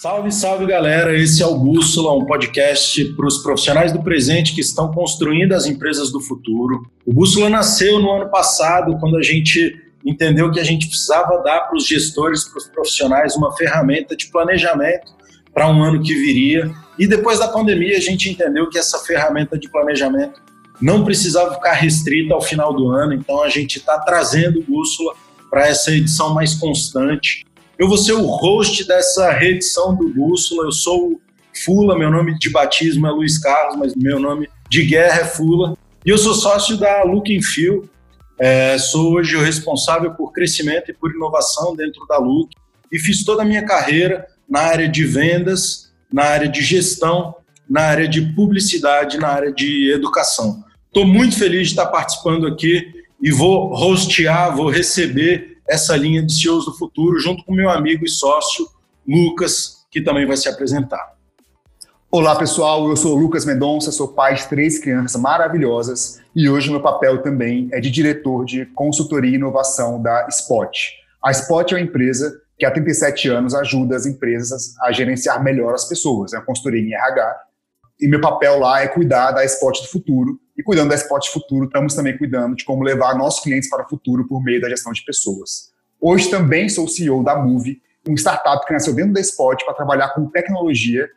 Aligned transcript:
Salve, 0.00 0.30
salve 0.30 0.64
galera! 0.64 1.18
Esse 1.18 1.42
é 1.42 1.46
o 1.48 1.56
Bússola, 1.56 2.16
um 2.16 2.24
podcast 2.24 3.04
para 3.16 3.26
os 3.26 3.38
profissionais 3.38 3.90
do 3.90 4.00
presente 4.00 4.54
que 4.54 4.60
estão 4.60 4.92
construindo 4.92 5.54
as 5.54 5.66
empresas 5.66 6.12
do 6.12 6.20
futuro. 6.20 6.88
O 7.04 7.12
Bússola 7.12 7.50
nasceu 7.50 7.98
no 7.98 8.12
ano 8.12 8.30
passado, 8.30 8.96
quando 9.00 9.16
a 9.16 9.22
gente 9.22 9.76
entendeu 10.06 10.52
que 10.52 10.60
a 10.60 10.64
gente 10.64 10.86
precisava 10.86 11.42
dar 11.42 11.62
para 11.62 11.76
os 11.76 11.84
gestores, 11.84 12.44
para 12.44 12.58
os 12.58 12.68
profissionais, 12.68 13.34
uma 13.34 13.56
ferramenta 13.56 14.14
de 14.14 14.28
planejamento 14.28 15.12
para 15.52 15.68
um 15.68 15.82
ano 15.82 16.00
que 16.00 16.14
viria. 16.14 16.70
E 16.96 17.04
depois 17.04 17.40
da 17.40 17.48
pandemia, 17.48 17.96
a 17.96 18.00
gente 18.00 18.30
entendeu 18.30 18.70
que 18.70 18.78
essa 18.78 19.00
ferramenta 19.00 19.58
de 19.58 19.68
planejamento 19.68 20.40
não 20.80 21.04
precisava 21.04 21.54
ficar 21.54 21.72
restrita 21.72 22.34
ao 22.34 22.40
final 22.40 22.72
do 22.72 22.88
ano, 22.88 23.14
então 23.14 23.42
a 23.42 23.48
gente 23.48 23.78
está 23.78 23.98
trazendo 23.98 24.60
o 24.60 24.62
Bússola 24.62 25.14
para 25.50 25.66
essa 25.66 25.90
edição 25.90 26.32
mais 26.32 26.54
constante 26.54 27.47
eu 27.78 27.86
vou 27.88 27.96
ser 27.96 28.12
o 28.12 28.26
host 28.26 28.84
dessa 28.86 29.30
reedição 29.30 29.94
do 29.94 30.08
Bússola. 30.08 30.64
Eu 30.64 30.72
sou 30.72 31.12
o 31.12 31.20
Fula, 31.64 31.96
meu 31.96 32.10
nome 32.10 32.36
de 32.38 32.50
batismo 32.50 33.06
é 33.06 33.10
Luiz 33.10 33.38
Carlos, 33.38 33.76
mas 33.76 33.94
meu 33.94 34.18
nome 34.18 34.48
de 34.68 34.84
guerra 34.84 35.20
é 35.20 35.24
Fula. 35.24 35.76
E 36.04 36.10
eu 36.10 36.18
sou 36.18 36.34
sócio 36.34 36.76
da 36.76 37.04
Look 37.04 37.28
Feel. 37.42 37.88
É, 38.38 38.76
sou 38.78 39.14
hoje 39.14 39.36
o 39.36 39.40
responsável 39.40 40.12
por 40.14 40.32
crescimento 40.32 40.90
e 40.90 40.94
por 40.94 41.12
inovação 41.12 41.76
dentro 41.76 42.04
da 42.06 42.18
Look. 42.18 42.50
E 42.90 42.98
fiz 42.98 43.24
toda 43.24 43.42
a 43.42 43.44
minha 43.44 43.64
carreira 43.64 44.26
na 44.48 44.60
área 44.60 44.88
de 44.88 45.04
vendas, 45.04 45.92
na 46.12 46.24
área 46.24 46.48
de 46.48 46.62
gestão, 46.62 47.36
na 47.68 47.82
área 47.82 48.08
de 48.08 48.22
publicidade, 48.34 49.18
na 49.18 49.28
área 49.28 49.52
de 49.52 49.92
educação. 49.92 50.64
Estou 50.86 51.06
muito 51.06 51.38
feliz 51.38 51.68
de 51.68 51.74
estar 51.74 51.86
participando 51.86 52.46
aqui 52.46 52.92
e 53.22 53.30
vou 53.30 53.72
hostear, 53.72 54.56
vou 54.56 54.68
receber 54.68 55.57
essa 55.68 55.94
linha 55.94 56.22
de 56.22 56.32
CEOs 56.32 56.64
do 56.64 56.72
futuro, 56.72 57.18
junto 57.18 57.44
com 57.44 57.52
meu 57.52 57.68
amigo 57.68 58.04
e 58.04 58.08
sócio 58.08 58.66
Lucas, 59.06 59.86
que 59.90 60.00
também 60.00 60.26
vai 60.26 60.36
se 60.36 60.48
apresentar. 60.48 61.14
Olá 62.10 62.36
pessoal, 62.36 62.88
eu 62.88 62.96
sou 62.96 63.14
Lucas 63.14 63.44
Mendonça, 63.44 63.92
sou 63.92 64.08
pai 64.08 64.34
de 64.34 64.48
três 64.48 64.78
crianças 64.78 65.20
maravilhosas 65.20 66.22
e 66.34 66.48
hoje 66.48 66.70
meu 66.70 66.80
papel 66.80 67.20
também 67.20 67.68
é 67.70 67.80
de 67.80 67.90
diretor 67.90 68.46
de 68.46 68.64
consultoria 68.64 69.32
e 69.32 69.34
inovação 69.34 70.00
da 70.00 70.26
Spot. 70.30 70.74
A 71.22 71.30
Spot 71.32 71.70
é 71.72 71.74
uma 71.74 71.82
empresa 71.82 72.40
que 72.58 72.64
há 72.64 72.70
37 72.70 73.28
anos 73.28 73.54
ajuda 73.54 73.94
as 73.94 74.06
empresas 74.06 74.74
a 74.80 74.90
gerenciar 74.90 75.42
melhor 75.42 75.74
as 75.74 75.86
pessoas, 75.86 76.32
é 76.32 76.38
uma 76.38 76.46
consultoria 76.46 76.80
em 76.80 76.94
RH, 76.94 77.36
e 78.00 78.08
meu 78.08 78.20
papel 78.22 78.58
lá 78.58 78.80
é 78.80 78.88
cuidar 78.88 79.32
da 79.32 79.44
Spot 79.44 79.78
do 79.78 79.88
futuro, 79.88 80.40
e 80.58 80.62
cuidando 80.62 80.88
da 80.88 80.96
Spot 80.96 81.24
Futuro, 81.32 81.66
estamos 81.66 81.94
também 81.94 82.18
cuidando 82.18 82.56
de 82.56 82.64
como 82.64 82.82
levar 82.82 83.16
nossos 83.16 83.40
clientes 83.44 83.70
para 83.70 83.84
o 83.84 83.88
futuro 83.88 84.26
por 84.26 84.42
meio 84.42 84.60
da 84.60 84.68
gestão 84.68 84.92
de 84.92 85.04
pessoas. 85.04 85.72
Hoje 86.00 86.28
também 86.28 86.68
sou 86.68 86.88
CEO 86.88 87.22
da 87.22 87.36
Move, 87.36 87.80
uma 88.06 88.16
startup 88.16 88.66
que 88.66 88.72
nasceu 88.72 88.92
dentro 88.92 89.12
da 89.12 89.20
Spot 89.20 89.64
para 89.64 89.74
trabalhar 89.74 90.08
com 90.08 90.26
tecnologia 90.26 91.08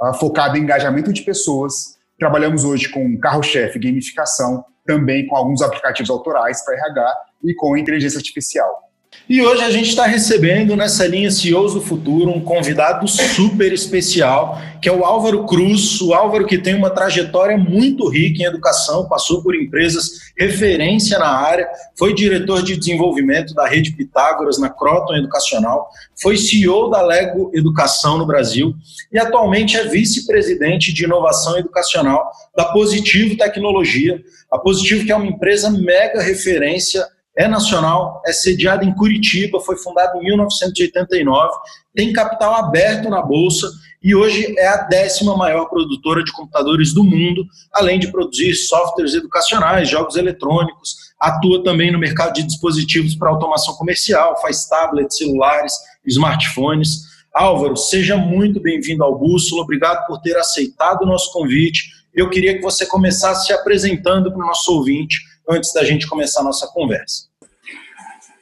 uh, 0.00 0.14
focada 0.14 0.56
em 0.56 0.62
engajamento 0.62 1.12
de 1.12 1.22
pessoas. 1.22 1.98
Trabalhamos 2.18 2.64
hoje 2.64 2.88
com 2.88 3.18
carro-chefe, 3.18 3.78
gamificação, 3.78 4.64
também 4.86 5.26
com 5.26 5.36
alguns 5.36 5.60
aplicativos 5.60 6.08
autorais 6.08 6.64
para 6.64 6.74
RH 6.74 7.16
e 7.44 7.54
com 7.54 7.76
inteligência 7.76 8.16
artificial. 8.16 8.85
E 9.28 9.42
hoje 9.42 9.60
a 9.60 9.70
gente 9.70 9.88
está 9.88 10.06
recebendo 10.06 10.76
nessa 10.76 11.04
linha 11.04 11.32
CEOs 11.32 11.74
do 11.74 11.80
Futuro 11.80 12.30
um 12.30 12.40
convidado 12.40 13.08
super 13.08 13.72
especial, 13.72 14.56
que 14.80 14.88
é 14.88 14.92
o 14.92 15.04
Álvaro 15.04 15.44
Cruz. 15.46 16.00
O 16.00 16.14
Álvaro 16.14 16.46
que 16.46 16.56
tem 16.56 16.76
uma 16.76 16.90
trajetória 16.90 17.58
muito 17.58 18.08
rica 18.08 18.44
em 18.44 18.46
educação, 18.46 19.08
passou 19.08 19.42
por 19.42 19.56
empresas 19.56 20.30
referência 20.38 21.18
na 21.18 21.26
área, 21.26 21.68
foi 21.98 22.14
diretor 22.14 22.62
de 22.62 22.76
desenvolvimento 22.76 23.52
da 23.52 23.66
Rede 23.66 23.96
Pitágoras 23.96 24.60
na 24.60 24.70
Croton 24.70 25.16
Educacional, 25.16 25.90
foi 26.14 26.36
CEO 26.36 26.88
da 26.88 27.02
Lego 27.02 27.50
Educação 27.52 28.18
no 28.18 28.26
Brasil 28.28 28.76
e 29.12 29.18
atualmente 29.18 29.76
é 29.76 29.88
vice-presidente 29.88 30.92
de 30.92 31.02
inovação 31.02 31.58
educacional 31.58 32.30
da 32.56 32.66
Positivo 32.66 33.36
Tecnologia. 33.36 34.22
A 34.52 34.56
Positivo 34.56 35.04
que 35.04 35.10
é 35.10 35.16
uma 35.16 35.26
empresa 35.26 35.68
mega 35.68 36.22
referência 36.22 37.04
é 37.36 37.46
nacional, 37.46 38.22
é 38.26 38.32
sediada 38.32 38.84
em 38.84 38.94
Curitiba, 38.94 39.60
foi 39.60 39.76
fundada 39.76 40.16
em 40.16 40.24
1989, 40.24 41.52
tem 41.94 42.12
capital 42.12 42.54
aberto 42.54 43.10
na 43.10 43.20
bolsa 43.20 43.70
e 44.02 44.14
hoje 44.14 44.54
é 44.58 44.68
a 44.68 44.78
décima 44.84 45.36
maior 45.36 45.66
produtora 45.66 46.24
de 46.24 46.32
computadores 46.32 46.94
do 46.94 47.04
mundo, 47.04 47.44
além 47.72 47.98
de 47.98 48.10
produzir 48.10 48.54
softwares 48.54 49.14
educacionais, 49.14 49.88
jogos 49.88 50.16
eletrônicos, 50.16 50.94
atua 51.18 51.62
também 51.62 51.90
no 51.90 51.98
mercado 51.98 52.34
de 52.34 52.42
dispositivos 52.42 53.14
para 53.14 53.30
automação 53.30 53.74
comercial, 53.74 54.40
faz 54.40 54.66
tablets, 54.66 55.18
celulares, 55.18 55.72
smartphones. 56.06 57.16
Álvaro, 57.34 57.76
seja 57.76 58.16
muito 58.16 58.60
bem-vindo 58.60 59.04
ao 59.04 59.18
Bússola, 59.18 59.62
obrigado 59.62 60.06
por 60.06 60.20
ter 60.20 60.36
aceitado 60.36 61.02
o 61.02 61.06
nosso 61.06 61.32
convite. 61.32 61.90
Eu 62.14 62.30
queria 62.30 62.54
que 62.54 62.62
você 62.62 62.86
começasse 62.86 63.46
se 63.46 63.52
apresentando 63.52 64.30
para 64.30 64.42
o 64.42 64.46
nosso 64.46 64.72
ouvinte 64.72 65.18
antes 65.48 65.72
da 65.72 65.84
gente 65.84 66.06
começar 66.06 66.40
a 66.40 66.44
nossa 66.44 66.66
conversa. 66.68 67.25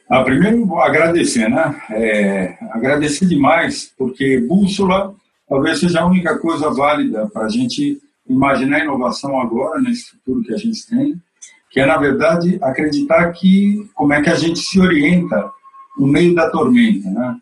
Ah, 0.09 0.23
primeiro, 0.23 0.77
agradecer, 0.79 1.49
né? 1.49 1.81
É, 1.89 2.57
agradecer 2.71 3.25
demais, 3.25 3.91
porque 3.97 4.39
bússola 4.39 5.15
talvez 5.49 5.79
seja 5.79 6.01
a 6.01 6.05
única 6.05 6.37
coisa 6.37 6.69
válida 6.69 7.27
para 7.27 7.45
a 7.45 7.49
gente 7.49 7.99
imaginar 8.27 8.83
inovação 8.83 9.39
agora, 9.39 9.81
nesse 9.81 10.11
futuro 10.11 10.43
que 10.43 10.53
a 10.53 10.57
gente 10.57 10.85
tem, 10.87 11.15
que 11.71 11.79
é, 11.79 11.85
na 11.85 11.97
verdade, 11.97 12.57
acreditar 12.61 13.31
que 13.31 13.89
como 13.93 14.13
é 14.13 14.21
que 14.21 14.29
a 14.29 14.35
gente 14.35 14.59
se 14.59 14.79
orienta 14.79 15.51
no 15.97 16.07
meio 16.07 16.35
da 16.35 16.49
tormenta, 16.49 17.09
né? 17.09 17.37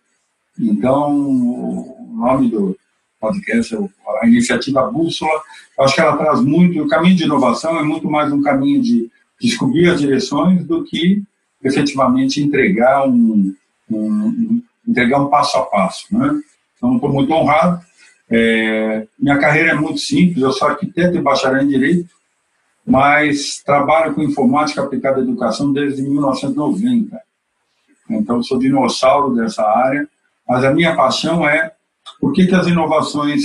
Então, 0.60 1.12
o 1.12 2.14
nome 2.14 2.50
do 2.50 2.78
podcast, 3.20 3.76
a 4.22 4.28
iniciativa 4.28 4.90
Bússola, 4.90 5.42
acho 5.80 5.96
que 5.96 6.02
ela 6.02 6.18
traz 6.18 6.42
muito, 6.42 6.82
o 6.82 6.88
caminho 6.88 7.16
de 7.16 7.24
inovação 7.24 7.78
é 7.78 7.84
muito 7.84 8.10
mais 8.10 8.32
um 8.32 8.42
caminho 8.42 8.82
de 8.82 9.10
descobrir 9.40 9.90
as 9.90 10.00
direções 10.00 10.66
do 10.66 10.84
que 10.84 11.24
efetivamente 11.64 12.42
entregar 12.42 13.08
um, 13.08 13.56
um 13.90 14.62
entregar 14.88 15.22
um 15.22 15.30
passo 15.30 15.58
a 15.58 15.66
passo. 15.66 16.06
Né? 16.12 16.42
Então, 16.78 16.96
estou 16.96 17.12
muito 17.12 17.34
honrado. 17.34 17.82
É, 18.30 19.08
minha 19.20 19.38
carreira 19.38 19.72
é 19.72 19.74
muito 19.74 20.00
simples, 20.00 20.42
eu 20.42 20.52
sou 20.52 20.68
arquiteto 20.68 21.16
e 21.16 21.22
bacharel 21.22 21.64
em 21.64 21.68
Direito, 21.68 22.10
mas 22.86 23.62
trabalho 23.64 24.14
com 24.14 24.24
informática 24.24 24.82
aplicada 24.82 25.20
à 25.20 25.24
educação 25.24 25.72
desde 25.72 26.02
1990. 26.02 27.22
Então, 28.10 28.44
sou 28.44 28.60
dinossauro 28.60 29.36
dessa 29.36 29.64
área, 29.64 30.08
mas 30.48 30.64
a 30.64 30.74
minha 30.74 30.96
paixão 30.96 31.48
é 31.48 31.72
por 32.20 32.34
que, 32.34 32.46
que 32.46 32.56
as 32.56 32.68
inovações 32.68 33.42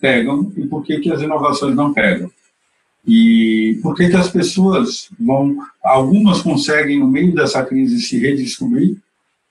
pegam 0.00 0.52
e 0.56 0.66
por 0.66 0.82
que, 0.82 0.98
que 0.98 1.12
as 1.12 1.22
inovações 1.22 1.76
não 1.76 1.92
pegam. 1.92 2.30
E 3.06 3.78
por 3.82 3.96
que, 3.96 4.08
que 4.08 4.16
as 4.16 4.30
pessoas 4.30 5.08
vão, 5.18 5.58
algumas 5.82 6.40
conseguem 6.40 7.00
no 7.00 7.08
meio 7.08 7.34
dessa 7.34 7.64
crise 7.64 8.00
se 8.00 8.18
redescobrir 8.18 8.96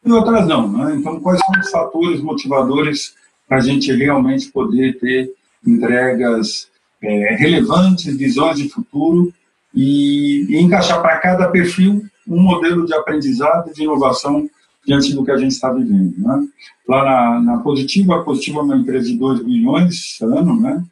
e 0.06 0.12
outras 0.12 0.48
não, 0.48 0.72
né? 0.72 0.96
Então, 0.96 1.20
quais 1.20 1.40
são 1.40 1.60
os 1.60 1.70
fatores 1.70 2.22
motivadores 2.22 3.14
para 3.48 3.58
a 3.58 3.62
gente 3.62 3.92
realmente 3.92 4.50
poder 4.50 4.98
ter 5.00 5.32
entregas 5.66 6.70
é, 7.02 7.36
relevantes, 7.36 8.16
visões 8.18 8.58
de 8.58 8.70
futuro 8.70 9.34
e, 9.76 10.46
e 10.50 10.60
encaixar 10.60 11.02
para 11.02 11.18
cada 11.18 11.50
perfil 11.50 12.04
um 12.28 12.42
modelo 12.42 12.86
de 12.86 12.94
aprendizado 12.94 13.70
e 13.70 13.74
de 13.74 13.84
inovação 13.84 14.50
diante 14.86 15.14
do 15.14 15.24
que 15.24 15.32
a 15.32 15.38
gente 15.38 15.52
está 15.52 15.72
vivendo, 15.72 16.16
né? 16.18 16.48
Lá 16.88 17.04
na, 17.04 17.42
na 17.42 17.58
Positiva, 17.60 18.16
a 18.16 18.24
Positiva 18.24 18.60
é 18.60 18.64
uma 18.64 18.78
empresa 18.78 19.06
de 19.06 19.18
2 19.18 19.44
bilhões 19.44 20.20
ano, 20.22 20.60
né? 20.60 20.84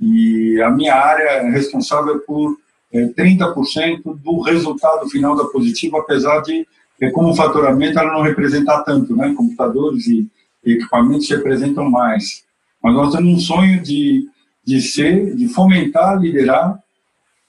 E 0.00 0.60
a 0.62 0.70
minha 0.70 0.94
área 0.94 1.24
é 1.24 1.50
responsável 1.50 2.18
por 2.20 2.56
é, 2.92 3.06
30% 3.06 4.02
do 4.04 4.40
resultado 4.40 5.08
final 5.08 5.34
da 5.34 5.44
Positiva, 5.44 5.98
apesar 5.98 6.40
de, 6.40 6.66
é, 7.00 7.10
como 7.10 7.34
faturamento, 7.34 7.98
ela 7.98 8.12
não 8.12 8.22
representar 8.22 8.82
tanto, 8.82 9.16
né? 9.16 9.32
Computadores 9.34 10.06
e 10.06 10.28
equipamentos 10.64 11.28
representam 11.28 11.90
mais. 11.90 12.44
Mas 12.82 12.94
nós 12.94 13.14
temos 13.14 13.34
um 13.34 13.40
sonho 13.40 13.82
de, 13.82 14.28
de 14.64 14.80
ser, 14.80 15.34
de 15.34 15.48
fomentar, 15.48 16.20
liderar 16.20 16.78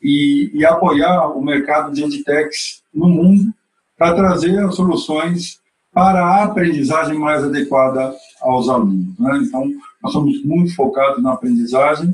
e, 0.01 0.51
e 0.54 0.66
apoiar 0.66 1.30
o 1.30 1.42
mercado 1.44 1.94
de 1.94 2.04
edtechs 2.04 2.81
no 2.94 3.10
mundo 3.10 3.54
para 3.98 4.16
trazer 4.16 4.60
as 4.60 4.75
soluções 4.75 5.60
para 5.94 6.24
a 6.24 6.44
aprendizagem 6.44 7.18
mais 7.18 7.44
adequada 7.44 8.13
aos 8.42 8.68
alunos. 8.68 9.18
Né? 9.19 9.39
Então, 9.44 9.72
nós 10.01 10.12
somos 10.12 10.44
muito 10.44 10.75
focados 10.75 11.22
na 11.22 11.34
aprendizagem 11.34 12.13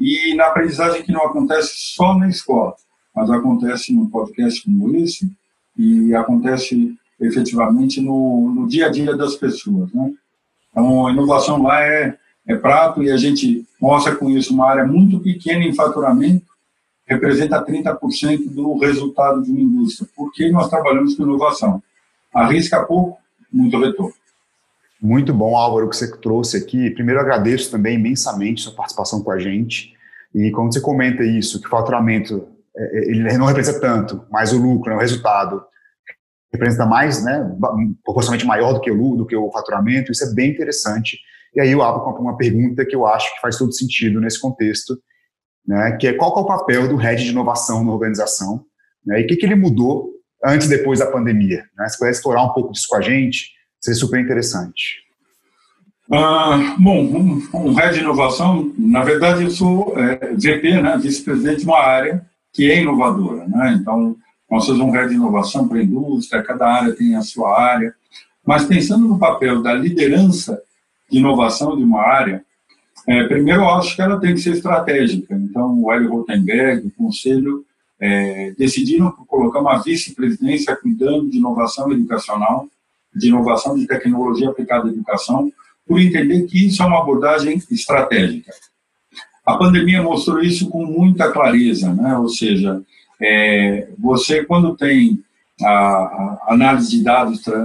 e 0.00 0.34
na 0.34 0.46
aprendizagem 0.46 1.02
que 1.02 1.12
não 1.12 1.26
acontece 1.26 1.72
só 1.74 2.16
na 2.16 2.28
escola, 2.28 2.74
mas 3.14 3.30
acontece 3.30 3.92
num 3.92 4.08
podcast 4.08 4.64
como 4.64 4.96
esse 4.96 5.30
e 5.76 6.14
acontece 6.14 6.94
efetivamente 7.20 8.00
no, 8.00 8.50
no 8.54 8.66
dia 8.66 8.86
a 8.86 8.88
dia 8.88 9.14
das 9.14 9.36
pessoas. 9.36 9.92
Né? 9.92 10.12
Então, 10.70 11.06
a 11.06 11.12
inovação 11.12 11.62
lá 11.62 11.82
é, 11.82 12.16
é 12.46 12.56
prato 12.56 13.02
e 13.02 13.10
a 13.10 13.16
gente 13.16 13.66
mostra 13.80 14.16
com 14.16 14.30
isso 14.30 14.54
uma 14.54 14.70
área 14.70 14.86
muito 14.86 15.20
pequena 15.20 15.64
em 15.64 15.74
faturamento, 15.74 16.46
representa 17.06 17.62
30% 17.62 18.48
do 18.48 18.78
resultado 18.78 19.42
de 19.42 19.50
uma 19.50 19.60
indústria, 19.60 20.08
porque 20.16 20.48
nós 20.50 20.70
trabalhamos 20.70 21.14
com 21.14 21.24
inovação. 21.24 21.82
Arrisca 22.32 22.82
pouco, 22.84 23.18
muito 23.52 23.78
retorno. 23.78 24.14
Muito 25.02 25.32
bom, 25.32 25.56
Álvaro, 25.56 25.88
que 25.88 25.96
você 25.96 26.10
trouxe 26.18 26.56
aqui. 26.56 26.90
Primeiro, 26.90 27.20
agradeço 27.20 27.70
também 27.70 27.94
imensamente 27.94 28.60
sua 28.60 28.74
participação 28.74 29.22
com 29.22 29.30
a 29.30 29.38
gente. 29.38 29.94
E 30.34 30.50
quando 30.50 30.72
você 30.72 30.80
comenta 30.80 31.24
isso, 31.24 31.60
que 31.60 31.66
o 31.66 31.70
faturamento 31.70 32.46
é, 32.76 32.98
é, 32.98 33.10
ele 33.10 33.36
não 33.36 33.46
representa 33.46 33.80
tanto, 33.80 34.24
mas 34.30 34.52
o 34.52 34.58
lucro, 34.58 34.90
né, 34.90 34.96
o 34.96 35.00
resultado, 35.00 35.62
representa 36.52 36.86
mais, 36.86 37.24
né, 37.24 37.48
proporcionalmente 38.04 38.46
maior 38.46 38.72
do 38.72 38.80
que 38.80 38.90
o 38.90 39.16
do 39.16 39.26
que 39.26 39.36
o 39.36 39.50
faturamento, 39.50 40.12
isso 40.12 40.24
é 40.24 40.34
bem 40.34 40.50
interessante. 40.50 41.18
E 41.54 41.60
aí 41.60 41.70
eu 41.70 41.82
abro 41.82 42.02
com 42.02 42.22
uma 42.22 42.36
pergunta 42.36 42.84
que 42.84 42.94
eu 42.94 43.06
acho 43.06 43.34
que 43.34 43.40
faz 43.40 43.56
todo 43.56 43.72
sentido 43.72 44.20
nesse 44.20 44.40
contexto, 44.40 44.98
né, 45.66 45.96
que 45.96 46.06
é 46.06 46.12
qual 46.12 46.36
é 46.36 46.40
o 46.40 46.46
papel 46.46 46.88
do 46.88 46.96
head 46.96 47.22
de 47.22 47.30
inovação 47.30 47.84
na 47.84 47.92
organização, 47.92 48.64
né, 49.04 49.20
e 49.20 49.24
o 49.24 49.26
que, 49.26 49.36
que 49.36 49.46
ele 49.46 49.54
mudou 49.54 50.10
antes 50.44 50.66
e 50.66 50.70
depois 50.70 50.98
da 50.98 51.06
pandemia. 51.06 51.64
Né? 51.76 51.88
Se 51.88 51.98
puder 51.98 52.10
explorar 52.10 52.44
um 52.44 52.52
pouco 52.52 52.72
disso 52.72 52.86
com 52.88 52.96
a 52.96 53.00
gente, 53.00 53.50
seria 53.80 53.98
super 53.98 54.20
interessante. 54.20 55.04
Ah, 56.12 56.76
bom, 56.78 57.02
um, 57.54 57.72
head 57.74 57.94
de 57.94 58.00
inovação, 58.00 58.72
na 58.76 59.02
verdade 59.04 59.44
eu 59.44 59.50
sou 59.50 59.96
é, 59.96 60.34
VP, 60.34 60.82
né, 60.82 60.98
vice-presidente 61.00 61.60
de 61.60 61.66
uma 61.66 61.78
área 61.78 62.26
que 62.52 62.68
é 62.70 62.80
inovadora. 62.80 63.46
Né? 63.46 63.78
Então, 63.80 64.16
nós 64.50 64.64
somos 64.64 64.80
um 64.80 64.90
head 64.90 65.08
de 65.08 65.14
inovação 65.14 65.68
para 65.68 65.78
a 65.78 65.82
indústria, 65.82 66.42
cada 66.42 66.66
área 66.66 66.96
tem 66.96 67.14
a 67.14 67.22
sua 67.22 67.56
área, 67.56 67.94
mas 68.44 68.64
pensando 68.64 69.06
no 69.06 69.18
papel 69.18 69.62
da 69.62 69.72
liderança 69.72 70.60
de 71.08 71.18
inovação 71.18 71.76
de 71.76 71.84
uma 71.84 72.02
área, 72.02 72.44
é, 73.06 73.24
primeiro 73.28 73.62
eu 73.62 73.68
acho 73.70 73.94
que 73.94 74.02
ela 74.02 74.18
tem 74.18 74.34
que 74.34 74.40
ser 74.40 74.54
estratégica. 74.54 75.34
Então, 75.34 75.80
o 75.80 75.92
Hélio 75.92 76.10
Rotenberg, 76.10 76.88
o 76.88 76.90
Conselho, 76.90 77.64
é, 78.00 78.52
decidiram 78.58 79.12
colocar 79.28 79.60
uma 79.60 79.80
vice-presidência 79.80 80.74
cuidando 80.74 81.30
de 81.30 81.38
inovação 81.38 81.92
educacional, 81.92 82.66
de 83.14 83.28
inovação 83.28 83.76
de 83.76 83.86
tecnologia 83.86 84.48
aplicada 84.48 84.88
à 84.88 84.92
educação, 84.92 85.52
por 85.86 86.00
entender 86.00 86.42
que 86.46 86.66
isso 86.66 86.82
é 86.82 86.86
uma 86.86 87.00
abordagem 87.00 87.60
estratégica. 87.70 88.52
A 89.44 89.56
pandemia 89.56 90.02
mostrou 90.02 90.40
isso 90.40 90.68
com 90.68 90.84
muita 90.84 91.32
clareza, 91.32 91.92
né? 91.92 92.16
ou 92.16 92.28
seja, 92.28 92.80
é, 93.20 93.88
você 93.98 94.44
quando 94.44 94.76
tem 94.76 95.22
a, 95.60 95.68
a, 95.68 96.38
análise 96.48 96.90
de 96.90 97.02
dados 97.02 97.40
tra, 97.40 97.60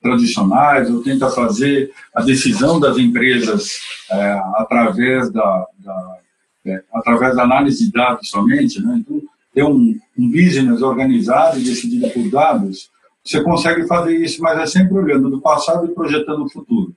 tradicionais 0.00 0.90
ou 0.90 1.02
tenta 1.02 1.28
fazer 1.30 1.90
a 2.14 2.22
decisão 2.22 2.78
das 2.78 2.96
empresas 2.96 3.80
é, 4.10 4.40
através 4.54 5.30
da, 5.32 5.66
da 5.78 6.16
é, 6.64 6.82
através 6.92 7.36
da 7.36 7.44
análise 7.44 7.84
de 7.84 7.92
dados 7.92 8.28
somente, 8.28 8.80
né? 8.82 9.00
então 9.00 9.22
ter 9.54 9.64
um, 9.64 9.98
um 10.18 10.30
business 10.30 10.82
organizado 10.82 11.58
e 11.58 11.64
decidido 11.64 12.10
por 12.10 12.28
dados, 12.30 12.90
você 13.26 13.42
consegue 13.42 13.86
fazer 13.86 14.16
isso, 14.16 14.40
mas 14.40 14.58
é 14.58 14.66
sempre 14.66 14.96
olhando 14.96 15.28
do 15.28 15.40
passado 15.40 15.84
e 15.86 15.94
projetando 15.94 16.44
o 16.44 16.48
futuro. 16.48 16.94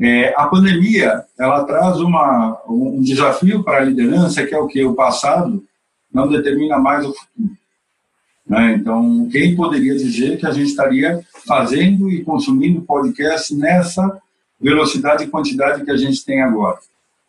É, 0.00 0.32
a 0.36 0.46
pandemia 0.46 1.24
ela 1.38 1.64
traz 1.64 2.00
uma, 2.00 2.60
um 2.68 3.00
desafio 3.02 3.62
para 3.62 3.78
a 3.78 3.84
liderança 3.84 4.46
que 4.46 4.54
é 4.54 4.58
o 4.58 4.66
que 4.66 4.84
o 4.84 4.94
passado 4.94 5.62
não 6.12 6.28
determina 6.28 6.78
mais 6.78 7.04
o 7.04 7.12
futuro. 7.12 7.56
Né? 8.46 8.74
Então, 8.74 9.28
quem 9.30 9.56
poderia 9.56 9.94
dizer 9.94 10.38
que 10.38 10.46
a 10.46 10.50
gente 10.50 10.68
estaria 10.68 11.20
fazendo 11.46 12.10
e 12.10 12.22
consumindo 12.22 12.82
podcast 12.82 13.54
nessa 13.54 14.20
velocidade 14.60 15.24
e 15.24 15.28
quantidade 15.28 15.84
que 15.84 15.90
a 15.90 15.96
gente 15.96 16.24
tem 16.24 16.42
agora? 16.42 16.78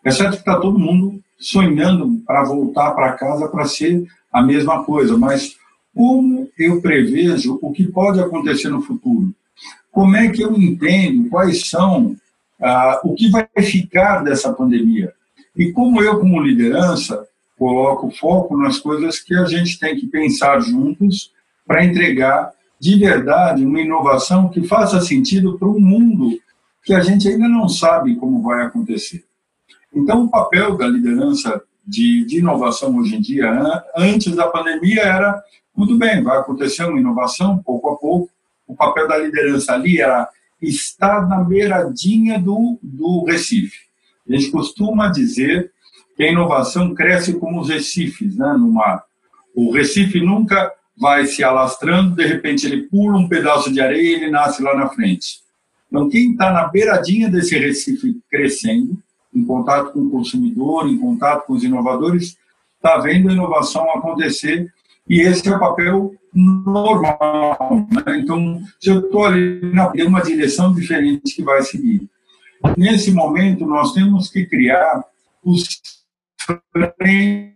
É 0.03 0.11
certo 0.11 0.33
que 0.33 0.39
está 0.39 0.59
todo 0.59 0.77
mundo 0.77 1.19
sonhando 1.39 2.21
para 2.25 2.43
voltar 2.43 2.91
para 2.91 3.13
casa 3.13 3.47
para 3.47 3.65
ser 3.65 4.05
a 4.31 4.41
mesma 4.41 4.83
coisa, 4.83 5.17
mas 5.17 5.55
como 5.94 6.50
eu 6.57 6.81
prevejo 6.81 7.60
o 7.62 7.72
que 7.72 7.86
pode 7.86 8.19
acontecer 8.19 8.69
no 8.69 8.81
futuro? 8.81 9.34
Como 9.92 10.16
é 10.16 10.30
que 10.30 10.42
eu 10.42 10.54
entendo 10.56 11.30
quais 11.30 11.69
são 11.69 12.16
ah, 12.63 13.01
o 13.04 13.13
que 13.13 13.30
vai 13.30 13.48
ficar 13.60 14.24
dessa 14.24 14.54
pandemia. 14.54 15.13
E 15.56 15.72
como 15.72 16.01
eu, 16.01 16.19
como 16.19 16.42
liderança, 16.42 17.28
coloco 17.57 18.10
foco 18.12 18.57
nas 18.57 18.80
coisas 18.80 19.19
que 19.19 19.36
a 19.36 19.45
gente 19.45 19.78
tem 19.78 19.95
que 19.95 20.07
pensar 20.07 20.60
juntos 20.62 21.31
para 21.68 21.84
entregar 21.84 22.51
de 22.80 22.98
verdade 22.98 23.66
uma 23.66 23.81
inovação 23.81 24.50
que 24.50 24.66
faça 24.66 25.01
sentido 25.01 25.57
para 25.57 25.68
um 25.68 25.80
mundo 25.80 26.40
que 26.84 26.94
a 26.94 27.01
gente 27.01 27.28
ainda 27.28 27.48
não 27.48 27.69
sabe 27.69 28.16
como 28.16 28.42
vai 28.42 28.66
acontecer. 28.66 29.24
Então, 29.94 30.24
o 30.24 30.30
papel 30.30 30.75
da 30.75 30.88
liderança 30.88 31.62
de, 31.86 32.25
de 32.25 32.40
inovação 32.40 32.95
hoje 32.98 33.16
em 33.16 33.22
dia, 33.22 33.84
antes 33.95 34.36
da 34.36 34.48
pandemia, 34.48 35.01
era: 35.01 35.44
tudo 35.75 35.97
bem, 35.97 36.23
vai 36.23 36.37
acontecer 36.37 36.85
uma 36.85 36.99
inovação 36.99 37.57
pouco 37.57 37.89
a 37.89 37.95
pouco. 37.97 38.29
O 38.67 38.75
papel 38.75 39.07
da 39.07 39.17
liderança 39.17 39.73
ali 39.73 39.99
era 39.99 40.29
está 40.61 41.21
na 41.21 41.43
beiradinha 41.43 42.39
do, 42.39 42.79
do 42.81 43.25
Recife. 43.25 43.79
A 44.27 44.33
gente 44.33 44.49
costuma 44.49 45.09
dizer 45.09 45.71
que 46.15 46.23
a 46.23 46.31
inovação 46.31 46.93
cresce 46.93 47.33
como 47.33 47.59
os 47.59 47.69
recifes 47.69 48.37
né, 48.37 48.53
no 48.57 48.71
mar. 48.71 49.03
O 49.55 49.71
Recife 49.71 50.21
nunca 50.21 50.71
vai 50.97 51.25
se 51.25 51.43
alastrando, 51.43 52.15
de 52.15 52.25
repente 52.25 52.65
ele 52.65 52.83
pula 52.83 53.17
um 53.17 53.27
pedaço 53.27 53.71
de 53.71 53.81
areia 53.81 54.01
e 54.01 54.13
ele 54.13 54.31
nasce 54.31 54.61
lá 54.61 54.75
na 54.75 54.87
frente. 54.89 55.41
Então, 55.87 56.09
quem 56.09 56.31
está 56.31 56.51
na 56.51 56.67
beiradinha 56.67 57.29
desse 57.29 57.57
Recife 57.57 58.19
crescendo, 58.29 58.97
em 59.33 59.43
contato 59.43 59.91
com 59.91 59.99
o 59.99 60.09
consumidor, 60.09 60.87
em 60.87 60.97
contato 60.97 61.45
com 61.45 61.53
os 61.53 61.63
inovadores, 61.63 62.37
está 62.75 62.97
vendo 62.97 63.29
a 63.29 63.33
inovação 63.33 63.89
acontecer 63.91 64.72
e 65.07 65.21
esse 65.21 65.47
é 65.47 65.55
o 65.55 65.59
papel 65.59 66.13
normal. 66.33 67.88
Né? 67.91 68.19
Então, 68.19 68.61
se 68.79 68.89
eu 68.89 69.01
estou 69.01 69.25
ali, 69.25 69.61
não, 69.73 69.91
tem 69.91 70.07
uma 70.07 70.21
direção 70.21 70.73
diferente 70.73 71.35
que 71.35 71.44
vai 71.44 71.61
seguir. 71.61 72.09
Nesse 72.77 73.11
momento, 73.11 73.65
nós 73.65 73.94
temos 73.94 74.29
que 74.29 74.45
criar 74.45 75.03
os 75.44 75.81
frames 76.71 77.53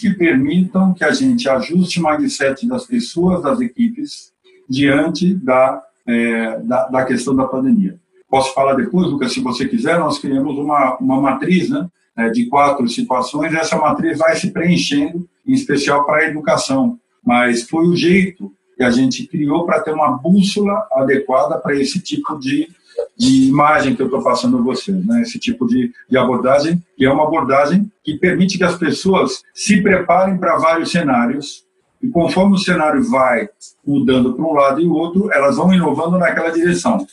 que 0.00 0.10
permitam 0.14 0.94
que 0.94 1.04
a 1.04 1.12
gente 1.12 1.48
ajuste 1.48 2.00
o 2.00 2.08
mindset 2.08 2.66
das 2.66 2.86
pessoas, 2.86 3.42
das 3.42 3.60
equipes, 3.60 4.32
diante 4.68 5.34
da, 5.34 5.82
é, 6.06 6.60
da, 6.60 6.88
da, 6.88 7.04
questão 7.04 7.34
da 7.34 7.46
pandemia. 7.46 7.98
Posso 8.28 8.54
falar 8.54 8.74
depois, 8.74 9.08
Lucas, 9.08 9.32
se 9.32 9.40
você 9.40 9.68
quiser, 9.68 9.98
nós 9.98 10.18
criamos 10.18 10.56
uma, 10.56 10.96
uma 10.96 11.20
matriz 11.20 11.68
né, 11.68 11.88
é, 12.16 12.28
de 12.30 12.46
quatro 12.46 12.86
situações, 12.88 13.54
essa 13.54 13.76
matriz 13.76 14.18
vai 14.18 14.36
se 14.36 14.50
preenchendo, 14.50 15.28
em 15.46 15.52
especial 15.52 16.04
para 16.04 16.18
a 16.18 16.26
educação 16.26 16.98
mas 17.24 17.62
foi 17.62 17.86
o 17.86 17.94
jeito 17.94 18.52
que 18.76 18.82
a 18.82 18.90
gente 18.90 19.26
criou 19.26 19.64
para 19.64 19.80
ter 19.80 19.92
uma 19.92 20.10
bússola 20.10 20.86
adequada 20.92 21.58
para 21.58 21.76
esse 21.76 22.00
tipo 22.00 22.38
de, 22.38 22.68
de 23.16 23.48
imagem 23.48 23.94
que 23.94 24.02
eu 24.02 24.06
estou 24.06 24.22
passando 24.22 24.58
a 24.58 24.62
vocês, 24.62 25.06
né? 25.06 25.22
esse 25.22 25.38
tipo 25.38 25.66
de, 25.66 25.92
de 26.08 26.18
abordagem, 26.18 26.82
que 26.96 27.04
é 27.04 27.10
uma 27.10 27.24
abordagem 27.24 27.90
que 28.02 28.18
permite 28.18 28.58
que 28.58 28.64
as 28.64 28.76
pessoas 28.76 29.42
se 29.54 29.80
preparem 29.80 30.36
para 30.36 30.56
vários 30.56 30.90
cenários, 30.90 31.64
e 32.02 32.08
conforme 32.08 32.56
o 32.56 32.58
cenário 32.58 33.08
vai 33.08 33.48
mudando 33.86 34.34
para 34.34 34.44
um 34.44 34.52
lado 34.52 34.80
e 34.80 34.86
o 34.86 34.92
outro, 34.92 35.30
elas 35.32 35.56
vão 35.56 35.72
inovando 35.72 36.18
naquela 36.18 36.50
direção, 36.50 37.06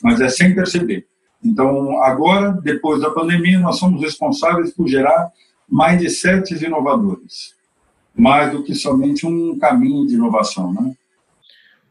mas 0.00 0.20
é 0.20 0.28
sem 0.28 0.54
perceber. 0.54 1.04
Então, 1.44 2.02
agora, 2.02 2.52
depois 2.62 3.00
da 3.00 3.10
pandemia, 3.10 3.58
nós 3.58 3.78
somos 3.78 4.00
responsáveis 4.00 4.72
por 4.72 4.88
gerar 4.88 5.30
mais 5.68 6.00
de 6.00 6.10
sete 6.10 6.54
inovadores 6.64 7.56
mais 8.16 8.50
do 8.50 8.62
que 8.62 8.74
somente 8.74 9.26
um 9.26 9.58
caminho 9.58 10.06
de 10.06 10.14
inovação, 10.14 10.72
né? 10.72 10.92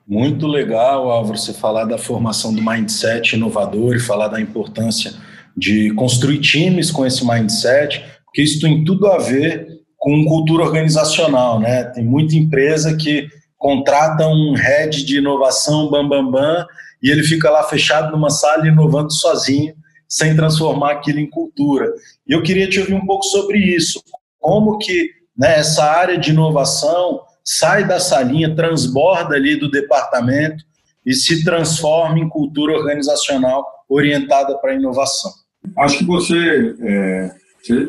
Muito 0.07 0.47
legal, 0.47 1.09
Álvaro, 1.09 1.37
você 1.37 1.53
falar 1.53 1.85
da 1.85 1.97
formação 1.97 2.53
do 2.53 2.61
mindset 2.61 3.35
inovador 3.35 3.95
e 3.95 3.99
falar 3.99 4.27
da 4.27 4.41
importância 4.41 5.13
de 5.55 5.91
construir 5.93 6.39
times 6.39 6.91
com 6.91 7.05
esse 7.05 7.25
mindset, 7.25 8.03
porque 8.25 8.41
isso 8.41 8.59
tem 8.59 8.83
tudo 8.83 9.07
a 9.07 9.17
ver 9.17 9.67
com 9.97 10.25
cultura 10.25 10.63
organizacional, 10.63 11.59
né? 11.59 11.85
Tem 11.85 12.03
muita 12.03 12.35
empresa 12.35 12.95
que 12.95 13.27
contrata 13.57 14.27
um 14.27 14.53
head 14.53 15.03
de 15.03 15.17
inovação, 15.17 15.89
bam, 15.89 16.07
bam, 16.07 16.29
bam, 16.29 16.67
e 17.05 17.11
ele 17.11 17.21
fica 17.21 17.51
lá 17.51 17.61
fechado 17.61 18.11
numa 18.11 18.31
sala 18.31 18.67
inovando 18.67 19.13
sozinho, 19.13 19.75
sem 20.09 20.35
transformar 20.35 20.93
aquilo 20.93 21.19
em 21.19 21.29
cultura. 21.29 21.93
E 22.27 22.33
eu 22.33 22.41
queria 22.41 22.67
te 22.67 22.79
ouvir 22.79 22.95
um 22.95 23.05
pouco 23.05 23.23
sobre 23.25 23.59
isso. 23.59 24.01
Como 24.39 24.79
que 24.79 25.11
né, 25.37 25.59
essa 25.59 25.83
área 25.83 26.17
de 26.17 26.31
inovação 26.31 27.21
sai 27.43 27.87
da 27.87 27.99
salinha, 27.99 28.55
transborda 28.55 29.35
ali 29.35 29.55
do 29.55 29.69
departamento 29.69 30.63
e 31.05 31.13
se 31.13 31.43
transforma 31.43 32.17
em 32.17 32.27
cultura 32.27 32.73
organizacional 32.73 33.63
orientada 33.87 34.57
para 34.57 34.71
a 34.71 34.75
inovação. 34.75 35.31
Acho 35.77 35.99
que 35.99 36.05
você, 36.05 36.75
é, 36.81 37.35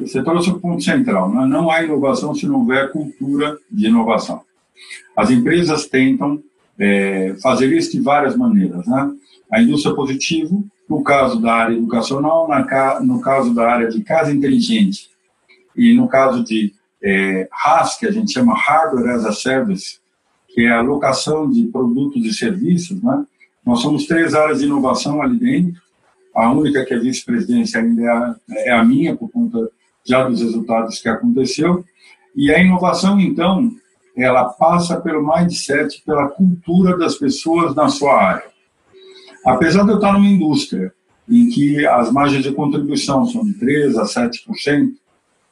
você, 0.03 0.23
trouxe 0.23 0.51
o 0.51 0.61
ponto 0.61 0.85
central. 0.85 1.33
Né? 1.33 1.47
Não 1.47 1.71
há 1.71 1.83
inovação 1.83 2.35
se 2.35 2.47
não 2.47 2.61
houver 2.61 2.93
cultura 2.93 3.57
de 3.71 3.87
inovação. 3.87 4.43
As 5.17 5.31
empresas 5.31 5.87
tentam 5.87 6.43
é, 6.79 7.35
fazer 7.43 7.73
isso 7.73 7.93
de 7.93 8.01
várias 8.01 8.37
maneiras. 8.37 8.87
Né? 8.87 9.13
A 9.51 9.63
indústria 9.63 9.95
positiva, 9.95 10.57
no 10.89 11.03
caso 11.03 11.41
da 11.41 11.53
área 11.53 11.75
educacional, 11.75 12.49
na, 12.49 13.01
no 13.01 13.21
caso 13.21 13.55
da 13.55 13.71
área 13.71 13.89
de 13.89 14.03
casa 14.03 14.33
inteligente 14.33 15.11
e 15.77 15.93
no 15.95 16.09
caso 16.09 16.45
de 16.45 16.73
é, 17.03 17.49
que 17.99 18.07
a 18.07 18.11
gente 18.11 18.33
chama 18.33 18.55
Hardware 18.55 19.11
as 19.11 19.25
a 19.25 19.33
Service, 19.33 19.99
que 20.49 20.63
é 20.63 20.71
a 20.71 20.79
alocação 20.79 21.51
de 21.51 21.65
produtos 21.67 22.25
e 22.25 22.33
serviços, 22.33 23.03
né? 23.03 23.25
Nós 23.65 23.81
somos 23.81 24.07
três 24.07 24.33
áreas 24.33 24.61
de 24.61 24.65
inovação 24.65 25.21
ali 25.21 25.39
dentro. 25.39 25.83
A 26.33 26.53
única 26.53 26.85
que 26.85 26.95
é 26.95 26.99
vice-presidência 26.99 27.81
ainda 27.81 28.03
é 28.03 28.09
a, 28.09 28.37
é 28.51 28.71
a 28.71 28.85
minha, 28.85 29.17
por 29.17 29.29
conta 29.29 29.69
já 30.05 30.29
dos 30.29 30.41
resultados 30.41 31.01
que 31.01 31.09
aconteceu. 31.09 31.85
E 32.35 32.53
a 32.53 32.61
inovação, 32.61 33.19
então, 33.19 33.73
ela 34.17 34.45
passa 34.45 35.01
pelo 35.01 35.27
mindset, 35.27 36.03
pela 36.05 36.29
cultura 36.29 36.97
das 36.97 37.17
pessoas 37.17 37.75
na 37.75 37.89
sua 37.89 38.15
área. 38.21 38.47
Apesar 39.45 39.85
de 39.85 39.91
eu 39.91 39.97
estar 39.97 40.13
numa 40.13 40.27
indústria 40.27 40.93
em 41.29 41.49
que 41.49 41.85
as 41.87 42.11
margens 42.11 42.43
de 42.43 42.53
contribuição 42.53 43.27
são 43.27 43.45
de 43.45 43.55
3% 43.55 43.99
a 43.99 44.05
7%, 44.05 44.93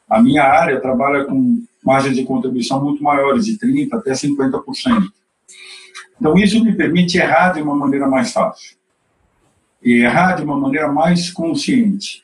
a 0.09 0.21
minha 0.21 0.43
área 0.43 0.79
trabalha 0.79 1.25
com 1.25 1.63
margens 1.83 2.15
de 2.15 2.23
contribuição 2.23 2.83
muito 2.83 3.03
maiores, 3.03 3.45
de 3.45 3.57
30% 3.57 3.93
até 3.93 4.11
50%. 4.11 5.09
Então, 6.19 6.35
isso 6.37 6.63
me 6.63 6.73
permite 6.73 7.17
errar 7.17 7.53
de 7.53 7.61
uma 7.61 7.75
maneira 7.75 8.07
mais 8.07 8.31
fácil. 8.31 8.75
E 9.83 10.01
errar 10.01 10.33
de 10.33 10.43
uma 10.43 10.57
maneira 10.59 10.91
mais 10.91 11.29
consciente. 11.29 12.23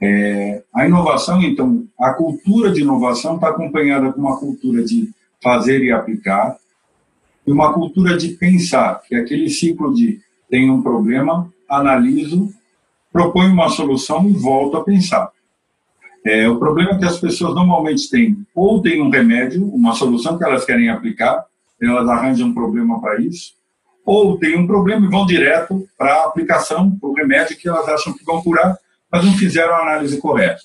É, 0.00 0.62
a 0.74 0.86
inovação, 0.86 1.42
então, 1.42 1.86
a 1.98 2.12
cultura 2.12 2.70
de 2.70 2.82
inovação 2.82 3.36
está 3.36 3.48
acompanhada 3.48 4.12
com 4.12 4.20
uma 4.20 4.38
cultura 4.38 4.84
de 4.84 5.10
fazer 5.42 5.82
e 5.82 5.90
aplicar, 5.90 6.56
e 7.46 7.50
uma 7.50 7.72
cultura 7.72 8.16
de 8.16 8.28
pensar, 8.28 9.00
que 9.02 9.14
é 9.14 9.18
aquele 9.18 9.50
ciclo 9.50 9.92
de 9.92 10.20
tenho 10.48 10.74
um 10.74 10.82
problema, 10.82 11.52
analiso, 11.68 12.52
proponho 13.12 13.52
uma 13.52 13.68
solução 13.68 14.28
e 14.28 14.32
volto 14.32 14.76
a 14.76 14.84
pensar. 14.84 15.30
É, 16.24 16.48
o 16.48 16.58
problema 16.58 16.92
é 16.92 16.98
que 16.98 17.04
as 17.04 17.18
pessoas 17.18 17.54
normalmente 17.54 18.08
têm 18.08 18.46
ou 18.54 18.80
têm 18.80 19.02
um 19.02 19.10
remédio, 19.10 19.66
uma 19.66 19.92
solução 19.94 20.38
que 20.38 20.44
elas 20.44 20.64
querem 20.64 20.88
aplicar, 20.88 21.44
elas 21.80 22.08
arranjam 22.08 22.48
um 22.48 22.54
problema 22.54 23.00
para 23.00 23.20
isso, 23.20 23.54
ou 24.06 24.38
tem 24.38 24.56
um 24.56 24.66
problema 24.66 25.04
e 25.04 25.10
vão 25.10 25.26
direto 25.26 25.84
para 25.98 26.14
a 26.14 26.26
aplicação, 26.26 26.90
para 26.90 27.08
o 27.08 27.14
remédio 27.14 27.56
que 27.56 27.68
elas 27.68 27.88
acham 27.88 28.12
que 28.12 28.24
vão 28.24 28.40
curar, 28.40 28.76
mas 29.10 29.24
não 29.24 29.32
fizeram 29.32 29.74
a 29.74 29.82
análise 29.82 30.18
correta. 30.18 30.60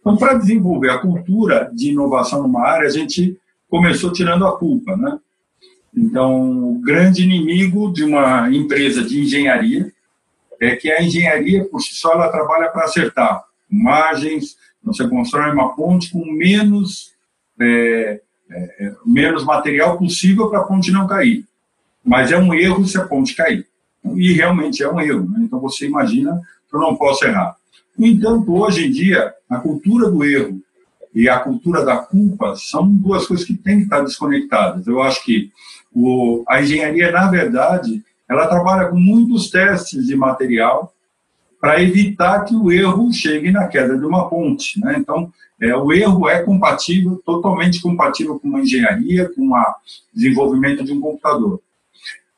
Então, 0.00 0.16
para 0.16 0.34
desenvolver 0.34 0.90
a 0.90 0.98
cultura 0.98 1.70
de 1.74 1.90
inovação 1.90 2.42
numa 2.42 2.66
área, 2.66 2.86
a 2.86 2.90
gente 2.90 3.36
começou 3.68 4.12
tirando 4.12 4.46
a 4.46 4.56
culpa, 4.56 4.96
né? 4.96 5.18
Então, 5.96 6.72
o 6.72 6.80
grande 6.80 7.22
inimigo 7.22 7.92
de 7.92 8.04
uma 8.04 8.48
empresa 8.54 9.02
de 9.02 9.20
engenharia 9.20 9.92
é 10.60 10.76
que 10.76 10.90
a 10.90 11.02
engenharia, 11.02 11.64
por 11.64 11.80
si 11.80 11.94
só, 11.94 12.12
ela 12.12 12.30
trabalha 12.30 12.68
para 12.68 12.84
acertar 12.84 13.44
margens, 13.70 14.56
você 14.82 15.06
constrói 15.08 15.52
uma 15.52 15.74
ponte 15.74 16.10
com 16.10 16.24
menos, 16.32 17.12
é, 17.60 18.20
é, 18.50 18.86
é 18.86 18.94
menos 19.04 19.44
material 19.44 19.98
possível 19.98 20.48
para 20.48 20.60
a 20.60 20.64
ponte 20.64 20.90
não 20.90 21.06
cair. 21.06 21.44
Mas 22.04 22.32
é 22.32 22.38
um 22.38 22.54
erro 22.54 22.86
se 22.86 22.98
a 22.98 23.04
ponte 23.04 23.34
cair. 23.34 23.66
E 24.14 24.32
realmente 24.32 24.82
é 24.82 24.90
um 24.90 25.00
erro. 25.00 25.28
Né? 25.28 25.40
Então 25.42 25.60
você 25.60 25.86
imagina 25.86 26.40
que 26.68 26.74
eu 26.74 26.80
não 26.80 26.96
posso 26.96 27.24
errar. 27.24 27.56
No 27.96 28.06
entanto, 28.06 28.54
hoje 28.54 28.86
em 28.86 28.90
dia, 28.90 29.34
a 29.50 29.58
cultura 29.58 30.10
do 30.10 30.24
erro 30.24 30.60
e 31.18 31.28
a 31.28 31.40
cultura 31.40 31.84
da 31.84 31.96
culpa 31.96 32.54
são 32.54 32.88
duas 32.88 33.26
coisas 33.26 33.44
que 33.44 33.56
têm 33.56 33.78
que 33.78 33.82
estar 33.82 34.02
desconectadas. 34.02 34.86
Eu 34.86 35.02
acho 35.02 35.24
que 35.24 35.50
o, 35.92 36.44
a 36.48 36.62
engenharia, 36.62 37.10
na 37.10 37.28
verdade, 37.28 38.04
ela 38.30 38.46
trabalha 38.46 38.88
com 38.88 38.96
muitos 38.96 39.50
testes 39.50 40.06
de 40.06 40.14
material 40.14 40.94
para 41.60 41.82
evitar 41.82 42.44
que 42.44 42.54
o 42.54 42.70
erro 42.70 43.12
chegue 43.12 43.50
na 43.50 43.66
queda 43.66 43.98
de 43.98 44.06
uma 44.06 44.28
ponte. 44.28 44.78
Né? 44.78 44.94
Então, 44.96 45.32
é, 45.60 45.74
o 45.74 45.92
erro 45.92 46.28
é 46.28 46.40
compatível, 46.44 47.20
totalmente 47.26 47.82
compatível 47.82 48.38
com 48.38 48.46
uma 48.46 48.60
engenharia, 48.60 49.28
com 49.28 49.50
o 49.50 49.74
desenvolvimento 50.14 50.84
de 50.84 50.92
um 50.92 51.00
computador. 51.00 51.60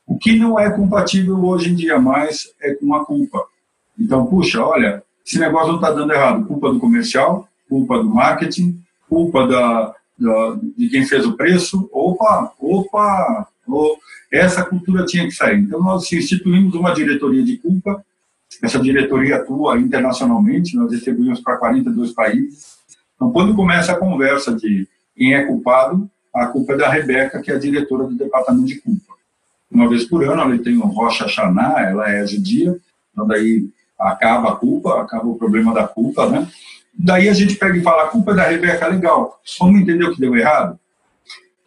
O 0.07 0.17
que 0.17 0.39
não 0.39 0.59
é 0.59 0.71
compatível 0.71 1.39
hoje 1.45 1.69
em 1.69 1.75
dia 1.75 1.99
mais 1.99 2.51
é 2.59 2.73
com 2.73 2.95
a 2.95 3.05
culpa. 3.05 3.45
Então, 3.99 4.25
puxa, 4.25 4.65
olha, 4.65 5.03
esse 5.23 5.39
negócio 5.39 5.69
não 5.69 5.77
está 5.77 5.91
dando 5.91 6.15
errado. 6.15 6.47
Culpa 6.47 6.73
do 6.73 6.81
comercial, 6.81 7.47
culpa 7.71 8.03
do 8.03 8.11
marketing, 8.11 8.79
culpa 9.09 9.47
da, 9.47 9.95
da, 10.19 10.59
de 10.77 10.91
quem 10.91 11.07
fez 11.07 11.25
o 11.25 11.37
preço. 11.37 11.89
Opa, 11.91 12.53
opa, 12.61 13.49
oh, 13.67 13.97
essa 14.31 14.63
cultura 14.63 15.07
tinha 15.07 15.25
que 15.25 15.33
sair. 15.33 15.61
Então, 15.61 15.81
nós 15.81 16.13
instituímos 16.13 16.75
uma 16.75 16.93
diretoria 16.93 17.43
de 17.43 17.57
culpa 17.57 18.05
essa 18.63 18.79
diretoria 18.79 19.37
atua 19.37 19.79
internacionalmente, 19.79 20.77
nós 20.77 20.91
distribuímos 20.91 21.41
para 21.41 21.57
42 21.57 22.13
países. 22.13 22.79
Então, 23.15 23.31
quando 23.31 23.55
começa 23.55 23.93
a 23.93 23.97
conversa 23.97 24.55
de 24.55 24.89
quem 25.17 25.35
é 25.35 25.45
culpado, 25.45 26.11
a 26.35 26.47
culpa 26.47 26.75
é 26.75 26.77
da 26.77 26.89
Rebeca, 26.89 27.41
que 27.41 27.51
é 27.51 27.55
a 27.55 27.59
diretora 27.59 28.05
do 28.05 28.15
departamento 28.15 28.67
de 28.67 28.81
culpa. 28.81 29.15
Uma 29.71 29.89
vez 29.89 30.05
por 30.05 30.25
ano, 30.25 30.43
ela 30.43 30.59
tem 30.59 30.77
um 30.77 30.87
Rocha 30.87 31.25
Hashanah, 31.25 31.81
ela 31.81 32.11
é 32.11 32.27
judia, 32.27 32.77
então 33.13 33.27
daí 33.27 33.69
acaba 33.99 34.51
a 34.51 34.57
culpa, 34.57 35.01
acaba 35.01 35.27
o 35.27 35.37
problema 35.37 35.73
da 35.73 35.87
culpa, 35.87 36.29
né? 36.29 36.49
Daí 36.93 37.29
a 37.29 37.33
gente 37.33 37.55
pega 37.55 37.77
e 37.77 37.83
fala, 37.83 38.05
a 38.05 38.09
culpa 38.09 38.33
é 38.33 38.35
da 38.35 38.45
Rebeca, 38.45 38.87
legal, 38.87 39.41
vamos 39.59 39.81
entender 39.81 40.05
o 40.05 40.15
que 40.15 40.21
deu 40.21 40.37
errado? 40.37 40.79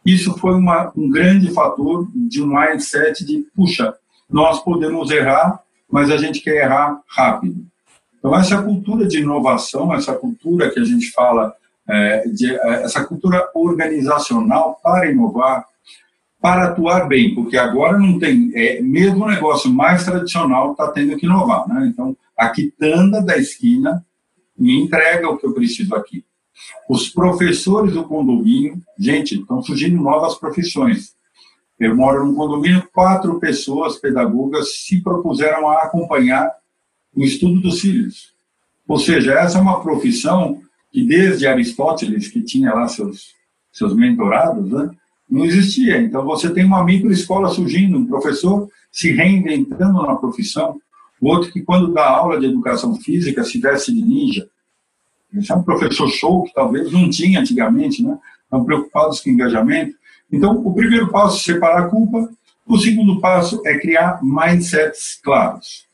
Isso 0.05 0.37
foi 0.37 0.53
uma, 0.53 0.91
um 0.95 1.09
grande 1.09 1.51
fator 1.51 2.07
de 2.13 2.41
um 2.41 2.47
mindset 2.47 3.25
de, 3.25 3.45
puxa, 3.55 3.95
nós 4.29 4.61
podemos 4.63 5.09
errar, 5.11 5.61
mas 5.89 6.09
a 6.09 6.17
gente 6.17 6.41
quer 6.41 6.65
errar 6.65 6.99
rápido. 7.07 7.65
Então, 8.19 8.35
essa 8.37 8.61
cultura 8.61 9.07
de 9.07 9.19
inovação, 9.19 9.93
essa 9.93 10.13
cultura 10.13 10.69
que 10.69 10.79
a 10.79 10.83
gente 10.83 11.11
fala, 11.11 11.53
é, 11.87 12.27
de, 12.27 12.55
é, 12.55 12.83
essa 12.83 13.03
cultura 13.03 13.49
organizacional 13.53 14.79
para 14.83 15.11
inovar, 15.11 15.65
para 16.41 16.65
atuar 16.65 17.07
bem, 17.07 17.33
porque 17.33 17.57
agora 17.57 17.97
não 17.97 18.19
tem, 18.19 18.51
é, 18.53 18.81
mesmo 18.81 19.23
o 19.23 19.29
negócio 19.29 19.71
mais 19.71 20.03
tradicional 20.03 20.71
está 20.71 20.89
tendo 20.89 21.15
que 21.15 21.25
inovar. 21.25 21.67
Né? 21.67 21.87
Então, 21.87 22.15
a 22.37 22.49
quitanda 22.49 23.21
da 23.21 23.37
esquina 23.37 24.05
me 24.57 24.81
entrega 24.81 25.29
o 25.29 25.37
que 25.37 25.45
eu 25.45 25.53
preciso 25.53 25.95
aqui. 25.95 26.23
Os 26.89 27.09
professores 27.09 27.93
do 27.93 28.03
condomínio, 28.03 28.81
gente, 28.97 29.39
estão 29.39 29.61
surgindo 29.61 30.01
novas 30.01 30.35
profissões. 30.35 31.13
Eu 31.79 31.95
moro 31.95 32.25
num 32.25 32.35
condomínio, 32.35 32.87
quatro 32.93 33.39
pessoas 33.39 33.97
pedagogas 33.97 34.83
se 34.83 35.01
propuseram 35.01 35.67
a 35.69 35.83
acompanhar 35.83 36.51
o 37.15 37.23
estudo 37.23 37.61
dos 37.61 37.81
filhos. 37.81 38.33
Ou 38.87 38.99
seja, 38.99 39.33
essa 39.33 39.57
é 39.57 39.61
uma 39.61 39.81
profissão 39.81 40.61
que 40.91 41.03
desde 41.03 41.47
Aristóteles, 41.47 42.27
que 42.27 42.41
tinha 42.41 42.73
lá 42.73 42.87
seus, 42.87 43.33
seus 43.71 43.95
mentorados, 43.95 44.69
né, 44.69 44.91
não 45.29 45.45
existia. 45.45 45.99
Então 45.99 46.23
você 46.23 46.53
tem 46.53 46.63
uma 46.63 46.83
microescola 46.83 47.49
surgindo, 47.49 47.97
um 47.97 48.05
professor 48.05 48.69
se 48.91 49.11
reinventando 49.11 50.03
na 50.03 50.15
profissão, 50.15 50.79
o 51.23 51.27
outro 51.29 51.53
que 51.53 51.61
quando 51.61 51.93
dá 51.93 52.05
aula 52.05 52.37
de 52.37 52.47
educação 52.47 52.95
física 52.95 53.45
se 53.45 53.57
veste 53.57 53.93
de 53.93 54.01
ninja. 54.01 54.49
É 55.49 55.53
um 55.53 55.63
professor 55.63 56.09
show 56.09 56.43
que 56.43 56.53
talvez 56.53 56.91
não 56.91 57.09
tinha 57.09 57.39
antigamente, 57.39 58.03
né? 58.03 58.19
Estão 58.43 58.65
preocupados 58.65 59.21
com 59.21 59.29
engajamento. 59.29 59.95
Então, 60.29 60.57
o 60.57 60.73
primeiro 60.73 61.09
passo 61.09 61.37
é 61.37 61.53
separar 61.53 61.85
a 61.85 61.87
culpa, 61.87 62.29
o 62.67 62.77
segundo 62.77 63.21
passo 63.21 63.61
é 63.65 63.79
criar 63.79 64.19
mindsets 64.21 65.17
claros. 65.23 65.85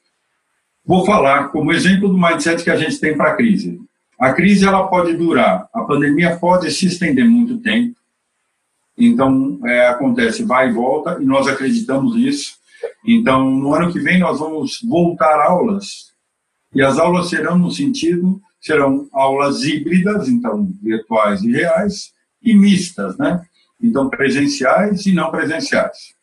Vou 0.83 1.05
falar 1.05 1.49
como 1.49 1.71
exemplo 1.71 2.09
do 2.09 2.17
mindset 2.17 2.63
que 2.63 2.71
a 2.71 2.75
gente 2.75 2.99
tem 2.99 3.15
para 3.15 3.29
a 3.29 3.35
crise. 3.35 3.79
A 4.17 4.33
crise 4.33 4.65
ela 4.65 4.87
pode 4.87 5.15
durar, 5.15 5.69
a 5.71 5.81
pandemia 5.83 6.37
pode 6.37 6.71
se 6.71 6.87
estender 6.87 7.29
muito 7.29 7.59
tempo. 7.59 7.95
Então, 8.97 9.59
é, 9.63 9.89
acontece, 9.89 10.43
vai 10.43 10.69
e 10.69 10.73
volta, 10.73 11.19
e 11.21 11.25
nós 11.25 11.47
acreditamos 11.47 12.15
nisso. 12.15 12.58
Então, 13.05 13.49
no 13.49 13.73
ano 13.73 13.91
que 13.91 13.99
vem, 13.99 14.19
nós 14.19 14.39
vamos 14.39 14.79
voltar 14.87 15.39
aulas, 15.41 16.13
e 16.73 16.81
as 16.81 16.99
aulas 16.99 17.29
serão 17.29 17.57
no 17.57 17.71
sentido, 17.71 18.41
serão 18.59 19.07
aulas 19.11 19.63
híbridas, 19.63 20.27
então, 20.27 20.71
virtuais 20.81 21.41
e 21.41 21.51
reais, 21.51 22.11
e 22.41 22.55
mistas, 22.55 23.17
né? 23.17 23.43
Então, 23.81 24.09
presenciais 24.09 25.05
e 25.05 25.13
não 25.13 25.31
presenciais. 25.31 26.13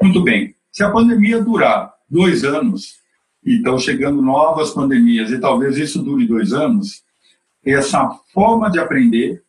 Muito 0.00 0.22
bem. 0.22 0.54
Se 0.72 0.82
a 0.82 0.90
pandemia 0.90 1.42
durar 1.42 1.92
dois 2.08 2.44
anos, 2.44 2.96
e 3.44 3.56
estão 3.56 3.78
chegando 3.78 4.20
novas 4.20 4.70
pandemias, 4.70 5.30
e 5.30 5.38
talvez 5.38 5.76
isso 5.76 6.02
dure 6.02 6.26
dois 6.26 6.52
anos, 6.52 7.02
essa 7.64 8.08
forma 8.32 8.70
de 8.70 8.78
aprender 8.78 9.42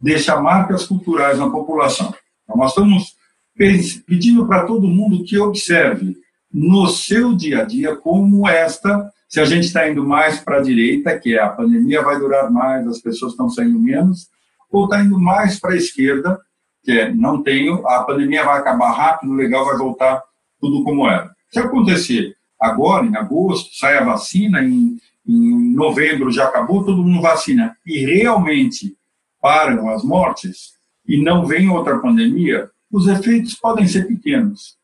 deixa 0.00 0.40
marcas 0.40 0.86
culturais 0.86 1.38
na 1.38 1.48
população. 1.48 2.14
Então, 2.42 2.56
nós 2.56 2.70
estamos 2.70 3.13
pedindo 3.56 4.46
para 4.46 4.64
todo 4.64 4.88
mundo 4.88 5.24
que 5.24 5.38
observe 5.38 6.16
no 6.52 6.86
seu 6.88 7.34
dia 7.34 7.62
a 7.62 7.64
dia 7.64 7.96
como 7.96 8.48
esta, 8.48 9.10
se 9.28 9.40
a 9.40 9.44
gente 9.44 9.64
está 9.64 9.88
indo 9.88 10.06
mais 10.06 10.38
para 10.38 10.58
a 10.58 10.62
direita, 10.62 11.18
que 11.18 11.34
é 11.34 11.42
a 11.42 11.48
pandemia 11.48 12.02
vai 12.02 12.18
durar 12.18 12.50
mais, 12.50 12.86
as 12.86 13.00
pessoas 13.00 13.32
estão 13.32 13.48
saindo 13.48 13.78
menos, 13.78 14.28
ou 14.70 14.84
está 14.84 15.00
indo 15.02 15.18
mais 15.18 15.58
para 15.58 15.72
a 15.72 15.76
esquerda, 15.76 16.38
que 16.82 16.92
é, 16.92 17.12
não 17.12 17.42
tenho, 17.42 17.86
a 17.88 18.04
pandemia 18.04 18.44
vai 18.44 18.58
acabar 18.58 18.92
rápido, 18.92 19.32
legal, 19.32 19.64
vai 19.64 19.76
voltar 19.76 20.22
tudo 20.60 20.84
como 20.84 21.08
era. 21.08 21.34
Se 21.50 21.58
acontecer 21.58 22.36
agora, 22.60 23.06
em 23.06 23.16
agosto, 23.16 23.74
sai 23.74 23.96
a 23.96 24.04
vacina, 24.04 24.62
em, 24.62 24.98
em 25.26 25.74
novembro 25.74 26.30
já 26.30 26.44
acabou, 26.44 26.84
todo 26.84 27.02
mundo 27.02 27.22
vacina, 27.22 27.76
e 27.86 28.04
realmente 28.04 28.96
param 29.40 29.88
as 29.90 30.04
mortes, 30.04 30.74
e 31.06 31.20
não 31.20 31.44
vem 31.46 31.68
outra 31.68 31.98
pandemia, 31.98 32.70
os 32.90 33.08
efeitos 33.08 33.54
podem 33.54 33.86
ser 33.86 34.06
pequenos. 34.06 34.76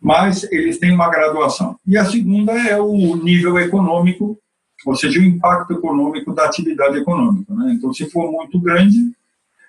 mas 0.00 0.44
eles 0.52 0.78
têm 0.78 0.92
uma 0.92 1.10
graduação. 1.10 1.78
E 1.86 1.96
a 1.96 2.04
segunda 2.04 2.52
é 2.52 2.78
o 2.80 3.16
nível 3.16 3.58
econômico, 3.58 4.38
ou 4.84 4.94
seja, 4.94 5.18
o 5.18 5.24
impacto 5.24 5.72
econômico 5.72 6.32
da 6.32 6.44
atividade 6.44 6.98
econômica. 6.98 7.52
Né? 7.54 7.72
Então, 7.72 7.92
se 7.92 8.08
for 8.10 8.30
muito 8.30 8.60
grande, 8.60 8.96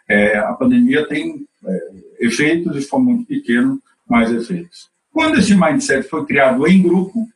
é, 0.08 0.38
a 0.38 0.54
pandemia 0.54 1.08
tem 1.08 1.46
é, 1.66 1.92
efeitos, 2.20 2.76
se 2.76 2.90
for 2.90 3.00
muito 3.00 3.26
pequeno, 3.26 3.82
mais 4.08 4.32
efeitos. 4.32 4.90
Quando 5.12 5.40
esse 5.40 5.56
mindset 5.56 6.08
foi 6.08 6.26
criado 6.26 6.68
em 6.68 6.84
grupo, 6.84 7.28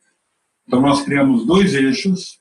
então 0.66 0.80
nós 0.80 1.02
criamos 1.02 1.44
dois 1.46 1.74
eixos, 1.74 2.40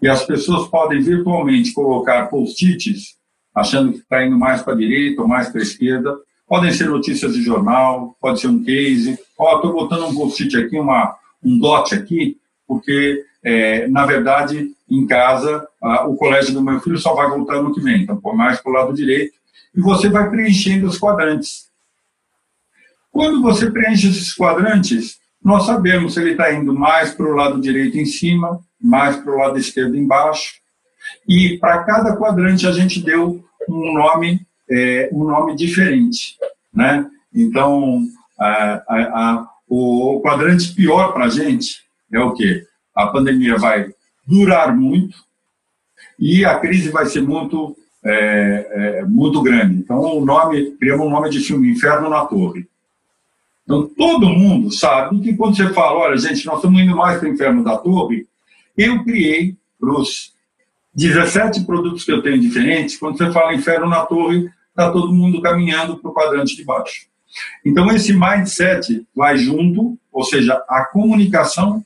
e 0.00 0.08
as 0.08 0.24
pessoas 0.24 0.68
podem 0.68 1.00
virtualmente 1.00 1.72
colocar 1.72 2.28
post-its, 2.28 3.16
achando 3.52 3.92
que 3.92 3.98
está 3.98 4.24
indo 4.24 4.38
mais 4.38 4.62
para 4.62 4.74
a 4.74 4.76
direita 4.76 5.22
ou 5.22 5.26
mais 5.26 5.48
para 5.48 5.60
a 5.60 5.64
esquerda, 5.64 6.16
Podem 6.48 6.72
ser 6.72 6.88
notícias 6.88 7.34
de 7.34 7.42
jornal, 7.42 8.16
pode 8.20 8.40
ser 8.40 8.48
um 8.48 8.64
case. 8.64 9.18
Ó, 9.38 9.52
oh, 9.52 9.56
estou 9.56 9.72
botando 9.72 10.06
um 10.06 10.14
post-it 10.14 10.56
aqui, 10.56 10.78
uma, 10.78 11.14
um 11.44 11.58
dot 11.58 11.94
aqui, 11.94 12.38
porque, 12.66 13.24
é, 13.44 13.86
na 13.88 14.06
verdade, 14.06 14.70
em 14.90 15.06
casa, 15.06 15.68
o 16.06 16.16
colégio 16.16 16.54
do 16.54 16.62
meu 16.62 16.80
filho 16.80 16.98
só 16.98 17.14
vai 17.14 17.28
voltar 17.28 17.62
no 17.62 17.74
que 17.74 17.80
vem. 17.80 18.02
Então, 18.02 18.20
põe 18.20 18.34
mais 18.34 18.60
para 18.60 18.70
o 18.70 18.74
lado 18.74 18.94
direito. 18.94 19.34
E 19.74 19.80
você 19.80 20.08
vai 20.08 20.28
preenchendo 20.30 20.86
os 20.86 20.98
quadrantes. 20.98 21.68
Quando 23.12 23.42
você 23.42 23.70
preenche 23.70 24.08
esses 24.08 24.34
quadrantes, 24.34 25.18
nós 25.42 25.66
sabemos 25.66 26.14
se 26.14 26.20
ele 26.20 26.32
está 26.32 26.52
indo 26.52 26.74
mais 26.74 27.12
para 27.12 27.26
o 27.26 27.34
lado 27.34 27.60
direito 27.60 27.98
em 27.98 28.06
cima, 28.06 28.60
mais 28.80 29.16
para 29.16 29.32
o 29.32 29.36
lado 29.36 29.58
esquerdo 29.58 29.96
embaixo. 29.96 30.54
E 31.28 31.58
para 31.58 31.84
cada 31.84 32.16
quadrante 32.16 32.66
a 32.66 32.72
gente 32.72 33.00
deu 33.00 33.44
um 33.68 33.92
nome 33.92 34.46
é, 34.70 35.08
um 35.12 35.24
nome 35.24 35.56
diferente, 35.56 36.36
né? 36.72 37.06
Então, 37.34 38.02
a, 38.38 38.82
a, 38.88 38.96
a, 38.96 39.48
o 39.68 40.20
quadrante 40.22 40.74
pior 40.74 41.12
para 41.12 41.26
a 41.26 41.28
gente 41.28 41.82
é 42.12 42.18
o 42.20 42.32
quê? 42.32 42.64
A 42.94 43.06
pandemia 43.06 43.56
vai 43.56 43.92
durar 44.26 44.76
muito 44.76 45.16
e 46.18 46.44
a 46.44 46.58
crise 46.58 46.90
vai 46.90 47.06
ser 47.06 47.22
muito, 47.22 47.76
é, 48.04 49.00
é, 49.00 49.04
muito 49.04 49.40
grande. 49.42 49.76
Então, 49.76 50.00
o 50.00 50.24
nome, 50.24 50.72
criamos 50.72 51.06
um 51.06 51.10
nome 51.10 51.30
de 51.30 51.40
filme, 51.40 51.70
Inferno 51.70 52.08
na 52.08 52.24
Torre. 52.24 52.66
Então, 53.64 53.86
todo 53.86 54.28
mundo 54.28 54.72
sabe 54.72 55.20
que 55.20 55.36
quando 55.36 55.56
você 55.56 55.72
fala, 55.72 55.98
olha, 55.98 56.16
gente, 56.16 56.46
nós 56.46 56.56
estamos 56.56 56.80
indo 56.80 56.96
mais 56.96 57.18
para 57.18 57.28
o 57.28 57.32
Inferno 57.32 57.62
da 57.62 57.76
Torre, 57.76 58.26
eu 58.76 59.04
criei 59.04 59.54
para 59.78 59.90
os 59.90 60.32
17 60.94 61.64
produtos 61.64 62.02
que 62.02 62.10
eu 62.10 62.22
tenho 62.22 62.40
diferentes, 62.40 62.96
quando 62.96 63.18
você 63.18 63.30
fala 63.30 63.54
Inferno 63.54 63.88
na 63.88 64.06
Torre, 64.06 64.50
está 64.78 64.92
todo 64.92 65.12
mundo 65.12 65.42
caminhando 65.42 65.98
para 65.98 66.10
o 66.10 66.14
quadrante 66.14 66.54
de 66.54 66.64
baixo. 66.64 67.08
Então, 67.66 67.90
esse 67.90 68.12
mindset 68.12 69.04
vai 69.14 69.36
junto, 69.36 69.98
ou 70.12 70.22
seja, 70.22 70.62
a 70.68 70.84
comunicação 70.84 71.84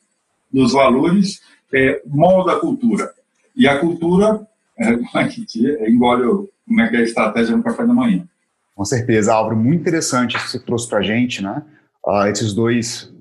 dos 0.52 0.72
valores 0.72 1.40
é, 1.72 2.02
molda 2.06 2.52
a 2.52 2.60
cultura. 2.60 3.10
E 3.56 3.66
a 3.66 3.78
cultura 3.78 4.46
é, 4.78 4.90
é, 4.92 5.90
engole 5.90 6.48
como 6.66 6.80
é 6.80 6.88
que 6.88 6.96
é 6.96 7.00
a 7.00 7.02
estratégia 7.02 7.56
no 7.56 7.62
café 7.62 7.86
da 7.86 7.94
manhã. 7.94 8.24
Com 8.74 8.84
certeza, 8.84 9.34
Álvaro, 9.34 9.56
muito 9.56 9.80
interessante 9.80 10.36
isso 10.36 10.44
que 10.44 10.50
você 10.52 10.60
trouxe 10.60 10.88
para 10.88 10.98
a 10.98 11.02
gente, 11.02 11.42
né? 11.42 11.62
Uh, 12.06 12.26
esses 12.26 12.52
dois, 12.52 13.12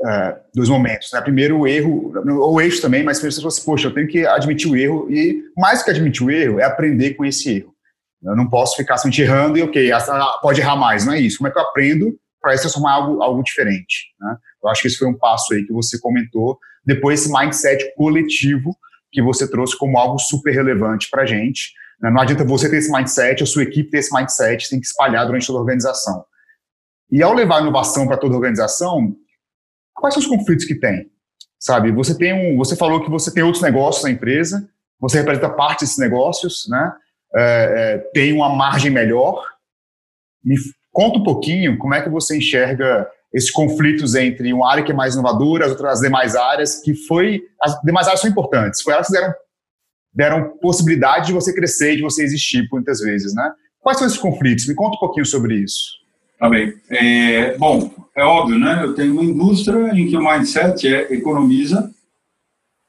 uh, 0.00 0.34
dois 0.54 0.68
momentos. 0.68 1.10
Né? 1.12 1.20
Primeiro, 1.20 1.58
o 1.58 1.66
erro, 1.66 2.12
o 2.14 2.60
eixo 2.60 2.80
também, 2.80 3.02
mas 3.02 3.18
primeiro 3.18 3.34
você 3.34 3.40
falou 3.40 3.48
assim, 3.48 3.64
poxa, 3.64 3.88
eu 3.88 3.94
tenho 3.94 4.08
que 4.08 4.26
admitir 4.26 4.70
o 4.70 4.76
erro, 4.76 5.10
e 5.10 5.44
mais 5.56 5.82
que 5.82 5.90
admitir 5.90 6.24
o 6.24 6.30
erro, 6.30 6.60
é 6.60 6.64
aprender 6.64 7.14
com 7.14 7.24
esse 7.24 7.56
erro. 7.56 7.74
Eu 8.22 8.36
não 8.36 8.48
posso 8.48 8.76
ficar 8.76 8.96
sempre 8.96 9.22
errando 9.22 9.58
e, 9.58 9.62
ok, 9.62 9.90
pode 10.42 10.60
errar 10.60 10.76
mais, 10.76 11.04
não 11.04 11.12
é 11.12 11.20
isso. 11.20 11.38
Como 11.38 11.48
é 11.48 11.50
que 11.52 11.58
eu 11.58 11.62
aprendo 11.62 12.18
para 12.40 12.54
isso 12.54 12.62
transformar 12.62 12.94
algo, 12.94 13.22
algo 13.22 13.42
diferente? 13.42 14.12
Né? 14.20 14.36
Eu 14.62 14.68
acho 14.70 14.82
que 14.82 14.88
esse 14.88 14.98
foi 14.98 15.08
um 15.08 15.16
passo 15.16 15.54
aí 15.54 15.64
que 15.64 15.72
você 15.72 15.98
comentou. 16.00 16.58
Depois, 16.84 17.20
esse 17.20 17.32
mindset 17.32 17.94
coletivo 17.96 18.76
que 19.10 19.22
você 19.22 19.48
trouxe 19.48 19.76
como 19.76 19.98
algo 19.98 20.18
super 20.18 20.52
relevante 20.52 21.08
para 21.10 21.22
a 21.22 21.26
gente. 21.26 21.72
Né? 22.00 22.10
Não 22.10 22.20
adianta 22.20 22.44
você 22.44 22.68
ter 22.68 22.76
esse 22.76 22.90
mindset, 22.90 23.42
a 23.42 23.46
sua 23.46 23.62
equipe 23.62 23.90
ter 23.90 23.98
esse 23.98 24.14
mindset, 24.14 24.68
tem 24.68 24.80
que 24.80 24.86
espalhar 24.86 25.26
durante 25.26 25.46
toda 25.46 25.58
a 25.58 25.62
organização. 25.62 26.24
E 27.10 27.22
ao 27.22 27.32
levar 27.32 27.62
inovação 27.62 28.06
para 28.06 28.18
toda 28.18 28.34
a 28.34 28.36
organização, 28.36 29.14
quais 29.94 30.14
são 30.14 30.22
os 30.22 30.28
conflitos 30.28 30.66
que 30.66 30.74
tem? 30.74 31.10
Sabe, 31.58 31.90
você 31.90 32.16
tem 32.16 32.32
um, 32.32 32.56
você 32.56 32.76
falou 32.76 33.02
que 33.02 33.10
você 33.10 33.32
tem 33.32 33.42
outros 33.42 33.62
negócios 33.62 34.04
na 34.04 34.10
empresa, 34.10 34.68
você 35.00 35.18
representa 35.18 35.50
parte 35.50 35.80
desses 35.80 35.98
negócios, 35.98 36.66
né? 36.68 36.92
É, 37.34 37.94
é, 37.94 37.98
tem 38.12 38.32
uma 38.32 38.48
margem 38.48 38.90
melhor. 38.90 39.44
Me 40.44 40.56
conta 40.92 41.18
um 41.18 41.22
pouquinho 41.22 41.78
como 41.78 41.94
é 41.94 42.02
que 42.02 42.08
você 42.08 42.38
enxerga 42.38 43.08
esses 43.32 43.50
conflitos 43.50 44.14
entre 44.14 44.52
uma 44.52 44.70
área 44.70 44.82
que 44.82 44.92
é 44.92 44.94
mais 44.94 45.14
inovadora, 45.14 45.66
as 45.66 45.70
outras 45.70 45.94
as 45.94 46.00
demais 46.00 46.34
áreas, 46.34 46.80
que 46.80 46.94
foi. 46.94 47.42
As 47.60 47.80
demais 47.82 48.06
áreas 48.06 48.20
são 48.20 48.30
importantes, 48.30 48.80
foi 48.82 48.94
elas 48.94 49.06
que 49.06 49.12
deram, 49.12 49.34
deram 50.14 50.58
possibilidade 50.58 51.26
de 51.26 51.32
você 51.32 51.54
crescer, 51.54 51.96
de 51.96 52.02
você 52.02 52.22
existir 52.22 52.66
muitas 52.72 53.00
vezes, 53.00 53.34
né? 53.34 53.50
Quais 53.80 53.98
são 53.98 54.06
esses 54.06 54.18
conflitos? 54.18 54.66
Me 54.66 54.74
conta 54.74 54.96
um 54.96 55.00
pouquinho 55.00 55.26
sobre 55.26 55.56
isso. 55.56 55.98
Tá 56.38 56.48
bem. 56.48 56.74
É, 56.88 57.56
bom, 57.58 57.90
é 58.16 58.24
óbvio, 58.24 58.58
né? 58.58 58.80
Eu 58.82 58.94
tenho 58.94 59.12
uma 59.12 59.24
indústria 59.24 59.90
em 59.92 60.08
que 60.08 60.16
o 60.16 60.24
mindset 60.24 60.86
é 60.86 61.12
economiza, 61.12 61.90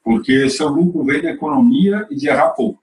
porque 0.02 0.48
seu 0.48 0.68
lucro 0.68 1.04
vem 1.04 1.20
da 1.20 1.30
economia 1.30 2.06
e 2.10 2.16
de 2.16 2.28
errar 2.28 2.50
pouco 2.50 2.80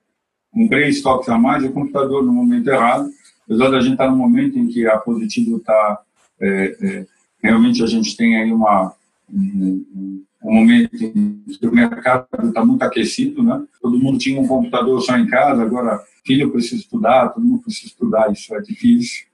comprei 0.52 0.88
estoques 0.88 1.28
a 1.28 1.38
mais, 1.38 1.64
o 1.64 1.72
computador 1.72 2.24
no 2.24 2.32
momento 2.32 2.68
errado, 2.68 3.08
apesar 3.44 3.70
da 3.70 3.80
gente 3.80 3.92
estar 3.92 4.10
no 4.10 4.16
momento 4.16 4.58
em 4.58 4.66
que 4.66 4.86
a 4.86 4.98
Positivo 4.98 5.56
está, 5.56 6.00
é, 6.40 6.76
é, 6.80 7.06
realmente 7.42 7.82
a 7.82 7.86
gente 7.86 8.16
tem 8.16 8.36
aí 8.36 8.52
uma, 8.52 8.92
um, 9.32 10.24
um 10.42 10.54
momento 10.54 10.94
em 10.96 11.42
que 11.58 11.66
o 11.66 11.74
mercado 11.74 12.26
está 12.44 12.64
muito 12.64 12.82
aquecido, 12.82 13.42
né? 13.42 13.62
Todo 13.80 13.98
mundo 13.98 14.18
tinha 14.18 14.40
um 14.40 14.46
computador 14.46 15.00
só 15.00 15.16
em 15.16 15.26
casa, 15.26 15.62
agora 15.62 16.00
filho 16.28 16.50
precisa 16.50 16.82
estudar, 16.82 17.30
todo 17.30 17.44
mundo 17.44 17.62
precisa 17.62 17.86
estudar, 17.86 18.30
isso 18.30 18.54
é 18.54 18.60
difícil. 18.60 19.26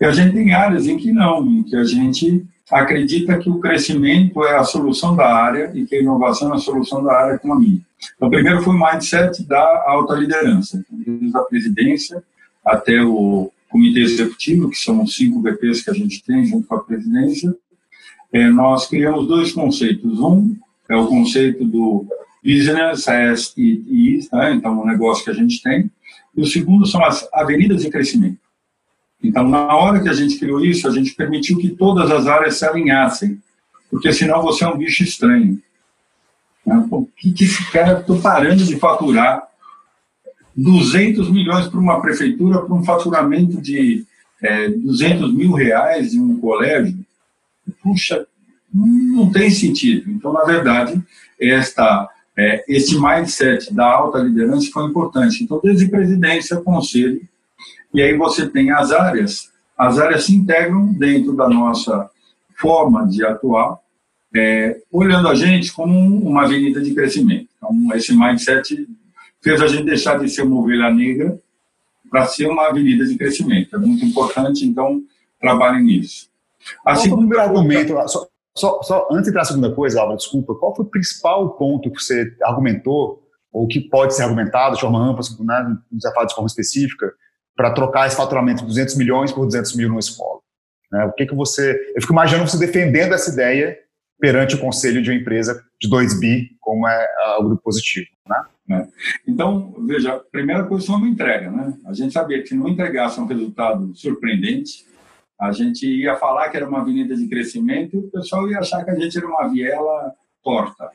E 0.00 0.04
a 0.04 0.10
gente 0.10 0.34
tem 0.34 0.52
áreas 0.52 0.86
em 0.88 0.96
que 0.96 1.12
não, 1.12 1.46
em 1.46 1.62
que 1.62 1.76
a 1.76 1.84
gente 1.84 2.44
acredita 2.70 3.38
que 3.38 3.48
o 3.48 3.60
crescimento 3.60 4.44
é 4.44 4.56
a 4.56 4.64
solução 4.64 5.14
da 5.14 5.32
área 5.32 5.70
e 5.74 5.86
que 5.86 5.94
a 5.94 6.00
inovação 6.00 6.52
é 6.52 6.56
a 6.56 6.58
solução 6.58 7.02
da 7.02 7.12
área 7.12 7.34
economia. 7.36 7.80
Então, 8.16 8.30
primeiro 8.30 8.62
foi 8.62 8.74
o 8.74 8.78
mindset 8.78 9.42
da 9.44 9.84
alta 9.86 10.14
liderança, 10.14 10.84
desde 10.90 11.36
a 11.36 11.40
presidência 11.40 12.22
até 12.64 13.02
o 13.02 13.50
comitê 13.68 14.00
executivo, 14.00 14.70
que 14.70 14.76
são 14.76 15.02
os 15.02 15.14
cinco 15.14 15.40
VPs 15.40 15.82
que 15.82 15.90
a 15.90 15.94
gente 15.94 16.22
tem 16.24 16.44
junto 16.44 16.66
com 16.66 16.74
a 16.74 16.82
presidência. 16.82 17.54
É, 18.32 18.48
nós 18.48 18.86
criamos 18.86 19.26
dois 19.26 19.52
conceitos. 19.52 20.18
Um 20.18 20.56
é 20.88 20.96
o 20.96 21.06
conceito 21.06 21.64
do 21.64 22.06
business 22.42 23.06
as 23.06 23.54
it 23.56 23.84
is, 23.88 24.30
né? 24.30 24.54
então 24.54 24.80
o 24.80 24.86
negócio 24.86 25.24
que 25.24 25.30
a 25.30 25.34
gente 25.34 25.62
tem. 25.62 25.90
E 26.36 26.40
o 26.40 26.46
segundo 26.46 26.86
são 26.86 27.04
as 27.04 27.28
avenidas 27.32 27.82
de 27.82 27.90
crescimento. 27.90 28.38
Então, 29.22 29.46
na 29.46 29.76
hora 29.76 30.00
que 30.00 30.08
a 30.08 30.14
gente 30.14 30.38
criou 30.38 30.64
isso, 30.64 30.88
a 30.88 30.90
gente 30.90 31.14
permitiu 31.14 31.58
que 31.58 31.68
todas 31.68 32.10
as 32.10 32.26
áreas 32.26 32.56
se 32.56 32.64
alinhassem, 32.64 33.38
porque 33.90 34.12
senão 34.12 34.42
você 34.42 34.64
é 34.64 34.68
um 34.68 34.78
bicho 34.78 35.02
estranho. 35.02 35.60
O 36.64 37.06
que, 37.16 37.32
que 37.32 37.44
esse 37.44 37.70
cara 37.70 38.00
está 38.00 38.14
parando 38.16 38.64
de 38.64 38.76
faturar 38.76 39.42
200 40.56 41.30
milhões 41.30 41.66
para 41.68 41.80
uma 41.80 42.00
prefeitura, 42.00 42.60
para 42.60 42.74
um 42.74 42.84
faturamento 42.84 43.60
de 43.60 44.04
é, 44.42 44.68
200 44.68 45.32
mil 45.32 45.52
reais 45.52 46.14
em 46.14 46.20
um 46.20 46.38
colégio? 46.38 46.98
Puxa, 47.82 48.26
não 48.72 49.30
tem 49.30 49.50
sentido. 49.50 50.10
Então, 50.10 50.32
na 50.32 50.44
verdade, 50.44 51.00
esta, 51.40 52.08
é, 52.36 52.64
esse 52.68 53.00
mindset 53.00 53.72
da 53.74 53.86
alta 53.86 54.18
liderança 54.18 54.70
foi 54.72 54.84
importante. 54.84 55.42
Então, 55.42 55.60
desde 55.62 55.88
presidência, 55.88 56.56
conselho, 56.58 57.20
e 57.92 58.00
aí 58.00 58.16
você 58.16 58.48
tem 58.48 58.70
as 58.70 58.92
áreas, 58.92 59.50
as 59.76 59.98
áreas 59.98 60.24
se 60.24 60.34
integram 60.34 60.92
dentro 60.92 61.34
da 61.34 61.48
nossa 61.48 62.08
forma 62.56 63.06
de 63.08 63.24
atuar, 63.24 63.78
é, 64.34 64.80
olhando 64.90 65.28
a 65.28 65.34
gente 65.34 65.72
como 65.72 65.98
uma 65.98 66.44
avenida 66.44 66.80
de 66.80 66.94
crescimento. 66.94 67.48
Então, 67.56 67.94
esse 67.94 68.16
mindset 68.16 68.86
fez 69.42 69.60
a 69.60 69.66
gente 69.66 69.84
deixar 69.84 70.18
de 70.18 70.28
ser 70.28 70.42
uma 70.42 70.60
ovelha 70.60 70.90
negra 70.90 71.38
para 72.10 72.26
ser 72.26 72.46
uma 72.46 72.68
avenida 72.68 73.04
de 73.04 73.16
crescimento. 73.16 73.74
É 73.74 73.78
muito 73.78 74.04
importante, 74.04 74.64
então, 74.64 75.02
trabalhem 75.40 75.84
nisso. 75.84 76.28
A 76.84 76.94
qual 76.94 76.96
segunda 76.96 77.34
foi 77.34 77.36
o 77.36 77.40
argumento, 77.40 78.08
só, 78.08 78.26
só, 78.54 78.82
só, 78.82 79.08
antes 79.10 79.24
de 79.24 79.30
entrar 79.30 79.42
a 79.42 79.46
segunda 79.46 79.74
coisa, 79.74 80.00
Álvaro, 80.00 80.18
desculpa, 80.18 80.54
qual 80.54 80.74
foi 80.74 80.84
o 80.84 80.88
principal 80.88 81.50
ponto 81.56 81.90
que 81.90 82.02
você 82.02 82.36
argumentou, 82.42 83.22
ou 83.52 83.66
que 83.66 83.80
pode 83.80 84.14
ser 84.14 84.22
argumentado 84.22 84.74
de 84.74 84.80
forma 84.80 84.98
ampla, 84.98 85.24
né, 85.40 85.76
não 85.90 86.12
falar 86.12 86.26
de 86.26 86.34
forma 86.34 86.46
específica, 86.46 87.12
para 87.56 87.72
trocar 87.72 88.06
esse 88.06 88.16
faturamento 88.16 88.60
de 88.60 88.68
200 88.68 88.96
milhões 88.96 89.32
por 89.32 89.44
200 89.44 89.74
mil 89.76 89.88
numa 89.88 90.00
escola? 90.00 90.40
Né? 90.92 91.04
O 91.04 91.12
que 91.12 91.26
que 91.26 91.34
você... 91.34 91.72
Eu 91.94 92.00
fico 92.00 92.12
imaginando 92.12 92.48
você 92.48 92.58
defendendo 92.58 93.12
essa 93.12 93.30
ideia 93.30 93.76
perante 94.20 94.54
o 94.54 94.60
conselho 94.60 95.02
de 95.02 95.10
uma 95.10 95.18
empresa 95.18 95.64
de 95.80 95.88
2 95.88 96.20
bi, 96.20 96.50
como 96.60 96.86
é 96.86 97.06
o 97.38 97.44
Grupo 97.44 97.62
Positivo. 97.62 98.06
Né? 98.28 98.44
É. 98.70 98.86
Então, 99.26 99.74
veja, 99.86 100.14
a 100.14 100.20
primeira 100.20 100.64
coisa 100.64 100.86
foi 100.86 100.96
uma 100.96 101.08
entrega. 101.08 101.50
Né? 101.50 101.74
A 101.86 101.92
gente 101.92 102.12
sabia 102.12 102.40
que 102.40 102.48
se 102.48 102.54
não 102.54 102.68
entregasse 102.68 103.18
um 103.18 103.26
resultado 103.26 103.92
surpreendente, 103.96 104.84
A 105.40 105.52
gente 105.52 105.86
ia 105.86 106.16
falar 106.16 106.50
que 106.50 106.56
era 106.58 106.68
uma 106.68 106.80
avenida 106.82 107.16
de 107.16 107.26
crescimento 107.26 107.96
e 107.96 108.00
o 108.00 108.10
pessoal 108.10 108.46
ia 108.50 108.58
achar 108.58 108.84
que 108.84 108.90
a 108.90 108.94
gente 108.94 109.16
era 109.16 109.26
uma 109.26 109.48
viela 109.48 110.12
torta. 110.42 110.90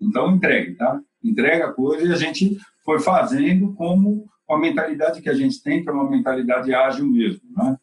Então, 0.00 0.34
entregue, 0.34 0.74
tá? 0.76 0.98
Entrega 1.22 1.66
a 1.66 1.72
coisa 1.72 2.06
e 2.06 2.12
a 2.12 2.16
gente 2.16 2.56
foi 2.86 3.00
fazendo 3.00 3.74
como 3.74 4.24
a 4.48 4.56
mentalidade 4.56 5.20
que 5.20 5.28
a 5.28 5.34
gente 5.34 5.62
tem, 5.62 5.82
que 5.82 5.90
é 5.90 5.92
uma 5.92 6.10
mentalidade 6.10 6.72
ágil 6.74 7.06
mesmo, 7.06 7.42
né? 7.54 7.76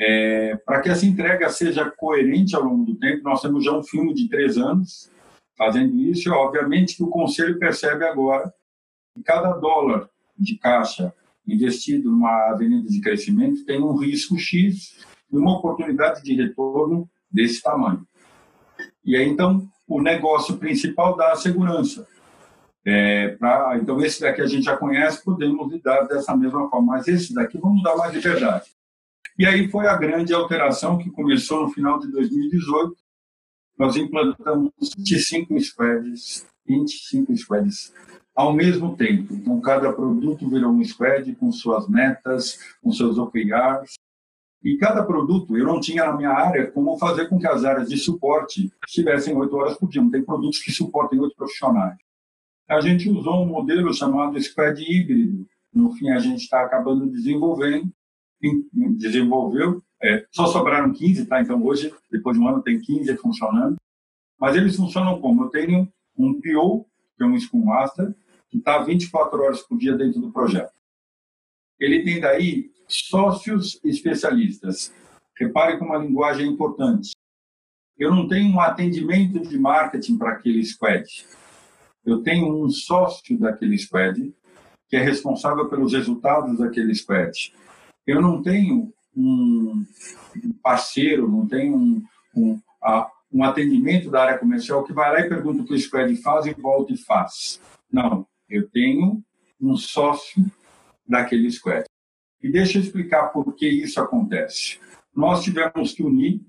É, 0.00 0.56
Para 0.64 0.80
que 0.80 0.88
essa 0.88 1.04
entrega 1.04 1.50
seja 1.50 1.90
coerente 1.90 2.56
ao 2.56 2.64
longo 2.64 2.84
do 2.84 2.94
tempo, 2.94 3.22
nós 3.22 3.42
temos 3.42 3.62
já 3.62 3.72
um 3.72 3.82
filme 3.82 4.14
de 4.14 4.28
três 4.28 4.56
anos 4.56 5.10
fazendo 5.58 5.94
isso, 5.96 6.26
e 6.26 6.32
obviamente 6.32 6.96
que 6.96 7.02
o 7.02 7.08
Conselho 7.08 7.58
percebe 7.58 8.02
agora 8.06 8.50
que 9.14 9.22
cada 9.22 9.52
dólar 9.52 10.08
de 10.38 10.56
caixa 10.56 11.12
investido 11.46 12.10
numa 12.10 12.50
avenida 12.50 12.88
de 12.88 12.98
crescimento 13.00 13.66
tem 13.66 13.82
um 13.82 13.94
risco 13.94 14.38
X 14.38 15.04
e 15.30 15.36
uma 15.36 15.58
oportunidade 15.58 16.22
de 16.22 16.34
retorno 16.34 17.06
desse 17.30 17.60
tamanho. 17.60 18.06
E 19.04 19.14
aí, 19.14 19.28
então, 19.28 19.68
o 19.86 20.00
negócio 20.00 20.56
principal 20.56 21.14
dá 21.14 21.32
a 21.32 21.36
segurança. 21.36 22.08
É, 22.82 23.28
pra, 23.36 23.76
então, 23.76 24.00
esse 24.00 24.22
daqui 24.22 24.40
a 24.40 24.46
gente 24.46 24.64
já 24.64 24.76
conhece, 24.78 25.22
podemos 25.22 25.70
lidar 25.70 26.04
dessa 26.04 26.34
mesma 26.34 26.70
forma, 26.70 26.94
mas 26.94 27.06
esse 27.06 27.34
daqui 27.34 27.58
vamos 27.58 27.82
dar 27.82 27.96
mais 27.96 28.14
liberdade. 28.14 28.70
E 29.40 29.46
aí 29.46 29.70
foi 29.70 29.86
a 29.86 29.96
grande 29.96 30.34
alteração 30.34 30.98
que 30.98 31.08
começou 31.08 31.62
no 31.62 31.70
final 31.70 31.98
de 31.98 32.12
2018. 32.12 32.94
Nós 33.78 33.96
implantamos 33.96 34.70
25 34.98 35.58
squads, 35.58 36.46
25 36.66 37.34
squads 37.38 37.90
ao 38.34 38.52
mesmo 38.52 38.94
tempo. 38.98 39.32
Então, 39.32 39.58
cada 39.62 39.90
produto 39.94 40.46
virou 40.46 40.70
um 40.70 40.84
squad 40.84 41.34
com 41.36 41.50
suas 41.50 41.88
metas, 41.88 42.58
com 42.82 42.92
seus 42.92 43.16
OKRs. 43.16 43.94
E 44.62 44.76
cada 44.76 45.02
produto, 45.02 45.56
eu 45.56 45.64
não 45.64 45.80
tinha 45.80 46.04
na 46.04 46.14
minha 46.14 46.32
área 46.32 46.70
como 46.70 46.98
fazer 46.98 47.26
com 47.26 47.38
que 47.38 47.46
as 47.46 47.64
áreas 47.64 47.88
de 47.88 47.96
suporte 47.96 48.70
estivessem 48.86 49.34
oito 49.34 49.56
horas 49.56 49.74
por 49.78 49.88
dia. 49.88 50.02
Não 50.02 50.10
tem 50.10 50.22
produtos 50.22 50.58
que 50.58 50.70
suportem 50.70 51.18
oito 51.18 51.34
profissionais. 51.34 51.96
A 52.68 52.78
gente 52.82 53.08
usou 53.08 53.42
um 53.42 53.46
modelo 53.46 53.94
chamado 53.94 54.38
squad 54.38 54.78
híbrido. 54.82 55.48
No 55.72 55.92
fim, 55.92 56.10
a 56.10 56.18
gente 56.18 56.42
está 56.42 56.60
acabando 56.60 57.06
desenvolvendo 57.06 57.90
desenvolveu, 58.96 59.82
é, 60.02 60.26
só 60.30 60.46
sobraram 60.46 60.92
15, 60.92 61.26
tá? 61.26 61.40
Então 61.40 61.62
hoje, 61.64 61.92
depois 62.10 62.36
de 62.36 62.42
um 62.42 62.48
ano, 62.48 62.62
tem 62.62 62.80
15 62.80 63.16
funcionando. 63.16 63.76
Mas 64.38 64.56
eles 64.56 64.76
funcionam 64.76 65.20
como? 65.20 65.44
Eu 65.44 65.48
tenho 65.50 65.92
um 66.16 66.34
PO, 66.40 66.86
que 67.16 67.22
é 67.22 67.26
um 67.26 67.38
Scrum 67.38 67.64
Master, 67.64 68.14
que 68.48 68.58
está 68.58 68.78
24 68.78 69.40
horas 69.40 69.62
por 69.62 69.78
dia 69.78 69.94
dentro 69.94 70.20
do 70.20 70.32
projeto. 70.32 70.72
Ele 71.78 72.02
tem 72.02 72.20
daí 72.20 72.70
sócios 72.88 73.80
especialistas. 73.84 74.92
Repare 75.36 75.78
como 75.78 75.94
a 75.94 75.98
linguagem 75.98 76.46
é 76.46 76.50
importante. 76.50 77.12
Eu 77.98 78.14
não 78.14 78.26
tenho 78.26 78.54
um 78.54 78.60
atendimento 78.60 79.40
de 79.40 79.58
marketing 79.58 80.16
para 80.16 80.32
aquele 80.32 80.64
squad. 80.64 81.06
Eu 82.04 82.22
tenho 82.22 82.64
um 82.64 82.70
sócio 82.70 83.38
daquele 83.38 83.78
squad 83.78 84.34
que 84.88 84.96
é 84.96 85.02
responsável 85.02 85.68
pelos 85.68 85.92
resultados 85.92 86.58
daquele 86.58 86.94
squad. 86.94 87.54
Eu 88.10 88.20
não 88.20 88.42
tenho 88.42 88.92
um 89.16 89.86
parceiro, 90.60 91.30
não 91.30 91.46
tenho 91.46 91.76
um, 91.76 92.02
um, 92.34 92.60
um 93.32 93.44
atendimento 93.44 94.10
da 94.10 94.24
área 94.24 94.38
comercial 94.38 94.82
que 94.82 94.92
vai 94.92 95.12
lá 95.12 95.20
e 95.20 95.28
pergunta 95.28 95.62
o 95.62 95.64
que 95.64 95.74
o 95.74 95.78
squad 95.78 96.16
faz 96.16 96.44
e 96.46 96.52
volta 96.52 96.92
e 96.92 96.96
faz. 96.96 97.60
Não, 97.92 98.26
eu 98.48 98.68
tenho 98.68 99.22
um 99.60 99.76
sócio 99.76 100.44
daquele 101.06 101.48
squad. 101.52 101.84
E 102.42 102.50
deixa 102.50 102.78
eu 102.78 102.82
explicar 102.82 103.28
por 103.28 103.54
que 103.54 103.68
isso 103.68 104.00
acontece. 104.00 104.80
Nós 105.14 105.44
tivemos 105.44 105.92
que 105.92 106.02
unir 106.02 106.40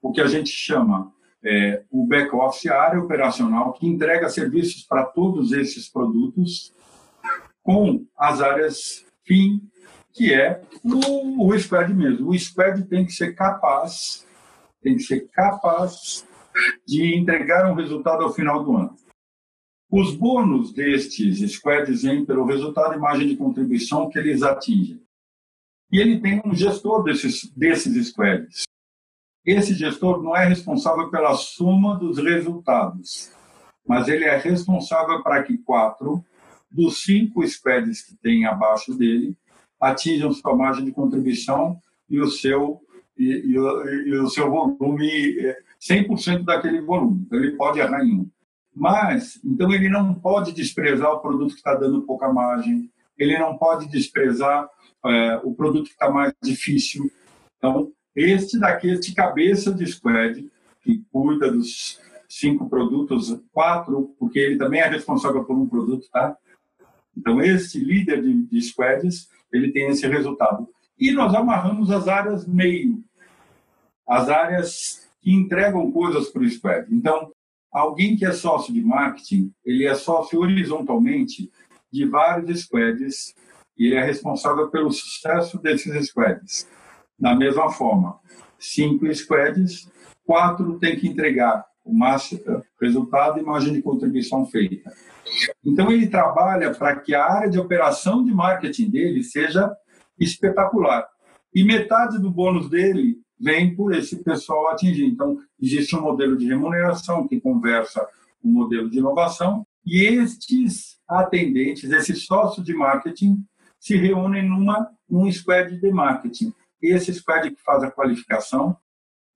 o 0.00 0.12
que 0.12 0.20
a 0.20 0.28
gente 0.28 0.50
chama 0.50 1.12
é, 1.44 1.82
o 1.90 2.06
back-office, 2.06 2.70
a 2.70 2.80
área 2.80 3.00
operacional, 3.00 3.72
que 3.72 3.88
entrega 3.88 4.28
serviços 4.28 4.84
para 4.84 5.04
todos 5.04 5.50
esses 5.50 5.88
produtos, 5.88 6.72
com 7.60 8.06
as 8.16 8.40
áreas 8.40 9.04
fim 9.24 9.60
que 10.16 10.32
é 10.32 10.62
o, 10.82 11.46
o 11.46 11.58
squad 11.58 11.92
mesmo. 11.92 12.30
O 12.30 12.38
squad 12.38 12.82
tem 12.84 13.04
que 13.04 13.12
ser 13.12 13.34
capaz, 13.34 14.26
tem 14.82 14.96
que 14.96 15.02
ser 15.02 15.28
capaz 15.28 16.26
de 16.86 17.14
entregar 17.14 17.70
um 17.70 17.74
resultado 17.74 18.24
ao 18.24 18.32
final 18.32 18.64
do 18.64 18.76
ano. 18.76 18.96
Os 19.90 20.16
bônus 20.16 20.72
destes 20.72 21.38
squads 21.52 22.02
vêm 22.02 22.24
pelo 22.24 22.46
resultado 22.46 22.94
de 22.94 22.98
margem 22.98 23.28
de 23.28 23.36
contribuição 23.36 24.08
que 24.08 24.18
eles 24.18 24.42
atingem. 24.42 25.00
E 25.92 26.00
ele 26.00 26.18
tem 26.18 26.40
um 26.44 26.54
gestor 26.54 27.04
desses, 27.04 27.52
desses 27.54 28.08
squads. 28.08 28.64
Esse 29.44 29.74
gestor 29.74 30.22
não 30.22 30.34
é 30.34 30.46
responsável 30.46 31.08
pela 31.10 31.34
soma 31.34 31.96
dos 31.96 32.18
resultados, 32.18 33.30
mas 33.86 34.08
ele 34.08 34.24
é 34.24 34.36
responsável 34.36 35.22
para 35.22 35.42
que 35.44 35.58
quatro 35.58 36.24
dos 36.68 37.04
cinco 37.04 37.46
squads 37.46 38.02
que 38.02 38.16
tem 38.16 38.44
abaixo 38.44 38.92
dele 38.94 39.36
atinjam 39.80 40.32
sua 40.32 40.54
margem 40.54 40.84
de 40.84 40.92
contribuição 40.92 41.78
e 42.08 42.20
o 42.20 42.28
seu, 42.28 42.80
e, 43.18 43.24
e, 43.24 43.54
e 43.54 44.18
o 44.18 44.28
seu 44.28 44.50
volume, 44.50 45.54
100% 45.80 46.40
é, 46.40 46.42
daquele 46.42 46.80
volume. 46.80 47.22
Então, 47.26 47.38
ele 47.38 47.52
pode 47.52 47.78
errar 47.78 48.04
em 48.04 48.20
um. 48.20 48.30
Mas, 48.74 49.40
então, 49.44 49.72
ele 49.72 49.88
não 49.88 50.14
pode 50.14 50.52
desprezar 50.52 51.10
o 51.10 51.20
produto 51.20 51.50
que 51.50 51.56
está 51.56 51.74
dando 51.74 52.02
pouca 52.02 52.32
margem, 52.32 52.90
ele 53.18 53.38
não 53.38 53.56
pode 53.56 53.88
desprezar 53.88 54.68
é, 55.04 55.40
o 55.42 55.54
produto 55.54 55.86
que 55.86 55.92
está 55.92 56.10
mais 56.10 56.32
difícil. 56.42 57.10
Então, 57.56 57.90
este 58.14 58.58
daqui, 58.58 58.88
este 58.88 59.14
cabeça 59.14 59.72
de 59.72 59.86
squad, 59.86 60.46
que 60.82 61.02
cuida 61.10 61.50
dos 61.50 61.98
cinco 62.28 62.68
produtos, 62.68 63.38
quatro, 63.52 64.14
porque 64.18 64.38
ele 64.38 64.56
também 64.56 64.80
é 64.80 64.88
responsável 64.88 65.44
por 65.44 65.56
um 65.56 65.66
produto, 65.66 66.08
tá? 66.10 66.36
Então, 67.16 67.40
esse 67.40 67.78
líder 67.78 68.22
de, 68.22 68.46
de 68.46 68.62
squads, 68.62 69.28
ele 69.52 69.72
tem 69.72 69.88
esse 69.88 70.06
resultado. 70.06 70.68
E 70.98 71.10
nós 71.10 71.34
amarramos 71.34 71.90
as 71.90 72.08
áreas 72.08 72.46
meio, 72.46 73.02
as 74.06 74.28
áreas 74.28 75.08
que 75.20 75.32
entregam 75.32 75.90
coisas 75.90 76.28
para 76.28 76.42
o 76.42 76.48
squad. 76.48 76.86
Então, 76.94 77.32
alguém 77.72 78.16
que 78.16 78.24
é 78.24 78.32
sócio 78.32 78.72
de 78.72 78.82
marketing, 78.82 79.52
ele 79.64 79.84
é 79.84 79.94
sócio 79.94 80.40
horizontalmente 80.40 81.50
de 81.92 82.06
vários 82.06 82.60
squads 82.60 83.34
e 83.76 83.86
ele 83.86 83.96
é 83.96 84.04
responsável 84.04 84.68
pelo 84.70 84.90
sucesso 84.90 85.58
desses 85.58 86.08
squads. 86.08 86.66
Da 87.18 87.34
mesma 87.34 87.70
forma, 87.70 88.18
cinco 88.58 89.12
squads, 89.14 89.90
quatro 90.24 90.78
tem 90.78 90.96
que 90.96 91.08
entregar 91.08 91.64
o 91.84 91.92
máximo 91.92 92.62
resultado 92.80 93.38
e 93.38 93.42
margem 93.42 93.72
de 93.72 93.82
contribuição 93.82 94.44
feita. 94.46 94.92
Então, 95.64 95.90
ele 95.90 96.06
trabalha 96.06 96.74
para 96.74 96.96
que 96.96 97.14
a 97.14 97.24
área 97.24 97.50
de 97.50 97.58
operação 97.58 98.24
de 98.24 98.32
marketing 98.32 98.90
dele 98.90 99.22
seja 99.22 99.74
espetacular. 100.18 101.06
E 101.54 101.64
metade 101.64 102.18
do 102.18 102.30
bônus 102.30 102.68
dele 102.68 103.18
vem 103.38 103.74
por 103.74 103.94
esse 103.94 104.22
pessoal 104.22 104.68
atingir. 104.68 105.04
Então, 105.04 105.38
existe 105.60 105.94
um 105.94 106.02
modelo 106.02 106.36
de 106.36 106.46
remuneração 106.46 107.26
que 107.26 107.40
conversa 107.40 108.06
com 108.42 108.48
o 108.48 108.52
modelo 108.52 108.88
de 108.88 108.98
inovação, 108.98 109.66
e 109.84 110.02
estes 110.02 110.98
atendentes, 111.08 111.90
esses 111.90 112.24
sócios 112.24 112.64
de 112.64 112.74
marketing, 112.74 113.44
se 113.78 113.96
reúnem 113.96 114.48
numa, 114.48 114.90
num 115.08 115.30
squad 115.30 115.78
de 115.78 115.90
marketing. 115.90 116.52
Esse 116.82 117.14
squad 117.14 117.50
que 117.50 117.62
faz 117.62 117.82
a 117.84 117.90
qualificação, 117.90 118.76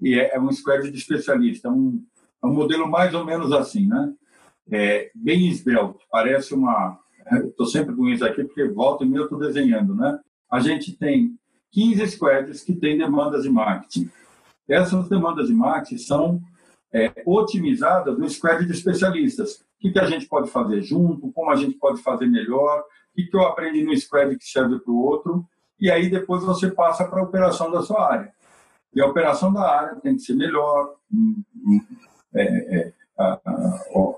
e 0.01 0.19
é, 0.19 0.35
é 0.35 0.41
um 0.41 0.51
squad 0.51 0.91
de 0.91 0.97
especialista, 0.97 1.71
um, 1.71 2.05
é 2.43 2.47
um 2.47 2.53
modelo 2.53 2.89
mais 2.89 3.15
ou 3.15 3.25
menos 3.25 3.53
assim, 3.53 3.87
né? 3.87 4.13
É, 4.71 5.11
bem 5.15 5.49
esbelto, 5.49 6.01
parece 6.11 6.55
uma. 6.55 6.99
Estou 7.45 7.67
sempre 7.67 7.95
com 7.95 8.09
isso 8.09 8.25
aqui 8.25 8.45
porque 8.45 8.65
volta 8.69 9.05
e 9.05 9.09
meia 9.09 9.21
eu 9.21 9.25
estou 9.25 9.39
desenhando, 9.39 9.95
né? 9.95 10.19
A 10.51 10.61
gente 10.61 10.97
tem 10.97 11.39
15 11.73 12.09
squads 12.09 12.63
que 12.63 12.75
têm 12.75 12.99
demandas 12.99 13.43
de 13.43 13.51
marketing. 13.51 14.11
Essas 14.69 15.09
demandas 15.09 15.49
de 15.49 15.55
marketing 15.55 15.99
são 15.99 16.41
é, 16.93 17.13
otimizadas 17.25 18.19
no 18.19 18.29
squad 18.29 18.65
de 18.65 18.73
especialistas. 18.73 19.57
O 19.57 19.65
que, 19.81 19.93
que 19.93 19.99
a 19.99 20.07
gente 20.07 20.27
pode 20.27 20.51
fazer 20.51 20.83
junto, 20.83 21.31
como 21.33 21.51
a 21.51 21.57
gente 21.57 21.77
pode 21.77 22.03
fazer 22.03 22.27
melhor, 22.27 22.81
o 22.81 22.85
que, 23.15 23.25
que 23.27 23.37
eu 23.37 23.43
aprendi 23.43 23.83
no 23.83 23.97
squad 23.97 24.37
que 24.37 24.45
serve 24.45 24.79
para 24.79 24.93
o 24.93 24.99
outro, 24.99 25.47
e 25.81 25.91
aí 25.91 26.11
depois 26.11 26.45
você 26.45 26.71
passa 26.71 27.05
para 27.05 27.21
a 27.21 27.25
operação 27.25 27.71
da 27.71 27.83
sua 27.83 28.13
área. 28.13 28.33
E 28.95 29.01
a 29.01 29.07
operação 29.07 29.53
da 29.53 29.63
área 29.63 29.97
tem 29.97 30.17
que 30.17 30.23
ser 30.23 30.35
melhor, 30.35 30.95
hum, 31.13 31.43
hum, 31.65 31.81
é, 32.35 32.43
é, 32.77 32.93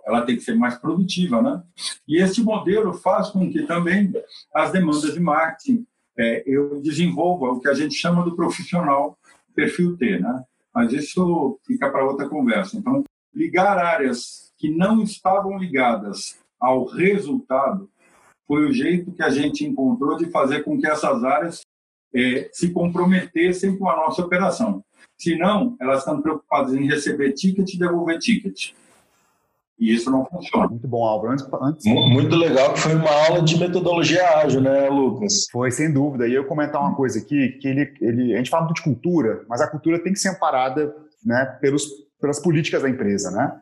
ela 0.04 0.22
tem 0.22 0.36
que 0.36 0.42
ser 0.42 0.54
mais 0.54 0.76
produtiva, 0.76 1.40
né? 1.42 1.62
E 2.06 2.20
esse 2.22 2.42
modelo 2.42 2.92
faz 2.92 3.30
com 3.30 3.50
que 3.50 3.62
também 3.62 4.12
as 4.54 4.72
demandas 4.72 5.14
de 5.14 5.20
marketing 5.20 5.86
é, 6.18 6.42
eu 6.46 6.80
desenvolva 6.80 7.46
o 7.46 7.60
que 7.60 7.68
a 7.68 7.74
gente 7.74 7.94
chama 7.94 8.22
do 8.22 8.36
profissional 8.36 9.18
perfil 9.54 9.96
T, 9.96 10.18
né? 10.18 10.44
Mas 10.74 10.92
isso 10.92 11.58
fica 11.66 11.90
para 11.90 12.04
outra 12.04 12.28
conversa. 12.28 12.76
Então, 12.76 13.04
ligar 13.34 13.78
áreas 13.78 14.52
que 14.56 14.70
não 14.70 15.02
estavam 15.02 15.58
ligadas 15.58 16.38
ao 16.60 16.84
resultado 16.84 17.90
foi 18.46 18.66
o 18.66 18.72
jeito 18.72 19.12
que 19.12 19.22
a 19.22 19.30
gente 19.30 19.64
encontrou 19.64 20.16
de 20.16 20.30
fazer 20.30 20.62
com 20.62 20.78
que 20.78 20.86
essas 20.86 21.24
áreas 21.24 21.62
é, 22.14 22.48
se 22.52 22.70
comprometessem 22.70 23.76
com 23.76 23.88
a 23.88 23.96
nossa 23.96 24.22
operação. 24.22 24.84
Senão, 25.18 25.76
elas 25.80 26.00
estão 26.00 26.20
preocupadas 26.20 26.74
em 26.74 26.86
receber 26.86 27.32
ticket 27.32 27.72
e 27.72 27.78
devolver 27.78 28.18
ticket. 28.18 28.72
E 29.82 29.92
isso 29.92 30.08
não 30.12 30.24
funciona. 30.24 30.68
Muito 30.68 30.86
bom, 30.86 31.04
Álvaro. 31.04 31.32
Antes, 31.32 31.44
antes... 31.60 31.84
Muito 31.86 32.36
legal, 32.36 32.72
que 32.72 32.78
foi 32.78 32.94
uma 32.94 33.10
aula 33.10 33.42
de 33.42 33.58
metodologia 33.58 34.38
ágil, 34.38 34.60
né, 34.60 34.88
Lucas? 34.88 35.48
Foi, 35.50 35.72
sem 35.72 35.92
dúvida. 35.92 36.28
E 36.28 36.34
eu 36.34 36.46
comentar 36.46 36.80
uma 36.80 36.94
coisa 36.94 37.18
aqui, 37.18 37.58
que 37.60 37.66
ele, 37.66 37.92
ele, 38.00 38.32
a 38.32 38.36
gente 38.36 38.48
fala 38.48 38.64
muito 38.64 38.76
de 38.76 38.84
cultura, 38.84 39.44
mas 39.48 39.60
a 39.60 39.66
cultura 39.66 39.98
tem 39.98 40.12
que 40.12 40.20
ser 40.20 40.28
amparada 40.28 40.94
né, 41.26 41.58
pelos, 41.60 41.84
pelas 42.20 42.38
políticas 42.38 42.80
da 42.80 42.88
empresa, 42.88 43.32
né? 43.32 43.52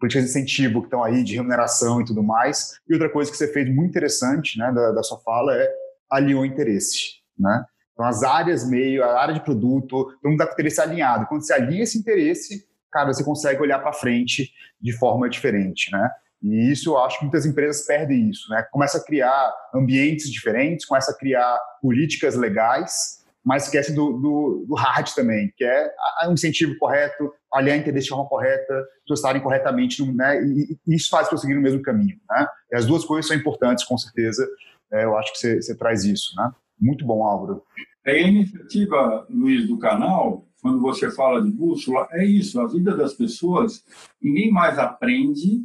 Políticas 0.00 0.24
de 0.24 0.30
incentivo 0.30 0.80
que 0.80 0.86
estão 0.86 1.04
aí, 1.04 1.22
de 1.22 1.34
remuneração 1.34 2.00
e 2.00 2.06
tudo 2.06 2.22
mais. 2.22 2.80
E 2.88 2.94
outra 2.94 3.10
coisa 3.10 3.30
que 3.30 3.36
você 3.36 3.46
fez 3.46 3.68
muito 3.68 3.90
interessante 3.90 4.58
né, 4.58 4.72
da, 4.72 4.92
da 4.92 5.02
sua 5.02 5.18
fala 5.18 5.54
é 5.54 5.70
alinhou 6.10 6.46
interesse, 6.46 7.16
né? 7.38 7.66
Então, 7.92 8.06
as 8.06 8.22
áreas 8.22 8.66
meio, 8.66 9.04
a 9.04 9.20
área 9.20 9.34
de 9.34 9.40
produto, 9.40 10.04
todo 10.04 10.24
mundo 10.24 10.40
está 10.40 10.46
com 10.46 10.52
interesse 10.54 10.80
alinhado. 10.80 11.26
Quando 11.26 11.44
você 11.44 11.52
alinha 11.52 11.82
esse 11.82 11.98
interesse, 11.98 12.64
cara, 12.96 13.12
você 13.12 13.22
consegue 13.22 13.60
olhar 13.60 13.78
para 13.78 13.92
frente 13.92 14.50
de 14.80 14.92
forma 14.92 15.28
diferente, 15.28 15.92
né? 15.92 16.10
E 16.42 16.70
isso 16.70 16.90
eu 16.90 16.98
acho 16.98 17.18
que 17.18 17.24
muitas 17.24 17.44
empresas 17.44 17.84
perdem 17.86 18.30
isso, 18.30 18.50
né? 18.50 18.64
Começa 18.70 18.98
a 18.98 19.04
criar 19.04 19.52
ambientes 19.74 20.30
diferentes, 20.30 20.86
começa 20.86 21.12
a 21.12 21.16
criar 21.16 21.58
políticas 21.82 22.36
legais, 22.36 23.24
mas 23.44 23.64
esquece 23.64 23.92
do, 23.94 24.12
do, 24.14 24.64
do 24.66 24.74
hard 24.74 25.08
também, 25.14 25.52
que 25.56 25.64
é 25.64 25.90
o 26.26 26.32
incentivo 26.32 26.76
correto, 26.78 27.30
alinhar 27.52 27.78
interesse 27.78 28.04
de 28.04 28.10
forma 28.10 28.28
correta, 28.28 28.86
pessoas 29.02 29.18
estarem 29.18 29.42
corretamente, 29.42 30.02
né? 30.12 30.42
E, 30.42 30.78
e 30.86 30.94
isso 30.94 31.10
faz 31.10 31.28
prosseguir 31.28 31.54
no 31.54 31.62
mesmo 31.62 31.82
caminho, 31.82 32.18
né? 32.30 32.46
E 32.72 32.76
as 32.76 32.86
duas 32.86 33.04
coisas 33.04 33.26
são 33.28 33.36
importantes, 33.36 33.84
com 33.84 33.98
certeza. 33.98 34.48
É, 34.90 35.04
eu 35.04 35.16
acho 35.18 35.32
que 35.32 35.38
você, 35.38 35.60
você 35.60 35.76
traz 35.76 36.04
isso, 36.04 36.34
né? 36.36 36.50
Muito 36.80 37.04
bom, 37.04 37.24
Álvaro. 37.24 37.62
É 38.04 38.12
a 38.12 38.18
iniciativa, 38.18 39.26
Luiz, 39.28 39.66
do 39.66 39.78
canal, 39.78 40.46
quando 40.66 40.80
você 40.80 41.12
fala 41.12 41.40
de 41.40 41.48
bússola, 41.48 42.08
é 42.10 42.24
isso, 42.24 42.60
a 42.60 42.66
vida 42.66 42.96
das 42.96 43.14
pessoas, 43.14 43.84
ninguém 44.20 44.50
mais 44.50 44.80
aprende 44.80 45.64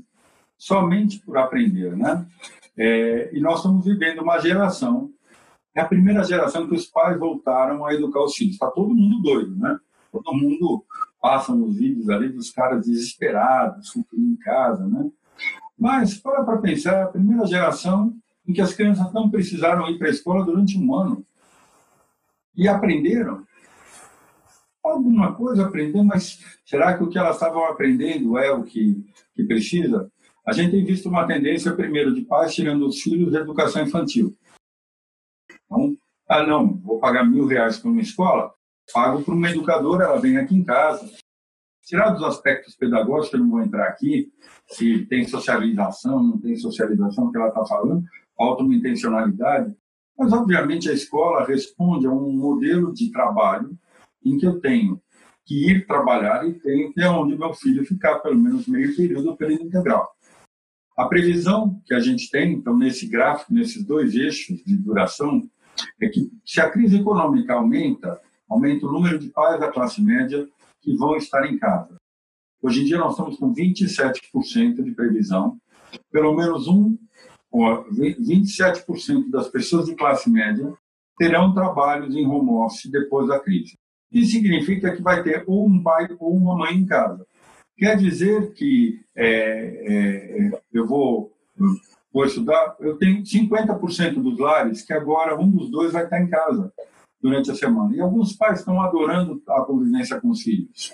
somente 0.55 1.19
por 1.19 1.39
aprender, 1.39 1.97
né? 1.97 2.23
É, 2.77 3.31
e 3.33 3.39
nós 3.39 3.57
estamos 3.57 3.83
vivendo 3.83 4.21
uma 4.21 4.37
geração, 4.37 5.11
é 5.73 5.81
a 5.81 5.87
primeira 5.87 6.23
geração 6.23 6.67
que 6.67 6.75
os 6.75 6.85
pais 6.85 7.17
voltaram 7.17 7.83
a 7.83 7.95
educar 7.95 8.23
os 8.23 8.35
filhos. 8.35 8.53
Está 8.53 8.67
todo 8.67 8.93
mundo 8.93 9.23
doido, 9.23 9.55
né? 9.55 9.79
Todo 10.11 10.33
mundo 10.33 10.85
passa 11.19 11.51
nos 11.55 11.77
vídeos 11.77 12.07
ali 12.07 12.29
dos 12.29 12.51
caras 12.51 12.85
desesperados, 12.85 13.91
em 14.13 14.35
casa, 14.35 14.87
né? 14.87 15.09
Mas, 15.79 16.15
para 16.15 16.43
para 16.43 16.57
pensar, 16.57 16.93
é 16.93 17.03
a 17.03 17.07
primeira 17.07 17.47
geração 17.47 18.13
em 18.47 18.53
que 18.53 18.61
as 18.61 18.73
crianças 18.73 19.11
não 19.11 19.31
precisaram 19.31 19.89
ir 19.89 19.97
para 19.97 20.09
a 20.09 20.11
escola 20.11 20.45
durante 20.45 20.77
um 20.77 20.93
ano. 20.93 21.25
E 22.55 22.67
aprenderam. 22.67 23.43
Alguma 24.83 25.35
coisa 25.35 25.65
aprenderam, 25.65 26.05
mas 26.05 26.43
será 26.65 26.97
que 26.97 27.03
o 27.03 27.09
que 27.09 27.17
elas 27.17 27.35
estavam 27.35 27.65
aprendendo 27.65 28.37
é 28.37 28.51
o 28.51 28.63
que, 28.63 29.05
que 29.35 29.43
precisa? 29.43 30.11
A 30.45 30.53
gente 30.53 30.71
tem 30.71 30.83
visto 30.83 31.07
uma 31.07 31.27
tendência, 31.27 31.75
primeiro, 31.75 32.13
de 32.13 32.21
pais 32.21 32.53
tirando 32.53 32.87
os 32.87 32.99
filhos 32.99 33.31
da 33.31 33.41
educação 33.41 33.83
infantil. 33.83 34.35
Então, 35.65 35.95
ah, 36.27 36.43
não, 36.43 36.73
vou 36.77 36.99
pagar 36.99 37.23
mil 37.23 37.45
reais 37.45 37.77
para 37.77 37.91
uma 37.91 38.01
escola, 38.01 38.53
pago 38.91 39.23
para 39.23 39.33
uma 39.33 39.49
educadora, 39.49 40.05
ela 40.05 40.19
vem 40.19 40.37
aqui 40.37 40.55
em 40.55 40.63
casa. 40.63 41.11
Tirar 41.83 42.11
dos 42.11 42.23
aspectos 42.23 42.75
pedagógicos, 42.75 43.33
eu 43.33 43.39
não 43.39 43.51
vou 43.51 43.61
entrar 43.61 43.87
aqui, 43.87 44.31
se 44.67 45.05
tem 45.05 45.27
socialização, 45.27 46.23
não 46.23 46.37
tem 46.39 46.55
socialização 46.55 47.31
que 47.31 47.37
ela 47.37 47.49
está 47.49 47.65
falando, 47.65 48.03
falta 48.35 48.63
uma 48.63 48.73
intencionalidade, 48.73 49.75
mas, 50.17 50.33
obviamente, 50.33 50.89
a 50.89 50.93
escola 50.93 51.45
responde 51.45 52.05
a 52.07 52.11
um 52.11 52.31
modelo 52.31 52.93
de 52.93 53.11
trabalho 53.11 53.77
em 54.23 54.37
que 54.37 54.45
eu 54.45 54.59
tenho 54.59 55.01
que 55.45 55.69
ir 55.69 55.85
trabalhar 55.85 56.47
e 56.47 56.53
tenho 56.53 56.93
que 56.93 57.01
ir 57.01 57.07
onde 57.07 57.37
meu 57.37 57.53
filho 57.53 57.85
ficar 57.85 58.19
pelo 58.19 58.37
menos 58.37 58.67
meio 58.67 58.95
período 58.95 59.35
período 59.35 59.65
integral. 59.65 60.09
A 60.97 61.05
previsão 61.07 61.81
que 61.85 61.93
a 61.93 61.99
gente 61.99 62.29
tem, 62.29 62.53
então, 62.53 62.77
nesse 62.77 63.07
gráfico, 63.07 63.53
nesses 63.53 63.83
dois 63.83 64.13
eixos 64.15 64.63
de 64.63 64.77
duração, 64.77 65.49
é 65.99 66.07
que 66.07 66.31
se 66.45 66.61
a 66.61 66.69
crise 66.69 66.97
econômica 66.97 67.53
aumenta, 67.53 68.19
aumenta 68.47 68.85
o 68.85 68.91
número 68.91 69.17
de 69.17 69.29
pais 69.29 69.59
da 69.59 69.71
classe 69.71 70.01
média 70.01 70.47
que 70.81 70.95
vão 70.95 71.15
estar 71.15 71.45
em 71.45 71.57
casa. 71.57 71.95
Hoje 72.61 72.81
em 72.81 72.85
dia 72.85 72.97
nós 72.97 73.13
estamos 73.13 73.37
com 73.37 73.53
27% 73.53 74.83
de 74.83 74.91
previsão, 74.91 75.57
pelo 76.11 76.35
menos 76.35 76.67
um 76.67 76.97
27% 77.53 79.29
das 79.29 79.47
pessoas 79.49 79.85
de 79.87 79.95
classe 79.95 80.29
média 80.29 80.71
terão 81.17 81.53
trabalhos 81.53 82.15
em 82.15 82.25
home 82.25 82.51
office 82.51 82.89
depois 82.89 83.27
da 83.27 83.39
crise. 83.39 83.77
Isso 84.11 84.31
significa 84.31 84.95
que 84.95 85.01
vai 85.01 85.23
ter 85.23 85.43
ou 85.47 85.65
um 85.65 85.81
pai 85.81 86.07
ou 86.19 86.35
uma 86.35 86.55
mãe 86.57 86.75
em 86.75 86.85
casa. 86.85 87.25
Quer 87.77 87.97
dizer 87.97 88.53
que 88.53 88.99
é, 89.15 90.51
é, 90.53 90.61
eu 90.73 90.85
vou, 90.85 91.31
vou 92.13 92.25
estudar, 92.25 92.75
eu 92.79 92.97
tenho 92.97 93.23
50% 93.23 94.21
dos 94.21 94.37
lares 94.37 94.81
que 94.81 94.93
agora 94.93 95.39
um 95.39 95.49
dos 95.49 95.71
dois 95.71 95.93
vai 95.93 96.03
estar 96.03 96.21
em 96.21 96.29
casa 96.29 96.71
durante 97.21 97.51
a 97.51 97.55
semana. 97.55 97.95
E 97.95 98.01
alguns 98.01 98.33
pais 98.33 98.59
estão 98.59 98.81
adorando 98.81 99.41
a 99.47 99.61
convivência 99.61 100.19
com 100.19 100.29
os 100.29 100.41
filhos. 100.41 100.93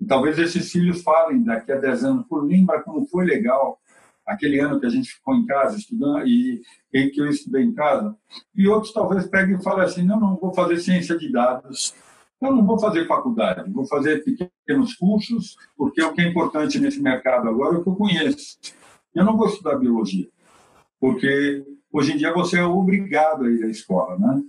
E 0.00 0.04
talvez 0.04 0.38
esses 0.38 0.70
filhos 0.70 1.02
falem 1.02 1.42
daqui 1.42 1.72
a 1.72 1.76
10 1.76 2.04
anos, 2.04 2.26
por 2.26 2.44
lembra 2.44 2.82
como 2.82 3.06
foi 3.06 3.24
legal 3.24 3.78
aquele 4.26 4.60
ano 4.60 4.78
que 4.78 4.86
a 4.86 4.90
gente 4.90 5.10
ficou 5.10 5.34
em 5.34 5.44
casa 5.46 5.76
estudando 5.76 6.26
e, 6.26 6.62
e 6.92 7.08
que 7.08 7.20
eu 7.20 7.28
estudei 7.28 7.62
em 7.62 7.74
casa. 7.74 8.14
E 8.54 8.68
outros 8.68 8.92
talvez 8.92 9.26
peguem 9.26 9.56
e 9.56 9.62
falem 9.62 9.84
assim, 9.84 10.02
não, 10.02 10.20
não, 10.20 10.36
vou 10.36 10.54
fazer 10.54 10.78
ciência 10.78 11.16
de 11.18 11.30
dados, 11.30 11.94
eu 12.42 12.56
não 12.56 12.66
vou 12.66 12.78
fazer 12.78 13.06
faculdade, 13.06 13.70
vou 13.70 13.86
fazer 13.86 14.24
pequenos 14.24 14.94
cursos, 14.94 15.56
porque 15.76 16.02
o 16.02 16.12
que 16.12 16.20
é 16.20 16.28
importante 16.28 16.78
nesse 16.78 17.00
mercado 17.00 17.48
agora 17.48 17.76
é 17.76 17.78
o 17.78 17.82
que 17.82 17.88
eu 17.88 17.94
conheço. 17.94 18.58
Eu 19.14 19.24
não 19.24 19.36
vou 19.36 19.46
estudar 19.46 19.76
biologia, 19.76 20.28
porque 20.98 21.64
hoje 21.92 22.12
em 22.12 22.16
dia 22.16 22.32
você 22.32 22.58
é 22.58 22.64
obrigado 22.64 23.44
a 23.44 23.50
ir 23.50 23.64
à 23.64 23.68
escola, 23.68 24.18
né? 24.18 24.42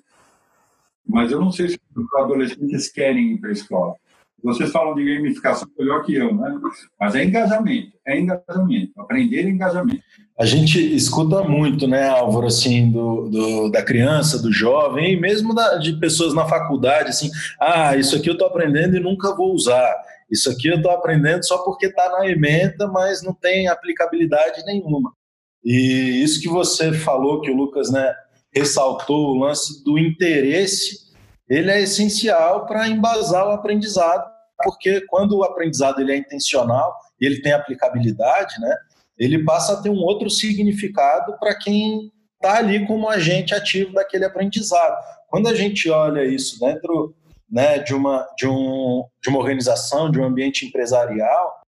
Mas 1.06 1.32
eu 1.32 1.40
não 1.40 1.52
sei 1.52 1.70
se 1.70 1.80
os 1.96 2.14
adolescentes 2.16 2.90
querem 2.90 3.34
ir 3.34 3.38
para 3.40 3.50
a 3.50 3.54
escola. 3.54 3.96
Vocês 4.44 4.72
falam 4.72 4.94
de 4.94 5.16
gamificação 5.16 5.68
melhor 5.80 6.04
que 6.04 6.14
eu, 6.14 6.36
né? 6.36 6.60
Mas 7.00 7.16
é 7.16 7.24
engajamento, 7.24 7.94
é 8.06 8.20
engajamento, 8.20 8.92
aprender 9.00 9.46
é 9.46 9.50
engajamento. 9.50 10.04
A 10.38 10.46
gente 10.46 10.80
escuta 10.94 11.44
muito, 11.44 11.88
né, 11.88 12.10
Álvaro, 12.10 12.48
assim, 12.48 12.92
do, 12.92 13.30
do 13.30 13.70
da 13.70 13.82
criança, 13.82 14.42
do 14.42 14.52
jovem, 14.52 15.14
e 15.14 15.20
mesmo 15.20 15.54
da, 15.54 15.78
de 15.78 15.94
pessoas 15.94 16.34
na 16.34 16.46
faculdade, 16.46 17.10
assim, 17.10 17.30
ah, 17.60 17.96
isso 17.96 18.18
aqui 18.18 18.30
eu 18.30 18.34
estou 18.34 18.48
aprendendo 18.48 18.98
e 18.98 19.00
nunca 19.00 19.34
vou 19.34 19.54
usar. 19.54 19.96
Isso 20.30 20.50
aqui 20.50 20.68
eu 20.68 20.76
estou 20.76 20.92
aprendendo 20.92 21.46
só 21.46 21.60
porque 21.60 21.86
está 21.86 22.10
na 22.18 22.28
emenda, 22.28 22.88
mas 22.88 23.24
não 23.24 23.34
tem 23.34 23.68
aplicabilidade 23.70 24.66
nenhuma. 24.66 25.14
E 25.64 26.22
isso 26.22 26.42
que 26.42 26.50
você 26.50 26.92
falou, 26.92 27.40
que 27.40 27.50
o 27.50 27.56
Lucas 27.56 27.90
né, 27.92 28.14
ressaltou, 28.54 29.30
o 29.30 29.40
lance 29.40 29.82
do 29.86 29.98
interesse, 29.98 31.04
ele 31.48 31.72
é 31.72 31.82
essencial 31.82 32.66
para 32.66 32.90
embasar 32.90 33.48
o 33.48 33.52
aprendizado 33.52 34.33
porque 34.64 35.02
quando 35.08 35.38
o 35.38 35.44
aprendizado 35.44 36.00
ele 36.00 36.14
é 36.14 36.18
intencional 36.18 36.96
e 37.20 37.26
ele 37.26 37.42
tem 37.42 37.52
aplicabilidade, 37.52 38.60
né, 38.60 38.76
ele 39.18 39.44
passa 39.44 39.74
a 39.74 39.82
ter 39.82 39.90
um 39.90 40.00
outro 40.00 40.30
significado 40.30 41.38
para 41.40 41.58
quem 41.58 42.12
está 42.36 42.58
ali 42.58 42.86
como 42.86 43.10
agente 43.10 43.54
ativo 43.54 43.94
daquele 43.94 44.26
aprendizado. 44.26 44.96
Quando 45.28 45.48
a 45.48 45.56
gente 45.56 45.90
olha 45.90 46.24
isso 46.26 46.60
dentro 46.60 47.16
né, 47.50 47.80
de, 47.80 47.94
uma, 47.94 48.28
de, 48.38 48.48
um, 48.48 49.06
de 49.22 49.30
uma 49.30 49.40
organização, 49.40 50.12
de 50.12 50.20
um 50.20 50.26
ambiente 50.26 50.66
empresarial, 50.66 51.62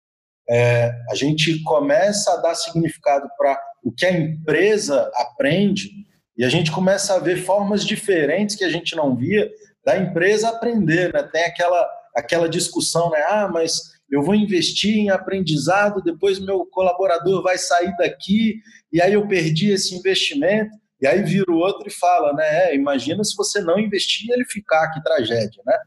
é, 0.49 0.91
a 1.09 1.15
gente 1.15 1.61
começa 1.63 2.33
a 2.33 2.37
dar 2.37 2.55
significado 2.55 3.27
para 3.37 3.59
o 3.83 3.91
que 3.91 4.05
a 4.05 4.11
empresa 4.11 5.09
aprende 5.15 5.89
e 6.37 6.43
a 6.43 6.49
gente 6.49 6.71
começa 6.71 7.15
a 7.15 7.19
ver 7.19 7.37
formas 7.37 7.85
diferentes 7.85 8.55
que 8.55 8.63
a 8.63 8.69
gente 8.69 8.95
não 8.95 9.15
via 9.15 9.49
da 9.85 9.97
empresa 9.97 10.49
aprender. 10.49 11.13
Né? 11.13 11.23
Tem 11.23 11.43
aquela 11.45 11.87
aquela 12.15 12.47
discussão, 12.47 13.09
né? 13.09 13.19
Ah, 13.27 13.49
mas 13.51 13.93
eu 14.09 14.21
vou 14.21 14.35
investir 14.35 14.95
em 14.97 15.09
aprendizado, 15.09 16.01
depois 16.03 16.39
meu 16.39 16.65
colaborador 16.65 17.41
vai 17.41 17.57
sair 17.57 17.95
daqui, 17.97 18.59
e 18.91 19.01
aí 19.01 19.13
eu 19.13 19.27
perdi 19.27 19.71
esse 19.71 19.95
investimento. 19.95 20.71
E 21.01 21.07
aí 21.07 21.21
vira 21.21 21.51
o 21.51 21.57
outro 21.57 21.87
e 21.87 21.91
fala, 21.91 22.31
né? 22.31 22.69
É, 22.69 22.75
imagina 22.75 23.23
se 23.23 23.35
você 23.35 23.59
não 23.59 23.77
investir 23.79 24.29
e 24.29 24.31
ele 24.31 24.45
ficar, 24.45 24.89
que 24.91 25.03
tragédia, 25.03 25.61
né? 25.65 25.77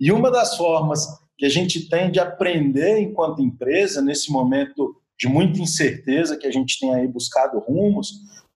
E 0.00 0.10
uma 0.10 0.30
das 0.30 0.56
formas 0.56 1.06
que 1.36 1.46
a 1.46 1.48
gente 1.48 1.88
tem 1.88 2.10
de 2.10 2.18
aprender 2.18 2.98
enquanto 2.98 3.42
empresa, 3.42 4.02
nesse 4.02 4.32
momento 4.32 4.96
de 5.18 5.28
muita 5.28 5.60
incerteza 5.60 6.36
que 6.36 6.46
a 6.46 6.50
gente 6.50 6.78
tem 6.80 6.94
aí 6.94 7.06
buscado 7.06 7.58
rumos, 7.60 8.12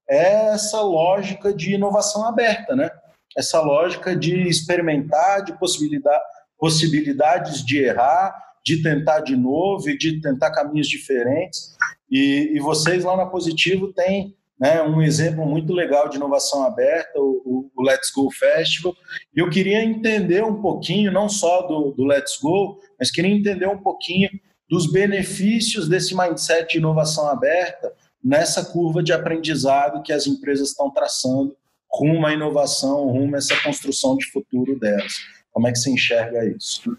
é 0.09 0.53
essa 0.55 0.81
lógica 0.81 1.53
de 1.53 1.75
inovação 1.75 2.25
aberta, 2.25 2.75
né? 2.75 2.91
Essa 3.37 3.61
lógica 3.61 4.17
de 4.17 4.49
experimentar, 4.49 5.45
de 5.45 5.57
possibilitar, 5.59 6.21
possibilidades 6.63 7.67
de 7.67 7.79
errar, 7.79 8.33
de 8.65 8.81
tentar 8.85 9.19
de 9.19 9.35
novo 9.35 9.91
e 9.91 9.99
de 9.99 10.21
tentar 10.21 10.53
caminhos 10.53 10.87
diferentes. 10.87 11.75
E, 12.09 12.53
e 12.55 12.61
vocês 12.61 13.03
lá 13.03 13.17
na 13.17 13.27
Positivo 13.27 13.93
têm 13.93 14.37
né, 14.61 14.81
um 14.81 15.03
exemplo 15.03 15.45
muito 15.45 15.73
legal 15.73 16.09
de 16.09 16.19
inovação 16.19 16.63
aberta, 16.63 17.19
o, 17.19 17.69
o, 17.75 17.83
Let's 17.83 18.13
Go 18.15 18.31
Festival. 18.31 18.95
E 19.35 19.41
eu 19.41 19.51
queria 19.51 19.83
entender 19.83 20.45
um 20.45 20.63
pouquinho, 20.63 21.11
não 21.11 21.29
só 21.29 21.63
do, 21.63 21.91
do 21.91 22.05
Let's 22.05 22.39
Go, 22.41 22.79
mas 22.97 23.11
queria 23.11 23.35
entender 23.35 23.67
um 23.67 23.83
pouquinho 23.83 24.31
dos 24.71 24.89
benefícios 24.89 25.89
desse 25.89 26.17
mindset 26.17 26.75
de 26.75 26.79
inovação 26.79 27.27
aberta 27.27 27.93
nessa 28.23 28.65
curva 28.65 29.03
de 29.03 29.13
aprendizado 29.13 30.01
que 30.05 30.13
as 30.13 30.29
empresas 30.29 30.69
estão 30.69 30.93
traçando 30.93 31.57
rumo 31.91 32.25
à 32.25 32.33
inovação, 32.33 33.09
rumo 33.09 33.35
a 33.35 33.39
essa 33.39 33.61
construção 33.65 34.17
de 34.17 34.31
futuro 34.31 34.79
delas. 34.79 35.13
Como 35.53 35.69
é 35.69 35.73
que 35.73 35.79
você 35.79 35.91
enxerga 35.91 36.45
isso? 36.45 36.97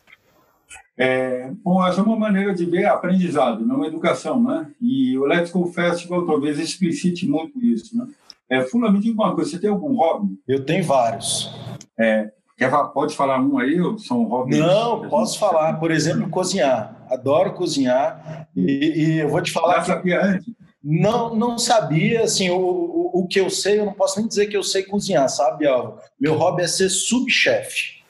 É, 0.96 1.50
bom, 1.64 1.86
essa 1.86 2.02
é 2.02 2.04
uma 2.04 2.16
maneira 2.16 2.54
de 2.54 2.66
ver 2.66 2.86
aprendizado, 2.86 3.66
não 3.66 3.84
educação, 3.84 4.42
né? 4.42 4.68
E 4.80 5.18
o 5.18 5.26
Let's 5.26 5.52
Go 5.52 5.66
Festival 5.66 6.26
talvez 6.26 6.60
explicite 6.60 7.28
muito 7.28 7.60
isso, 7.64 7.98
né? 7.98 8.08
É, 8.50 8.62
Fula, 8.62 8.92
me 8.92 9.00
diga 9.00 9.20
uma 9.20 9.34
coisa, 9.34 9.50
você 9.50 9.60
tem 9.60 9.70
algum 9.70 9.96
hobby? 9.96 10.38
Eu 10.48 10.64
tenho 10.64 10.84
vários. 10.84 11.52
É, 11.98 12.32
quer, 12.56 12.70
pode 12.94 13.16
falar 13.16 13.42
um 13.42 13.58
aí 13.58 13.82
ou 13.82 13.98
são 13.98 14.24
hobbies? 14.26 14.60
Não, 14.60 15.10
posso 15.10 15.40
falar. 15.40 15.80
Por 15.80 15.90
exemplo, 15.90 16.30
cozinhar. 16.30 17.04
Adoro 17.10 17.54
cozinhar 17.54 18.48
e, 18.56 18.94
e 18.96 19.20
eu 19.20 19.30
vou 19.30 19.42
te 19.42 19.52
falar... 19.52 19.78
Já 19.78 19.96
sabia 19.96 20.24
antes? 20.24 20.54
Não, 20.84 21.34
não 21.34 21.58
sabia, 21.58 22.24
assim, 22.24 22.50
o, 22.50 22.60
o, 22.60 23.22
o, 23.22 23.28
que 23.28 23.40
eu 23.40 23.50
sei, 23.50 23.80
eu 23.80 23.86
não 23.86 23.94
posso 23.94 24.20
nem 24.20 24.28
dizer 24.28 24.48
que 24.48 24.58
eu 24.58 24.64
sei 24.64 24.84
cozinhar, 24.84 25.30
sabe, 25.30 25.66
Alvo? 25.66 25.98
Meu 26.20 26.36
hobby 26.36 26.62
é 26.62 26.68
ser 26.68 26.90
subchefe. 26.90 28.03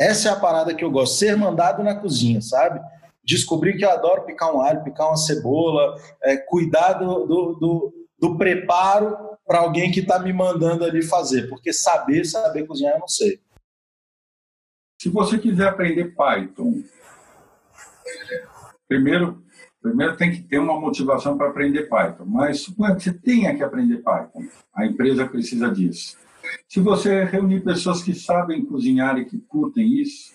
Essa 0.00 0.30
é 0.30 0.32
a 0.32 0.40
parada 0.40 0.74
que 0.74 0.82
eu 0.82 0.90
gosto, 0.90 1.18
ser 1.18 1.36
mandado 1.36 1.82
na 1.82 1.94
cozinha, 1.94 2.40
sabe? 2.40 2.80
Descobri 3.22 3.76
que 3.76 3.84
eu 3.84 3.90
adoro 3.90 4.24
picar 4.24 4.54
um 4.54 4.62
alho, 4.62 4.82
picar 4.82 5.08
uma 5.08 5.16
cebola, 5.16 5.94
é, 6.22 6.38
cuidar 6.38 6.94
do, 6.94 7.26
do, 7.26 7.54
do, 7.54 7.94
do 8.18 8.38
preparo 8.38 9.16
para 9.46 9.58
alguém 9.58 9.90
que 9.90 10.00
está 10.00 10.18
me 10.18 10.32
mandando 10.32 10.84
ali 10.84 11.02
fazer, 11.02 11.48
porque 11.48 11.72
saber, 11.72 12.24
saber 12.24 12.66
cozinhar 12.66 12.94
eu 12.94 13.00
não 13.00 13.08
sei. 13.08 13.40
Se 15.00 15.10
você 15.10 15.38
quiser 15.38 15.68
aprender 15.68 16.14
Python, 16.14 16.82
primeiro 18.88 19.44
Primeiro 19.82 20.14
tem 20.14 20.30
que 20.30 20.42
ter 20.42 20.58
uma 20.58 20.78
motivação 20.78 21.38
para 21.38 21.48
aprender 21.48 21.88
Python, 21.88 22.26
mas 22.26 22.60
suponha 22.60 22.94
que 22.94 23.02
você 23.02 23.14
tenha 23.14 23.56
que 23.56 23.62
aprender 23.62 24.02
Python. 24.02 24.44
A 24.74 24.84
empresa 24.84 25.26
precisa 25.26 25.70
disso. 25.70 26.18
Se 26.68 26.80
você 26.80 27.24
reunir 27.24 27.60
pessoas 27.60 28.02
que 28.02 28.14
sabem 28.14 28.64
cozinhar 28.64 29.18
e 29.18 29.24
que 29.24 29.38
curtem 29.38 30.00
isso, 30.00 30.32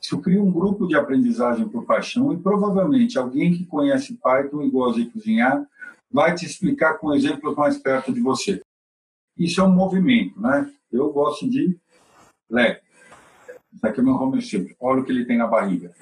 isso 0.00 0.20
cria 0.20 0.42
um 0.42 0.50
grupo 0.50 0.86
de 0.86 0.94
aprendizagem 0.96 1.68
por 1.68 1.84
paixão 1.84 2.32
e 2.32 2.38
provavelmente 2.38 3.18
alguém 3.18 3.52
que 3.52 3.64
conhece 3.66 4.14
Python 4.14 4.62
e 4.62 4.70
gosta 4.70 5.00
de 5.02 5.10
cozinhar 5.10 5.66
vai 6.10 6.34
te 6.34 6.46
explicar 6.46 6.94
com 6.94 7.14
exemplos 7.14 7.54
mais 7.56 7.76
perto 7.78 8.12
de 8.12 8.20
você. 8.20 8.62
Isso 9.36 9.60
é 9.60 9.64
um 9.64 9.72
movimento, 9.72 10.40
né? 10.40 10.70
Eu 10.90 11.12
gosto 11.12 11.48
de 11.48 11.78
Lego. 12.50 12.80
Isso 13.72 13.86
aqui 13.86 14.00
é 14.00 14.02
meu 14.02 14.14
home 14.14 14.40
simples. 14.40 14.74
Olha 14.80 15.02
o 15.02 15.04
que 15.04 15.12
ele 15.12 15.26
tem 15.26 15.36
na 15.36 15.46
barriga. 15.46 15.92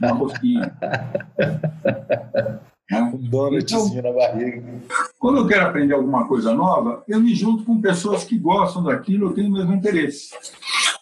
Uma 0.00 0.12
rosquinha. 0.12 0.72
Um 2.90 3.16
donutzinho 3.16 3.98
então, 3.98 4.02
na 4.02 4.18
barriga. 4.18 4.64
Quando 5.18 5.38
eu 5.38 5.46
quero 5.46 5.66
aprender 5.66 5.94
alguma 5.94 6.26
coisa 6.26 6.52
nova, 6.52 7.04
eu 7.06 7.20
me 7.20 7.34
junto 7.34 7.64
com 7.64 7.80
pessoas 7.80 8.24
que 8.24 8.36
gostam 8.36 8.82
daquilo, 8.82 9.28
eu 9.28 9.34
tenho 9.34 9.48
o 9.48 9.52
mesmo 9.52 9.72
interesse. 9.72 10.30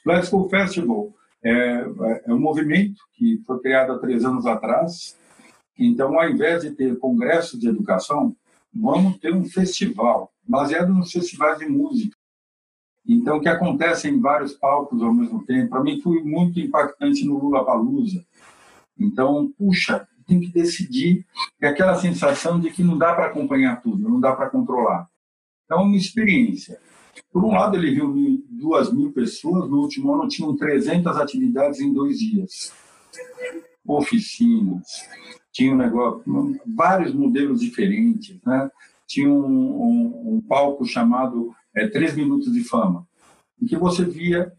Go 0.05 0.49
Festival 0.49 1.13
é, 1.43 1.87
é 2.27 2.33
um 2.33 2.39
movimento 2.39 3.01
que 3.15 3.43
foi 3.47 3.59
criado 3.61 3.93
há 3.93 3.99
três 3.99 4.25
anos 4.25 4.47
atrás. 4.47 5.17
Então, 5.79 6.19
ao 6.19 6.29
invés 6.29 6.63
de 6.63 6.73
ter 6.73 6.99
congressos 6.99 7.59
de 7.59 7.69
educação, 7.69 8.37
vamos 8.75 9.17
ter 9.19 9.33
um 9.33 9.45
festival, 9.45 10.33
baseado 10.47 10.93
nos 10.93 11.11
festivais 11.11 11.59
de 11.59 11.67
música. 11.67 12.17
Então, 13.07 13.41
que 13.41 13.49
acontece 13.49 14.09
em 14.09 14.21
vários 14.21 14.53
palcos 14.53 15.03
ao 15.03 15.15
mesmo 15.15 15.45
tempo. 15.47 15.71
Para 15.71 15.83
mim, 15.83 16.01
foi 16.03 16.23
muito 16.23 16.61
impactante 16.61 17.25
no 17.25 17.39
Lula 17.39 17.65
Palusa. 17.65 18.23
Então, 18.99 19.51
puxa, 19.57 20.07
tem 20.29 20.39
que 20.41 20.53
decidir. 20.53 21.27
É 21.61 21.69
aquela 21.69 21.95
sensação 21.97 22.61
de 22.61 22.71
que 22.71 22.85
não 22.85 22.99
dá 22.99 23.15
para 23.15 23.27
acompanhar 23.27 23.81
tudo, 23.81 24.09
não 24.09 24.21
dá 24.21 24.37
para 24.37 24.51
controlar. 24.51 25.09
Então, 25.65 25.83
uma 25.83 25.97
experiência. 25.97 26.79
Por 27.33 27.43
um 27.45 27.53
lado, 27.53 27.77
ele 27.77 27.95
reuniu 27.95 28.45
duas 28.49 28.93
mil 28.93 29.11
pessoas. 29.11 29.69
No 29.69 29.81
último 29.81 30.13
ano, 30.15 30.29
tinham 30.29 30.55
300 30.55 31.17
atividades 31.17 31.81
em 31.81 31.93
dois 31.93 32.19
dias. 32.19 32.73
Oficinas, 33.87 34.87
tinha 35.51 35.73
um 35.73 35.77
negócio, 35.77 36.23
vários 36.67 37.15
modelos 37.15 37.61
diferentes, 37.61 38.39
né? 38.45 38.71
Tinha 39.07 39.31
um, 39.31 39.47
um, 39.47 40.35
um 40.35 40.41
palco 40.43 40.85
chamado 40.85 41.55
é, 41.75 41.89
Três 41.89 42.15
Minutos 42.15 42.53
de 42.53 42.63
Fama, 42.63 43.07
em 43.61 43.67
que 43.67 43.77
você 43.77 44.05
via 44.05 44.53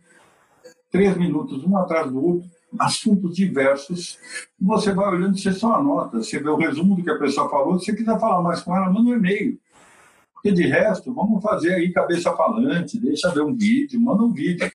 três 0.91 1.15
minutos, 1.15 1.63
um 1.63 1.77
atrás 1.77 2.11
do 2.11 2.25
outro, 2.25 2.49
assuntos 2.77 3.35
diversos, 3.35 4.19
você 4.59 4.93
vai 4.93 5.09
olhando, 5.09 5.37
você 5.37 5.51
só 5.51 5.75
anota, 5.75 6.17
você 6.17 6.39
vê 6.39 6.49
o 6.49 6.57
resumo 6.57 6.95
do 6.95 7.03
que 7.03 7.09
a 7.09 7.17
pessoa 7.17 7.49
falou, 7.49 7.79
se 7.79 7.85
você 7.85 7.95
quiser 7.95 8.19
falar 8.19 8.41
mais 8.41 8.61
com 8.61 8.75
ela, 8.75 8.91
manda 8.91 9.09
um 9.09 9.15
e-mail. 9.15 9.59
Porque 10.33 10.51
de 10.51 10.67
resto, 10.67 11.13
vamos 11.13 11.43
fazer 11.43 11.73
aí 11.73 11.91
cabeça 11.91 12.35
falante, 12.35 12.99
deixa 12.99 13.29
ver 13.31 13.41
um 13.41 13.55
vídeo, 13.55 13.99
manda 13.99 14.23
um 14.23 14.31
vídeo. 14.31 14.71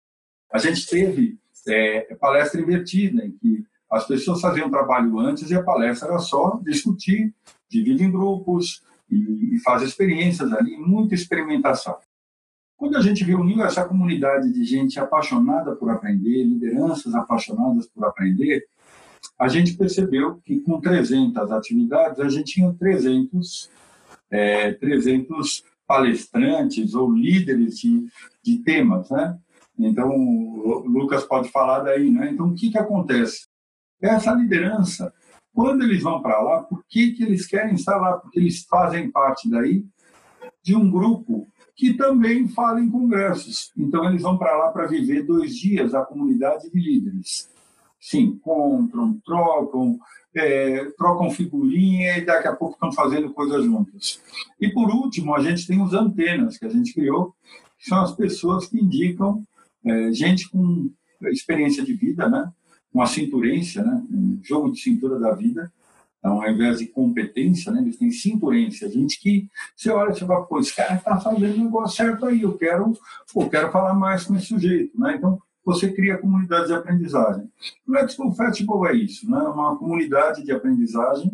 A 0.53 0.59
gente 0.59 0.87
teve 0.87 1.39
é, 1.67 2.15
palestra 2.21 2.61
invertida, 2.61 3.25
em 3.25 3.31
que 3.33 3.65
as 3.91 4.07
pessoas 4.07 4.41
faziam 4.41 4.71
trabalho 4.71 5.19
antes 5.19 5.51
e 5.51 5.55
a 5.55 5.63
palestra 5.63 6.09
era 6.09 6.19
só 6.19 6.61
discutir, 6.63 7.33
divide 7.69 8.05
em 8.05 8.11
grupos 8.11 8.83
e, 9.11 9.55
e 9.55 9.59
faz 9.61 9.83
experiências 9.83 10.53
ali, 10.53 10.77
muita 10.77 11.15
experimentação. 11.15 11.97
Quando 12.85 12.99
a 12.99 13.01
gente 13.01 13.25
reuniu 13.25 13.65
essa 13.65 13.83
comunidade 13.83 14.53
de 14.53 14.63
gente 14.63 15.01
apaixonada 15.01 15.75
por 15.75 15.89
aprender, 15.89 16.45
lideranças 16.45 17.15
apaixonadas 17.15 17.89
por 17.89 18.05
aprender, 18.05 18.63
a 19.39 19.49
gente 19.49 19.73
percebeu 19.73 20.37
que 20.45 20.61
com 20.61 20.79
300 20.79 21.51
atividades, 21.51 22.21
a 22.21 22.29
gente 22.29 22.53
tinha 22.53 22.75
300, 22.75 23.71
é, 24.31 24.75
300 24.75 25.65
palestrantes 25.87 26.93
ou 26.95 27.11
líderes 27.11 27.79
de, 27.79 28.07
de 28.43 28.59
temas, 28.59 29.09
né? 29.09 29.39
Então, 29.79 30.11
o 30.15 30.87
Lucas 30.87 31.25
pode 31.25 31.49
falar 31.49 31.79
daí, 31.79 32.11
né? 32.11 32.33
Então, 32.33 32.49
o 32.49 32.55
que, 32.55 32.71
que 32.71 32.77
acontece? 32.77 33.47
Essa 33.99 34.35
liderança, 34.35 35.11
quando 35.55 35.85
eles 35.85 36.03
vão 36.03 36.21
para 36.21 36.39
lá, 36.39 36.63
por 36.63 36.85
que, 36.87 37.13
que 37.13 37.25
eles 37.25 37.47
querem 37.47 37.77
estar 37.77 37.97
lá? 37.97 38.19
Porque 38.19 38.39
eles 38.39 38.63
fazem 38.69 39.11
parte 39.11 39.49
daí 39.49 39.87
de 40.63 40.77
um 40.77 40.91
grupo 40.91 41.49
que 41.77 41.95
também 41.95 42.49
fala 42.49 42.81
em 42.81 42.91
congressos. 42.91 43.73
Então, 43.77 44.05
eles 44.09 44.23
vão 44.23 44.39
para 44.39 44.57
lá 44.57 44.69
para 44.71 44.87
viver 44.87 45.25
dois 45.25 45.57
dias 45.57 45.95
a 45.95 46.05
comunidade 46.05 46.71
de 46.71 46.79
líderes. 46.79 47.49
Se 47.99 48.19
encontram, 48.19 49.19
trocam, 49.25 49.99
é, 50.35 50.85
trocam 50.97 51.31
figurinha 51.31 52.19
e 52.19 52.25
daqui 52.25 52.47
a 52.47 52.55
pouco 52.55 52.75
estão 52.75 52.93
fazendo 52.93 53.33
coisas 53.33 53.65
juntas. 53.65 54.21
E, 54.61 54.69
por 54.69 54.91
último, 54.91 55.35
a 55.35 55.41
gente 55.41 55.67
tem 55.67 55.83
os 55.83 55.95
antenas 55.95 56.59
que 56.59 56.67
a 56.67 56.69
gente 56.69 56.95
criou, 56.95 57.35
que 57.79 57.89
são 57.89 58.01
as 58.01 58.15
pessoas 58.15 58.67
que 58.67 58.79
indicam 58.79 59.43
é, 59.85 60.13
gente 60.13 60.49
com 60.51 60.91
experiência 61.23 61.83
de 61.83 61.95
vida, 61.95 62.29
né? 62.29 62.53
uma 62.93 63.07
cinturência, 63.07 63.83
né? 63.83 64.03
um 64.11 64.39
jogo 64.43 64.71
de 64.71 64.81
cintura 64.81 65.19
da 65.19 65.35
vida, 65.35 65.73
então, 66.25 66.41
ao 66.41 66.51
invés 66.51 66.79
de 66.79 66.87
competência, 66.87 67.71
né, 67.71 67.83
eles 67.83 67.99
têm 67.99 68.11
cinturência. 68.11 68.89
Gente 68.89 69.21
que 69.21 69.47
você 69.77 69.91
olha 69.91 70.11
e 70.11 70.19
fala, 70.19 70.47
pô, 70.47 70.59
esse 70.59 70.75
cara 70.75 70.95
está 70.95 71.21
fazendo 71.21 71.55
o 71.55 71.65
negócio 71.65 71.97
certo 71.99 72.25
aí, 72.25 72.41
eu 72.41 72.57
quero, 72.57 72.95
pô, 73.31 73.47
quero 73.47 73.71
falar 73.71 73.93
mais 73.93 74.25
com 74.25 74.35
esse 74.35 74.47
sujeito. 74.47 74.99
Né? 74.99 75.17
Então, 75.17 75.39
você 75.63 75.93
cria 75.93 76.17
comunidades 76.17 76.69
de 76.69 76.73
aprendizagem. 76.73 77.47
O 77.87 77.93
Let's 77.93 78.17
Go 78.17 78.33
Festival 78.33 78.87
é 78.87 78.95
isso, 78.95 79.31
né? 79.31 79.37
uma 79.37 79.77
comunidade 79.77 80.43
de 80.43 80.51
aprendizagem 80.51 81.31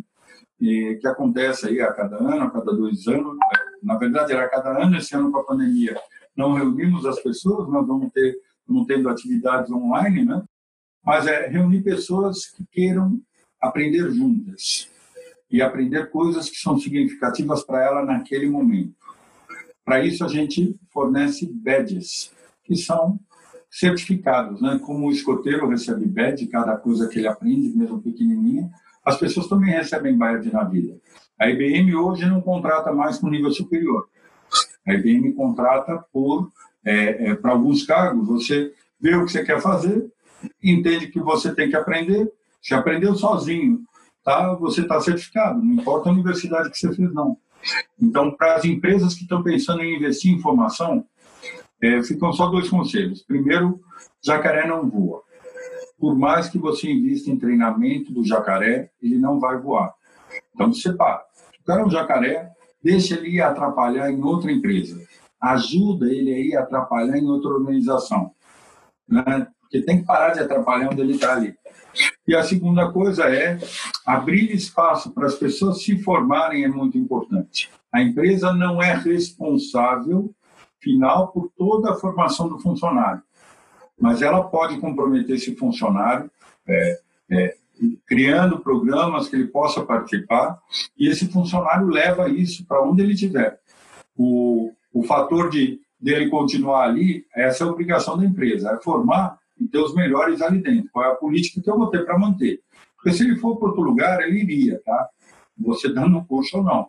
eh, 0.61 0.99
que 1.01 1.07
acontece 1.07 1.69
aí 1.69 1.81
a 1.81 1.93
cada 1.93 2.17
ano, 2.17 2.43
a 2.43 2.51
cada 2.51 2.73
dois 2.73 3.07
anos. 3.07 3.37
Na 3.81 3.97
verdade, 3.97 4.33
era 4.33 4.47
a 4.47 4.49
cada 4.49 4.71
ano, 4.77 4.97
esse 4.97 5.15
ano 5.15 5.31
com 5.31 5.39
a 5.39 5.45
pandemia. 5.45 5.97
Não 6.35 6.55
reunimos 6.55 7.07
as 7.07 7.23
pessoas, 7.23 7.69
nós 7.69 7.87
vamos 7.87 8.13
ter, 8.13 8.37
vamos 8.67 8.89
tendo 8.89 9.09
atividades 9.09 9.71
online, 9.71 10.25
né? 10.25 10.43
mas 11.05 11.29
é 11.29 11.47
reunir 11.47 11.81
pessoas 11.83 12.47
que 12.47 12.67
queiram 12.73 13.21
aprender 13.61 14.11
juntas 14.11 14.89
e 15.51 15.61
aprender 15.61 16.11
coisas 16.11 16.49
que 16.49 16.57
são 16.57 16.79
significativas 16.79 17.63
para 17.63 17.85
ela 17.85 18.05
naquele 18.05 18.49
momento. 18.49 18.95
Para 19.85 20.05
isso, 20.05 20.25
a 20.25 20.29
gente 20.29 20.77
fornece 20.93 21.51
badges, 21.53 22.31
que 22.63 22.77
são 22.77 23.19
certificados, 23.71 24.61
né? 24.61 24.81
Como 24.85 25.09
o 25.09 25.13
escoteiro 25.13 25.69
recebe 25.69 26.07
badge, 26.07 26.47
cada 26.47 26.77
coisa 26.77 27.09
que 27.09 27.19
ele 27.19 27.29
aprende, 27.29 27.77
mesmo 27.77 28.01
pequenininha, 28.01 28.71
as 29.05 29.19
pessoas 29.19 29.49
também 29.49 29.71
recebem 29.71 30.17
badge 30.17 30.53
na 30.53 30.65
vida. 30.65 30.97
A 31.39 31.49
IBM 31.49 31.95
hoje 31.95 32.27
não 32.27 32.41
contrata 32.41 32.93
mais 32.93 33.19
com 33.19 33.31
nível 33.31 33.51
superior. 33.51 34.09
A 34.87 34.95
IBM 34.95 35.33
contrata 35.33 36.05
por 36.13 36.51
é, 36.85 37.31
é, 37.31 37.35
para 37.35 37.53
alguns 37.53 37.85
cargos. 37.85 38.27
Você 38.29 38.73
vê 39.01 39.15
o 39.15 39.25
que 39.25 39.33
você 39.33 39.45
quer 39.45 39.61
fazer, 39.61 40.11
entende 40.63 41.09
que 41.09 41.21
você 41.21 41.55
tem 41.55 41.71
que 41.71 41.77
aprender, 41.77 42.31
se 42.61 42.75
aprendeu 42.75 43.15
sozinho, 43.15 43.81
tá? 44.25 44.55
Você 44.55 44.83
está 44.83 45.01
certificado, 45.01 45.63
não 45.63 45.75
importa 45.75 46.09
a 46.09 46.13
universidade 46.13 46.71
que 46.71 46.79
você 46.79 46.95
fez, 46.95 47.13
não. 47.13 47.37
Então, 48.01 48.31
para 48.31 48.57
as 48.57 48.65
empresas 48.65 49.15
que 49.15 49.23
estão 49.23 49.43
pensando 49.43 49.83
em 49.83 49.97
investir 49.97 50.33
em 50.33 50.41
formação, 50.41 51.05
é, 51.83 52.03
ficam 52.03 52.33
só 52.33 52.47
dois 52.47 52.69
conselhos. 52.69 53.23
Primeiro, 53.23 53.81
jacaré 54.23 54.67
não 54.67 54.89
voa. 54.89 55.23
Por 55.99 56.17
mais 56.17 56.49
que 56.49 56.59
você 56.59 56.91
invista 56.91 57.31
em 57.31 57.39
treinamento 57.39 58.13
do 58.13 58.25
jacaré, 58.25 58.91
ele 59.03 59.19
não 59.19 59.39
vai 59.39 59.59
voar. 59.59 59.93
Então, 60.55 60.73
separa. 60.73 61.23
O 61.61 61.65
cara 61.65 61.83
é 61.83 61.85
um 61.85 61.91
jacaré, 61.91 62.51
deixa 62.83 63.15
ele 63.15 63.37
ir 63.37 63.43
atrapalhar 63.43 64.11
em 64.11 64.23
outra 64.23 64.51
empresa. 64.51 65.01
Ajuda 65.41 66.07
ele 66.07 66.33
a 66.33 66.39
ir 66.39 66.57
atrapalhar 66.57 67.19
em 67.19 67.27
outra 67.27 67.51
organização. 67.51 68.33
Né? 69.09 69.47
Porque 69.71 69.87
tem 69.87 70.01
que 70.01 70.05
parar 70.05 70.31
de 70.31 70.41
atrapalhar 70.41 70.91
onde 70.91 71.01
ele 71.01 71.13
está 71.13 71.35
ali. 71.35 71.55
E 72.27 72.35
a 72.35 72.43
segunda 72.43 72.91
coisa 72.91 73.25
é 73.25 73.57
abrir 74.05 74.53
espaço 74.53 75.13
para 75.13 75.27
as 75.27 75.37
pessoas 75.37 75.83
se 75.85 75.97
formarem 76.03 76.65
é 76.65 76.69
muito 76.69 76.99
importante. 76.99 77.71
A 77.93 78.03
empresa 78.03 78.53
não 78.53 78.83
é 78.83 78.95
responsável 78.95 80.35
final 80.81 81.29
por 81.29 81.53
toda 81.57 81.93
a 81.93 81.95
formação 81.95 82.49
do 82.49 82.59
funcionário, 82.59 83.23
mas 83.99 84.23
ela 84.23 84.43
pode 84.43 84.79
comprometer 84.81 85.37
esse 85.37 85.55
funcionário 85.55 86.29
é, 86.67 87.01
é, 87.31 87.57
criando 88.07 88.61
programas 88.61 89.29
que 89.29 89.37
ele 89.37 89.47
possa 89.47 89.85
participar 89.85 90.59
e 90.99 91.09
esse 91.09 91.29
funcionário 91.29 91.87
leva 91.87 92.29
isso 92.29 92.65
para 92.67 92.83
onde 92.83 93.03
ele 93.03 93.13
estiver. 93.13 93.61
O, 94.17 94.73
o 94.93 95.03
fator 95.05 95.49
de 95.49 95.81
dele 96.01 96.31
continuar 96.31 96.85
ali, 96.85 97.27
essa 97.35 97.65
é 97.65 97.67
a 97.67 97.71
obrigação 97.71 98.17
da 98.17 98.25
empresa, 98.25 98.71
é 98.71 98.83
formar 98.83 99.39
e 99.61 99.67
ter 99.67 99.79
os 99.79 99.95
melhores 99.95 100.41
ali 100.41 100.61
dentro. 100.61 100.91
Qual 100.91 101.05
é 101.05 101.09
a 101.09 101.15
política 101.15 101.61
que 101.61 101.71
eu 101.71 101.77
vou 101.77 101.89
ter 101.89 102.05
para 102.05 102.19
manter? 102.19 102.61
Porque 102.97 103.13
se 103.13 103.25
ele 103.25 103.37
for 103.37 103.57
para 103.57 103.69
outro 103.69 103.83
lugar, 103.83 104.21
ele 104.21 104.41
iria, 104.41 104.81
tá? 104.85 105.09
Você 105.59 105.93
dando 105.93 106.19
o 106.19 106.25
curso 106.25 106.59
ou 106.59 106.65
não. 106.65 106.89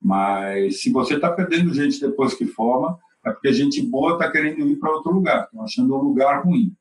Mas 0.00 0.80
se 0.80 0.90
você 0.90 1.14
está 1.14 1.30
perdendo 1.30 1.72
gente 1.74 2.00
depois 2.00 2.34
que 2.34 2.46
forma, 2.46 2.98
é 3.24 3.30
porque 3.30 3.52
gente 3.52 3.80
boa 3.82 4.14
está 4.14 4.30
querendo 4.30 4.66
ir 4.68 4.76
para 4.76 4.92
outro 4.92 5.12
lugar, 5.12 5.44
estão 5.44 5.62
achando 5.62 5.96
um 5.96 6.02
lugar 6.02 6.44
ruim. 6.44 6.74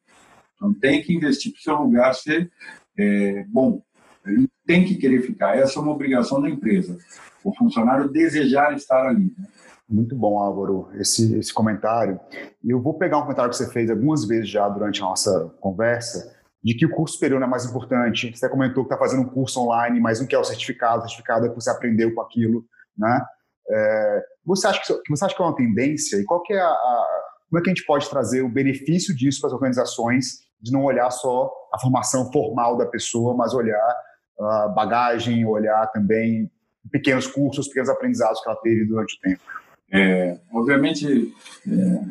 Então 0.55 0.73
tem 0.73 1.01
que 1.01 1.13
investir 1.13 1.51
para 1.51 1.59
o 1.59 1.63
seu 1.63 1.75
lugar 1.75 2.13
ser 2.13 2.51
é, 2.97 3.45
bom. 3.47 3.81
Ele 4.25 4.47
tem 4.65 4.85
que 4.85 4.95
querer 4.95 5.21
ficar. 5.21 5.57
Essa 5.57 5.79
é 5.79 5.81
uma 5.81 5.91
obrigação 5.91 6.41
da 6.41 6.49
empresa. 6.49 6.97
O 7.43 7.53
funcionário 7.55 8.09
desejar 8.09 8.73
estar 8.75 9.07
ali. 9.07 9.33
Né? 9.37 9.47
Muito 9.93 10.15
bom, 10.15 10.39
Álvaro, 10.39 10.89
esse, 10.95 11.37
esse 11.37 11.53
comentário. 11.53 12.19
E 12.63 12.71
eu 12.71 12.81
vou 12.81 12.97
pegar 12.97 13.19
um 13.19 13.21
comentário 13.21 13.51
que 13.51 13.57
você 13.57 13.71
fez 13.71 13.91
algumas 13.91 14.25
vezes 14.25 14.49
já 14.49 14.67
durante 14.67 14.99
a 14.99 15.05
nossa 15.05 15.53
conversa, 15.59 16.35
de 16.63 16.73
que 16.73 16.83
o 16.83 16.89
curso 16.89 17.13
superior 17.13 17.39
não 17.39 17.45
é 17.45 17.49
mais 17.49 17.63
importante. 17.63 18.35
Você 18.35 18.49
comentou 18.49 18.83
que 18.83 18.91
está 18.91 18.97
fazendo 18.97 19.21
um 19.21 19.29
curso 19.29 19.59
online, 19.61 19.99
mas 19.99 20.19
não 20.19 20.25
quer 20.25 20.39
o 20.39 20.43
certificado, 20.43 20.97
o 20.97 21.01
certificado 21.01 21.45
é 21.45 21.49
que 21.49 21.53
você 21.53 21.69
aprendeu 21.69 22.11
com 22.15 22.21
aquilo, 22.21 22.65
né? 22.97 23.23
É, 23.69 24.23
você, 24.43 24.65
acha 24.65 24.81
que, 24.81 25.11
você 25.11 25.25
acha 25.25 25.35
que 25.35 25.41
é 25.41 25.45
uma 25.45 25.55
tendência? 25.55 26.17
E 26.17 26.25
qual 26.25 26.41
que 26.41 26.53
é 26.53 26.59
a, 26.59 26.65
a, 26.67 27.23
como 27.47 27.59
é 27.59 27.63
que 27.63 27.69
a 27.69 27.73
gente 27.75 27.85
pode 27.85 28.09
trazer 28.09 28.41
o 28.41 28.49
benefício 28.49 29.15
disso 29.15 29.41
para 29.41 29.49
as 29.49 29.53
organizações, 29.53 30.39
de 30.59 30.71
não 30.71 30.83
olhar 30.85 31.11
só 31.11 31.53
a 31.71 31.79
formação 31.79 32.31
formal 32.31 32.77
da 32.77 32.87
pessoa, 32.87 33.35
mas 33.35 33.53
olhar 33.53 33.95
a 34.39 34.67
bagagem, 34.69 35.45
olhar 35.45 35.85
também 35.91 36.51
pequenos 36.91 37.27
cursos, 37.27 37.67
pequenos 37.67 37.89
aprendizados 37.89 38.41
que 38.41 38.49
ela 38.49 38.57
teve 38.59 38.85
durante 38.87 39.17
o 39.17 39.19
tempo? 39.19 39.62
É, 39.95 40.39
obviamente, 40.51 41.31
é, 41.67 42.01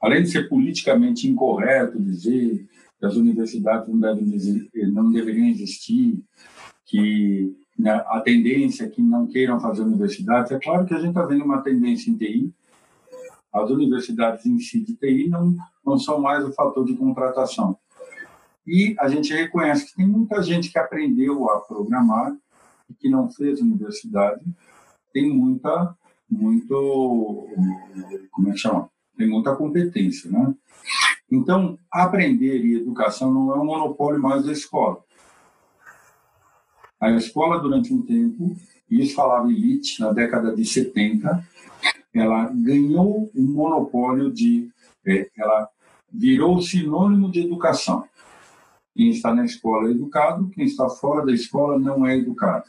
além 0.00 0.22
de 0.22 0.30
ser 0.30 0.48
politicamente 0.48 1.28
incorreto 1.28 2.00
dizer 2.00 2.66
que 2.98 3.04
as 3.04 3.16
universidades 3.16 3.86
não, 3.86 4.00
devem, 4.00 4.24
não 4.90 5.12
deveriam 5.12 5.46
existir, 5.46 6.24
que 6.86 7.54
né, 7.78 8.02
a 8.06 8.20
tendência 8.20 8.84
é 8.84 8.88
que 8.88 9.02
não 9.02 9.26
queiram 9.26 9.60
fazer 9.60 9.82
universidades, 9.82 10.50
é 10.52 10.58
claro 10.58 10.86
que 10.86 10.94
a 10.94 10.98
gente 10.98 11.10
está 11.10 11.26
vendo 11.26 11.44
uma 11.44 11.60
tendência 11.60 12.10
em 12.10 12.16
TI. 12.16 12.50
As 13.52 13.70
universidades 13.70 14.46
em 14.46 14.58
si 14.58 14.80
de 14.80 14.94
TI 14.94 15.28
não, 15.28 15.54
não 15.84 15.98
são 15.98 16.18
mais 16.22 16.42
o 16.46 16.52
fator 16.54 16.86
de 16.86 16.96
contratação. 16.96 17.78
E 18.66 18.96
a 18.98 19.06
gente 19.06 19.34
reconhece 19.34 19.86
que 19.86 19.96
tem 19.96 20.06
muita 20.06 20.42
gente 20.42 20.70
que 20.70 20.78
aprendeu 20.78 21.50
a 21.50 21.60
programar 21.60 22.34
e 22.88 22.94
que 22.94 23.10
não 23.10 23.30
fez 23.30 23.60
universidade, 23.60 24.42
tem 25.12 25.30
muita 25.30 25.94
muito, 26.30 27.48
como 28.30 28.48
é 28.48 28.52
que 28.52 28.58
chama? 28.58 28.90
Tem 29.16 29.28
muita 29.28 29.56
competência, 29.56 30.30
né? 30.30 30.54
Então, 31.30 31.78
aprender 31.92 32.64
e 32.64 32.76
educação 32.76 33.32
não 33.32 33.52
é 33.52 33.58
um 33.58 33.64
monopólio 33.64 34.20
mais 34.20 34.44
da 34.44 34.52
escola. 34.52 35.02
A 37.00 37.10
escola, 37.12 37.60
durante 37.60 37.92
um 37.92 38.02
tempo, 38.02 38.56
e 38.90 39.02
isso 39.02 39.14
falava 39.14 39.50
elite, 39.50 40.00
na 40.00 40.12
década 40.12 40.54
de 40.54 40.64
70, 40.64 41.46
ela 42.14 42.50
ganhou 42.54 43.30
um 43.34 43.46
monopólio 43.46 44.32
de. 44.32 44.68
É, 45.06 45.28
ela 45.36 45.68
virou 46.12 46.60
sinônimo 46.60 47.30
de 47.30 47.40
educação. 47.40 48.04
Quem 48.94 49.10
está 49.10 49.32
na 49.34 49.44
escola 49.44 49.88
é 49.88 49.92
educado, 49.92 50.48
quem 50.50 50.64
está 50.64 50.88
fora 50.88 51.24
da 51.24 51.32
escola 51.32 51.78
não 51.78 52.06
é 52.06 52.16
educado. 52.16 52.64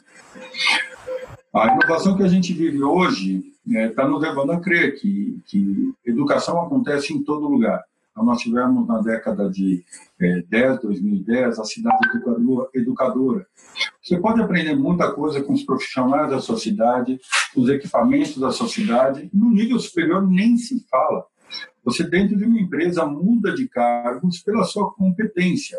A 1.52 1.66
inovação 1.74 2.16
que 2.16 2.22
a 2.22 2.28
gente 2.28 2.52
vive 2.52 2.82
hoje 2.82 3.49
está 3.66 3.80
é, 3.80 3.88
tá 3.88 4.08
nos 4.08 4.20
levando 4.20 4.52
a 4.52 4.60
crer 4.60 4.98
que, 4.98 5.40
que 5.46 5.92
educação 6.04 6.60
acontece 6.60 7.12
em 7.12 7.22
todo 7.22 7.48
lugar. 7.48 7.82
Então, 8.10 8.24
nós 8.24 8.40
tivemos 8.40 8.86
na 8.86 9.00
década 9.00 9.48
de 9.48 9.84
é, 10.20 10.42
10, 10.42 10.82
2010, 10.82 11.58
a 11.58 11.64
cidade 11.64 11.98
educadora. 12.74 13.46
Você 14.02 14.18
pode 14.18 14.40
aprender 14.40 14.74
muita 14.74 15.12
coisa 15.12 15.42
com 15.42 15.52
os 15.52 15.62
profissionais 15.62 16.30
da 16.30 16.40
sociedade, 16.40 17.20
com 17.54 17.60
os 17.62 17.68
equipamentos 17.68 18.36
da 18.38 18.50
sociedade, 18.50 19.30
no 19.32 19.50
nível 19.50 19.78
superior 19.78 20.26
nem 20.26 20.56
se 20.56 20.84
fala. 20.90 21.24
Você, 21.84 22.04
dentro 22.04 22.36
de 22.36 22.44
uma 22.44 22.60
empresa, 22.60 23.06
muda 23.06 23.54
de 23.54 23.68
cargos 23.68 24.40
pela 24.40 24.64
sua 24.64 24.92
competência, 24.92 25.78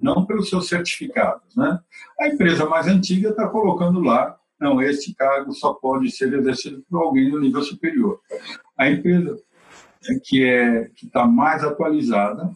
não 0.00 0.26
pelos 0.26 0.48
seus 0.48 0.68
certificados. 0.68 1.56
Né? 1.56 1.78
A 2.20 2.28
empresa 2.28 2.66
mais 2.66 2.86
antiga 2.86 3.30
está 3.30 3.48
colocando 3.48 4.00
lá 4.00 4.37
não, 4.60 4.82
esse 4.82 5.14
cargo 5.14 5.52
só 5.52 5.72
pode 5.72 6.10
ser 6.10 6.32
exercido 6.32 6.84
por 6.90 7.02
alguém 7.02 7.30
no 7.30 7.40
nível 7.40 7.62
superior. 7.62 8.20
A 8.76 8.90
empresa 8.90 9.38
que 10.24 10.44
é 10.44 10.88
que 10.94 11.06
está 11.06 11.26
mais 11.26 11.62
atualizada, 11.64 12.50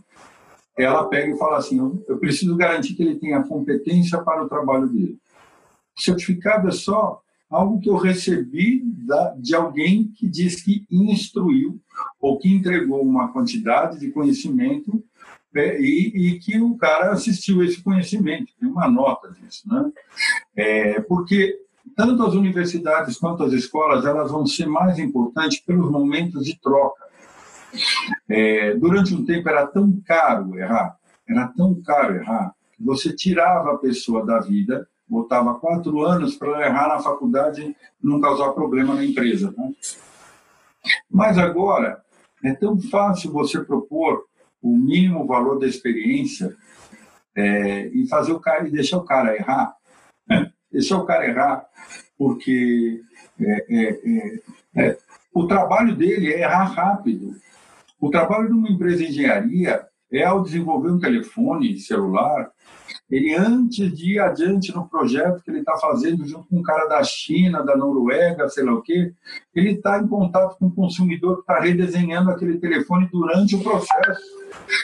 ela 0.77 1.09
pega 1.09 1.35
e 1.35 1.39
fala 1.39 1.59
assim: 1.59 2.03
eu 2.09 2.19
preciso 2.19 2.57
garantir 2.57 2.95
que 2.95 3.03
ele 3.03 3.19
tenha 3.19 3.43
competência 3.43 4.19
para 4.23 4.45
o 4.45 4.49
trabalho 4.49 4.89
dele. 4.89 5.19
O 5.97 6.01
certificado 6.01 6.69
é 6.69 6.73
só 6.73 7.21
algo 7.51 7.79
que 7.81 7.91
eu 7.91 7.97
recebi 7.97 8.83
da, 9.07 9.35
de 9.39 9.55
alguém 9.55 10.11
que 10.17 10.27
diz 10.27 10.63
que 10.63 10.87
instruiu 10.91 11.79
ou 12.19 12.39
que 12.39 12.51
entregou 12.51 13.03
uma 13.03 13.31
quantidade 13.33 13.99
de 13.99 14.11
conhecimento 14.11 15.05
é, 15.55 15.79
e, 15.79 16.13
e, 16.15 16.39
que 16.39 16.59
o 16.59 16.75
cara 16.79 17.13
assistiu 17.13 17.63
esse 17.63 17.83
conhecimento, 17.83 18.55
tem 18.59 18.67
uma 18.67 18.89
nota 18.89 19.31
disso, 19.33 19.69
né? 19.69 19.93
É, 20.57 21.01
porque 21.03 21.62
tanto 21.97 22.23
as 22.23 22.35
universidades 22.35 23.17
quanto 23.19 23.43
as 23.43 23.53
escolas 23.53 24.05
elas 24.05 24.31
vão 24.31 24.47
ser 24.47 24.67
mais 24.67 24.99
importantes 24.99 25.61
pelos 25.61 25.91
momentos 25.91 26.45
de 26.45 26.59
troca. 26.59 27.03
É, 28.29 28.75
durante 28.75 29.15
um 29.15 29.25
tempo 29.25 29.49
era 29.49 29.67
tão 29.67 30.01
caro 30.07 30.59
errar, 30.59 30.97
era 31.29 31.49
tão 31.49 31.75
caro 31.83 32.17
errar, 32.17 32.55
que 32.77 32.85
você 32.85 33.15
tirava 33.15 33.73
a 33.73 33.79
pessoa 33.79 34.25
da 34.25 34.41
vida, 34.41 34.87
botava 35.09 35.55
quatro 35.55 36.03
anos 36.03 36.37
para 36.37 36.67
errar 36.67 36.89
na 36.89 37.01
faculdade 37.01 37.77
não 38.03 38.21
causar 38.21 38.53
problema 38.53 38.95
na 38.95 39.05
empresa. 39.05 39.53
Né? 39.57 39.73
Mas 41.11 41.39
agora 41.39 42.03
é 42.43 42.55
tão 42.55 42.81
fácil 42.81 43.31
você 43.31 43.61
propor 43.61 44.25
o 44.61 44.77
mínimo 44.77 45.27
valor 45.27 45.59
da 45.59 45.67
experiência 45.67 46.57
é, 47.35 47.89
e 47.89 48.07
fazer 48.07 48.33
o 48.33 48.41
cara 48.41 48.67
e 48.67 48.71
deixar 48.71 48.99
o 48.99 49.05
cara 49.05 49.37
errar. 49.37 49.75
Deixar 50.73 50.99
o 50.99 51.05
cara 51.05 51.29
errar 51.29 51.67
porque 52.17 53.01
é, 53.41 53.67
é, 53.69 54.01
é, 54.05 54.41
é, 54.77 54.99
o 55.35 55.47
trabalho 55.47 55.95
dele 55.97 56.33
é 56.33 56.41
errar 56.41 56.65
rápido. 56.65 57.35
O 58.01 58.11
trabalho 58.11 58.49
de 58.49 58.55
uma 58.55 58.69
empresa 58.69 58.99
de 58.99 59.11
engenharia 59.11 59.87
é 60.13 60.25
ao 60.25 60.43
desenvolver 60.43 60.91
um 60.91 60.99
telefone 60.99 61.79
celular, 61.79 62.51
ele 63.11 63.35
antes 63.35 63.93
de 63.97 64.15
ir 64.15 64.19
adiante 64.19 64.75
no 64.75 64.89
projeto 64.89 65.43
que 65.43 65.51
ele 65.51 65.61
está 65.61 65.77
fazendo 65.77 66.27
junto 66.27 66.49
com 66.49 66.59
um 66.59 66.63
cara 66.63 66.87
da 66.87 67.03
China, 67.03 67.63
da 67.63 67.77
Noruega, 67.77 68.49
sei 68.49 68.65
lá 68.65 68.75
o 68.75 68.83
quê, 68.83 69.13
ele 69.55 69.73
está 69.73 69.99
em 69.99 70.07
contato 70.07 70.59
com 70.59 70.67
o 70.67 70.75
consumidor 70.75 71.37
que 71.37 71.41
está 71.43 71.61
redesenhando 71.61 72.31
aquele 72.31 72.59
telefone 72.59 73.09
durante 73.11 73.57
o 73.57 73.63
processo. 73.63 74.23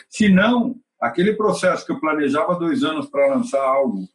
Se 0.09 0.29
não, 0.29 0.77
aquele 1.01 1.35
processo 1.35 1.85
que 1.85 1.93
eu 1.93 2.01
planejava 2.01 2.59
dois 2.59 2.83
anos 2.83 3.07
para 3.07 3.35
lançar 3.35 3.63
algo 3.63 4.09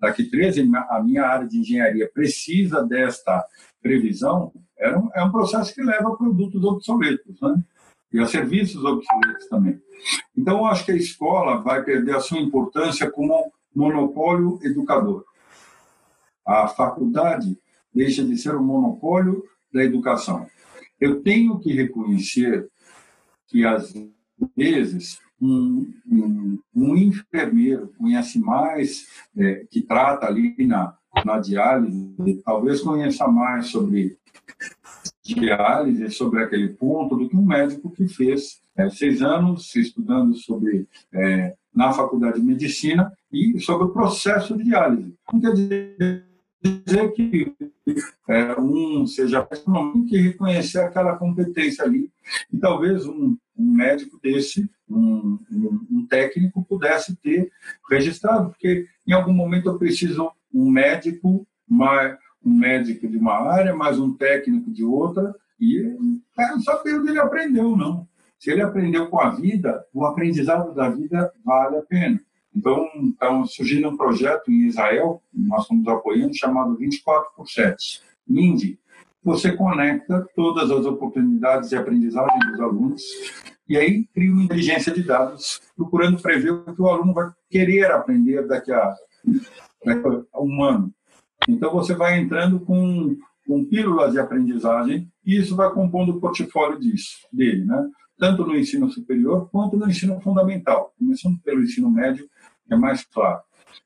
daqui 0.00 0.24
13, 0.24 0.70
a 0.88 1.02
minha 1.02 1.24
área 1.24 1.46
de 1.46 1.58
engenharia 1.58 2.10
precisa 2.12 2.82
desta 2.82 3.44
previsão, 3.82 4.52
é 4.78 4.96
um, 4.96 5.10
é 5.14 5.22
um 5.22 5.30
processo 5.30 5.74
que 5.74 5.82
leva 5.82 6.08
a 6.08 6.16
produtos 6.16 6.64
obsoletos, 6.64 7.40
né? 7.40 7.62
E 8.12 8.18
a 8.18 8.26
serviços 8.26 8.82
obsoletos 8.82 9.46
também. 9.48 9.80
Então, 10.36 10.58
eu 10.58 10.66
acho 10.66 10.84
que 10.84 10.92
a 10.92 10.96
escola 10.96 11.62
vai 11.62 11.84
perder 11.84 12.16
a 12.16 12.20
sua 12.20 12.40
importância 12.40 13.08
como 13.10 13.52
monopólio 13.74 14.58
educador. 14.62 15.24
A 16.44 16.66
faculdade 16.66 17.56
deixa 17.94 18.24
de 18.24 18.36
ser 18.36 18.56
um 18.56 18.64
monopólio 18.64 19.44
da 19.72 19.84
educação. 19.84 20.46
Eu 21.00 21.22
tenho 21.22 21.60
que 21.60 21.72
reconhecer 21.72 22.68
que, 23.46 23.64
às 23.64 23.92
vezes, 24.56 25.20
um, 25.40 25.92
um, 26.10 26.58
um 26.74 26.96
enfermeiro 26.96 27.92
conhece 27.98 28.38
mais, 28.38 29.06
é, 29.36 29.64
que 29.70 29.80
trata 29.80 30.26
ali 30.26 30.54
na, 30.66 30.94
na 31.24 31.38
diálise, 31.38 32.42
talvez 32.44 32.80
conheça 32.80 33.26
mais 33.26 33.68
sobre 33.68 34.18
diálise, 35.24 36.10
sobre 36.10 36.42
aquele 36.42 36.68
ponto, 36.68 37.16
do 37.16 37.28
que 37.28 37.36
um 37.36 37.44
médico 37.44 37.90
que 37.90 38.08
fez 38.08 38.60
é, 38.76 38.88
seis 38.90 39.22
anos 39.22 39.74
estudando 39.74 40.34
sobre 40.34 40.86
é, 41.12 41.54
na 41.74 41.92
faculdade 41.92 42.40
de 42.40 42.46
medicina 42.46 43.12
e 43.32 43.58
sobre 43.60 43.86
o 43.86 43.90
processo 43.90 44.56
de 44.56 44.64
diálise. 44.64 45.14
Não 45.32 45.40
quer 45.40 45.52
dizer 45.52 47.12
que 47.12 47.54
é, 48.28 48.60
um 48.60 49.06
seja 49.06 49.42
tem 49.42 50.04
que 50.06 50.16
reconhecer 50.18 50.80
aquela 50.80 51.16
competência 51.16 51.84
ali 51.84 52.10
e 52.52 52.58
talvez 52.58 53.06
um, 53.06 53.36
um 53.60 53.74
médico 53.74 54.18
desse, 54.22 54.68
um, 54.88 55.38
um, 55.50 55.86
um, 55.90 56.06
técnico 56.06 56.64
pudesse 56.64 57.14
ter 57.16 57.50
registrado, 57.88 58.50
porque 58.50 58.86
em 59.06 59.12
algum 59.12 59.32
momento 59.32 59.68
eu 59.68 59.78
preciso 59.78 60.32
um 60.52 60.70
médico, 60.70 61.46
mais, 61.68 62.16
um 62.44 62.52
médico 62.52 63.06
de 63.06 63.18
uma 63.18 63.34
área, 63.34 63.76
mais 63.76 63.98
um 63.98 64.12
técnico 64.14 64.70
de 64.70 64.82
outra, 64.82 65.34
e 65.60 65.82
não 66.36 66.60
saber 66.62 66.94
o 66.94 67.04
que 67.04 67.10
ele 67.10 67.20
aprendeu, 67.20 67.76
não. 67.76 68.08
Se 68.38 68.50
ele 68.50 68.62
aprendeu 68.62 69.08
com 69.08 69.20
a 69.20 69.30
vida, 69.30 69.84
o 69.92 70.06
aprendizado 70.06 70.74
da 70.74 70.88
vida 70.88 71.30
vale 71.44 71.76
a 71.76 71.82
pena. 71.82 72.18
Então, 72.56 72.88
está 73.12 73.44
surgindo 73.44 73.90
um 73.90 73.96
projeto 73.96 74.50
em 74.50 74.66
Israel, 74.66 75.22
nós 75.32 75.62
estamos 75.62 75.86
apoiando, 75.86 76.34
chamado 76.34 76.74
24 76.76 77.30
por 77.36 77.48
7. 77.48 78.00
Mindy, 78.26 78.79
você 79.22 79.52
conecta 79.52 80.26
todas 80.34 80.70
as 80.70 80.86
oportunidades 80.86 81.70
de 81.70 81.76
aprendizagem 81.76 82.38
dos 82.50 82.60
alunos 82.60 83.02
e 83.68 83.76
aí 83.76 84.04
cria 84.06 84.32
uma 84.32 84.42
inteligência 84.42 84.92
de 84.92 85.02
dados, 85.02 85.60
procurando 85.76 86.20
prever 86.20 86.52
o 86.52 86.74
que 86.74 86.82
o 86.82 86.88
aluno 86.88 87.14
vai 87.14 87.30
querer 87.48 87.90
aprender 87.90 88.46
daqui 88.46 88.72
a, 88.72 88.94
daqui 89.84 90.26
a 90.32 90.40
um 90.40 90.64
ano. 90.64 90.92
Então, 91.48 91.72
você 91.72 91.94
vai 91.94 92.18
entrando 92.18 92.58
com, 92.60 93.16
com 93.46 93.64
pílulas 93.64 94.12
de 94.12 94.18
aprendizagem 94.18 95.10
e 95.24 95.38
isso 95.38 95.54
vai 95.54 95.70
compondo 95.72 96.10
o 96.10 96.20
portfólio 96.20 96.80
disso, 96.80 97.26
dele, 97.32 97.64
né? 97.64 97.88
tanto 98.18 98.44
no 98.44 98.56
ensino 98.56 98.90
superior 98.90 99.48
quanto 99.50 99.76
no 99.76 99.88
ensino 99.88 100.20
fundamental, 100.20 100.92
começando 100.98 101.38
pelo 101.40 101.62
ensino 101.62 101.90
médio 101.90 102.28
é 102.70 102.76
mais 102.76 103.04
claro. 103.04 103.40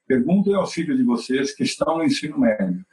Perguntem 0.07 0.55
aos 0.55 0.73
filhos 0.73 0.97
de 0.97 1.05
vocês 1.05 1.55
que 1.55 1.63
estão 1.63 1.99
no 1.99 2.05
ensino 2.05 2.39
médio. 2.39 2.85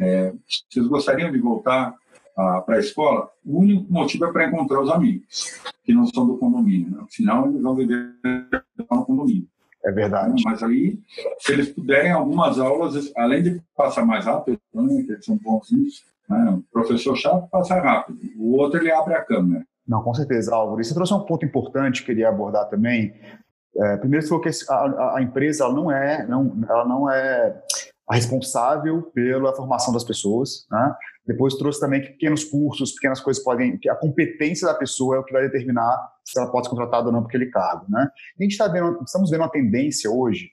É, 0.00 0.32
vocês 0.68 0.86
gostariam 0.86 1.30
de 1.30 1.38
voltar 1.38 1.94
ah, 2.36 2.62
para 2.62 2.76
a 2.76 2.80
escola? 2.80 3.30
O 3.44 3.60
único 3.60 3.92
motivo 3.92 4.24
é 4.24 4.32
para 4.32 4.46
encontrar 4.46 4.80
os 4.80 4.90
amigos, 4.90 5.60
que 5.84 5.92
não 5.92 6.06
são 6.06 6.26
do 6.26 6.38
condomínio. 6.38 6.90
Né? 6.90 7.04
Senão, 7.10 7.48
eles 7.48 7.62
vão 7.62 7.74
viver 7.74 8.14
no 8.78 9.04
condomínio. 9.04 9.46
É 9.84 9.90
verdade. 9.90 10.42
Mas 10.44 10.62
aí, 10.62 10.98
se 11.38 11.52
eles 11.52 11.68
puderem, 11.70 12.12
algumas 12.12 12.58
aulas, 12.58 13.10
além 13.16 13.42
de 13.42 13.62
passar 13.74 14.04
mais 14.04 14.26
rápido, 14.26 14.58
né, 14.74 15.02
que 15.04 15.12
eles 15.12 15.24
são 15.24 15.36
bons 15.36 15.70
nisso, 15.70 16.02
né, 16.28 16.50
o 16.50 16.62
professor 16.70 17.16
chato 17.16 17.48
passa 17.50 17.80
rápido, 17.80 18.18
o 18.36 18.56
outro 18.56 18.78
ele 18.78 18.92
abre 18.92 19.14
a 19.14 19.24
câmera. 19.24 19.64
Não, 19.88 20.02
com 20.02 20.14
certeza, 20.14 20.54
Álvaro. 20.54 20.80
E 20.80 20.84
você 20.84 20.94
trouxe 20.94 21.14
um 21.14 21.20
ponto 21.20 21.44
importante 21.46 22.00
que 22.00 22.06
queria 22.06 22.28
abordar 22.28 22.68
também, 22.68 23.14
é, 23.76 23.96
primeiro, 23.96 24.22
você 24.22 24.28
falou 24.28 24.42
que 24.42 24.50
a, 24.68 25.16
a, 25.16 25.22
empresa 25.22 25.64
ela 25.64 25.72
não 25.72 25.90
é, 25.90 26.26
não, 26.26 26.58
ela 26.68 26.84
não 26.84 27.10
é 27.10 27.62
a 28.10 28.16
responsável 28.16 29.02
pela 29.14 29.54
formação 29.54 29.94
das 29.94 30.02
pessoas. 30.02 30.66
Né? 30.68 30.94
Depois 31.24 31.54
trouxe 31.54 31.78
também 31.78 32.00
que 32.00 32.08
pequenos 32.08 32.42
cursos, 32.42 32.92
pequenas 32.92 33.20
coisas 33.20 33.40
podem, 33.40 33.78
que 33.78 33.88
a 33.88 33.94
competência 33.94 34.66
da 34.66 34.74
pessoa 34.74 35.14
é 35.14 35.18
o 35.20 35.24
que 35.24 35.32
vai 35.32 35.42
determinar 35.42 35.96
se 36.24 36.36
ela 36.36 36.50
pode 36.50 36.66
ser 36.66 36.70
contratada 36.70 37.06
ou 37.06 37.12
não 37.12 37.20
para 37.20 37.28
aquele 37.28 37.46
cargo. 37.46 37.86
Né? 37.88 38.10
A 38.38 38.42
gente 38.42 38.50
está 38.50 38.66
vendo, 38.66 39.00
estamos 39.04 39.30
vendo 39.30 39.42
uma 39.42 39.48
tendência 39.48 40.10
hoje 40.10 40.50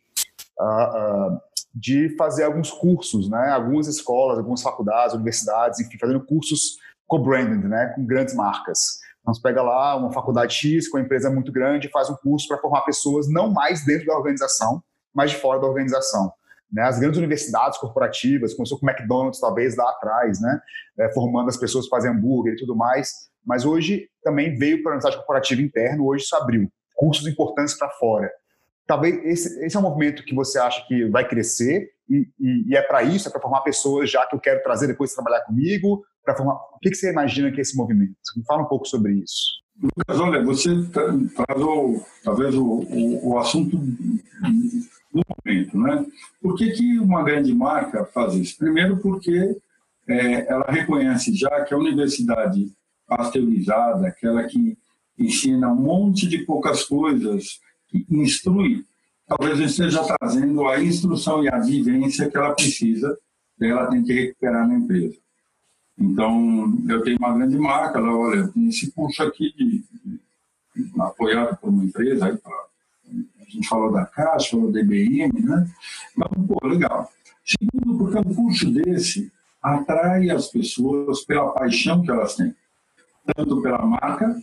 uh, 0.59 1.33
uh, 1.33 1.41
de 1.73 2.15
fazer 2.15 2.43
alguns 2.43 2.69
cursos, 2.69 3.27
né? 3.27 3.49
Algumas 3.49 3.87
escolas, 3.87 4.37
algumas 4.37 4.61
faculdades, 4.61 5.15
universidades, 5.15 5.79
enfim, 5.79 5.97
fazendo 5.99 6.23
cursos 6.25 6.77
co-branded, 7.07 7.67
né? 7.67 7.93
Com 7.95 8.05
grandes 8.05 8.35
marcas. 8.35 8.99
Então, 9.21 9.33
você 9.33 9.41
pega 9.41 9.61
lá 9.61 9.95
uma 9.95 10.11
faculdade 10.11 10.53
X 10.53 10.89
com 10.89 10.97
uma 10.97 11.03
empresa 11.03 11.29
muito 11.29 11.51
grande 11.51 11.87
e 11.87 11.91
faz 11.91 12.09
um 12.09 12.15
curso 12.15 12.47
para 12.47 12.57
formar 12.57 12.81
pessoas 12.81 13.27
não 13.29 13.51
mais 13.51 13.85
dentro 13.85 14.07
da 14.07 14.15
organização, 14.15 14.81
mas 15.13 15.31
de 15.31 15.37
fora 15.37 15.59
da 15.59 15.67
organização. 15.67 16.31
Né? 16.71 16.83
As 16.83 16.99
grandes 16.99 17.17
universidades 17.17 17.77
corporativas, 17.77 18.53
começou 18.53 18.79
com 18.79 18.85
o 18.85 18.89
McDonald's 18.89 19.39
talvez 19.39 19.75
lá 19.75 19.89
atrás, 19.89 20.41
né? 20.41 20.59
É, 20.99 21.13
formando 21.13 21.49
as 21.49 21.57
pessoas 21.57 21.87
para 21.87 21.99
fazer 21.99 22.09
hambúrguer 22.09 22.53
e 22.53 22.57
tudo 22.57 22.75
mais, 22.75 23.11
mas 23.45 23.65
hoje 23.65 24.09
também 24.23 24.55
veio 24.57 24.83
para 24.83 24.91
a 24.91 24.93
universidade 24.93 25.17
corporativa 25.17 25.61
interna, 25.61 26.03
hoje 26.03 26.25
isso 26.25 26.35
abriu. 26.35 26.69
Cursos 26.95 27.27
importantes 27.27 27.77
para 27.77 27.89
fora. 27.91 28.29
Talvez 28.85 29.23
esse, 29.25 29.65
esse 29.65 29.75
é 29.75 29.79
um 29.79 29.83
movimento 29.83 30.23
que 30.23 30.33
você 30.33 30.59
acha 30.59 30.85
que 30.87 31.09
vai 31.09 31.27
crescer 31.27 31.89
e, 32.09 32.27
e, 32.39 32.69
e 32.69 32.75
é 32.75 32.81
para 32.81 33.03
isso, 33.03 33.27
é 33.27 33.31
para 33.31 33.41
formar 33.41 33.61
pessoas 33.61 34.09
já 34.09 34.25
que 34.25 34.35
eu 34.35 34.39
quero 34.39 34.61
trazer 34.63 34.87
depois 34.87 35.13
trabalhar 35.13 35.41
comigo, 35.41 36.03
para 36.23 36.35
formar. 36.35 36.55
O 36.55 36.79
que, 36.81 36.89
que, 36.89 36.95
você 36.95 37.11
imagina 37.11 37.51
que 37.51 37.59
é 37.59 37.61
esse 37.61 37.75
movimento? 37.75 38.15
Me 38.35 38.43
fala 38.45 38.63
um 38.63 38.67
pouco 38.67 38.85
sobre 38.85 39.13
isso. 39.13 39.57
Lucas, 39.81 40.19
olha, 40.19 40.43
você 40.43 40.69
traz 40.91 41.15
talvez 42.23 42.55
o, 42.55 42.63
o, 42.63 43.29
o 43.29 43.37
assunto 43.37 43.79
do 45.17 45.25
momento, 45.45 45.77
né? 45.77 46.05
Por 46.41 46.55
que, 46.55 46.71
que 46.71 46.99
uma 46.99 47.23
grande 47.23 47.53
marca 47.53 48.05
faz 48.05 48.33
isso? 48.35 48.57
Primeiro, 48.57 48.97
porque 48.97 49.57
é, 50.07 50.51
ela 50.51 50.65
reconhece 50.69 51.35
já 51.35 51.63
que 51.63 51.73
a 51.73 51.77
universidade 51.77 52.71
pasteurizada, 53.07 54.07
aquela 54.07 54.43
que 54.43 54.77
ensina 55.17 55.71
um 55.71 55.75
monte 55.75 56.27
de 56.27 56.39
poucas 56.39 56.83
coisas, 56.83 57.59
que 57.87 58.05
instrui, 58.09 58.85
talvez 59.27 59.59
esteja 59.59 60.03
trazendo 60.03 60.67
a 60.67 60.81
instrução 60.81 61.43
e 61.43 61.49
a 61.49 61.59
vivência 61.59 62.29
que 62.29 62.37
ela 62.37 62.53
precisa, 62.53 63.17
ela 63.59 63.87
tem 63.87 64.03
que 64.03 64.13
recuperar 64.13 64.67
na 64.67 64.75
empresa. 64.75 65.15
Então, 65.99 66.77
eu 66.87 67.01
tenho 67.01 67.17
uma 67.17 67.33
grande 67.33 67.57
marca, 67.57 67.97
ela, 67.97 68.15
olha, 68.15 68.47
tem 68.49 68.67
esse 68.67 68.91
curso 68.91 69.23
aqui 69.23 69.51
de, 69.57 69.83
de, 70.75 71.01
apoiado 71.01 71.57
por 71.57 71.69
uma 71.69 71.83
empresa, 71.83 72.27
aí, 72.27 72.37
pra, 72.37 72.66
a 73.47 73.51
gente 73.51 73.67
falou 73.67 73.91
da 73.91 74.05
Caixa, 74.05 74.51
falou 74.51 74.71
da 74.71 74.79
IBM, 74.79 75.31
né? 75.41 75.69
Mas, 76.15 76.29
pô, 76.47 76.67
legal. 76.67 77.11
Segundo, 77.45 77.97
porque 77.97 78.17
um 78.19 78.35
curso 78.35 78.69
desse 78.71 79.31
atrai 79.61 80.29
as 80.29 80.47
pessoas 80.47 81.23
pela 81.23 81.51
paixão 81.53 82.01
que 82.01 82.11
elas 82.11 82.35
têm, 82.35 82.53
tanto 83.35 83.61
pela 83.61 83.85
marca, 83.85 84.37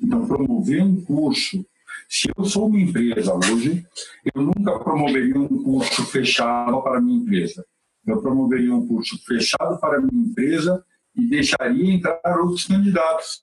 então 0.00 0.26
promover 0.26 0.82
um 0.82 1.00
curso. 1.00 1.64
Se 2.08 2.30
eu 2.36 2.44
sou 2.44 2.68
uma 2.68 2.80
empresa 2.80 3.34
hoje, 3.34 3.86
eu 4.34 4.42
nunca 4.42 4.78
promoveria 4.80 5.38
um 5.38 5.62
curso 5.62 6.04
fechado 6.06 6.82
para 6.82 6.98
a 6.98 7.00
minha 7.00 7.18
empresa 7.18 7.64
eu 8.06 8.20
promoveria 8.20 8.74
um 8.74 8.86
curso 8.86 9.18
fechado 9.24 9.78
para 9.78 9.98
a 9.98 10.00
minha 10.00 10.26
empresa 10.26 10.84
e 11.14 11.28
deixaria 11.28 11.94
entrar 11.94 12.40
outros 12.40 12.66
candidatos 12.66 13.42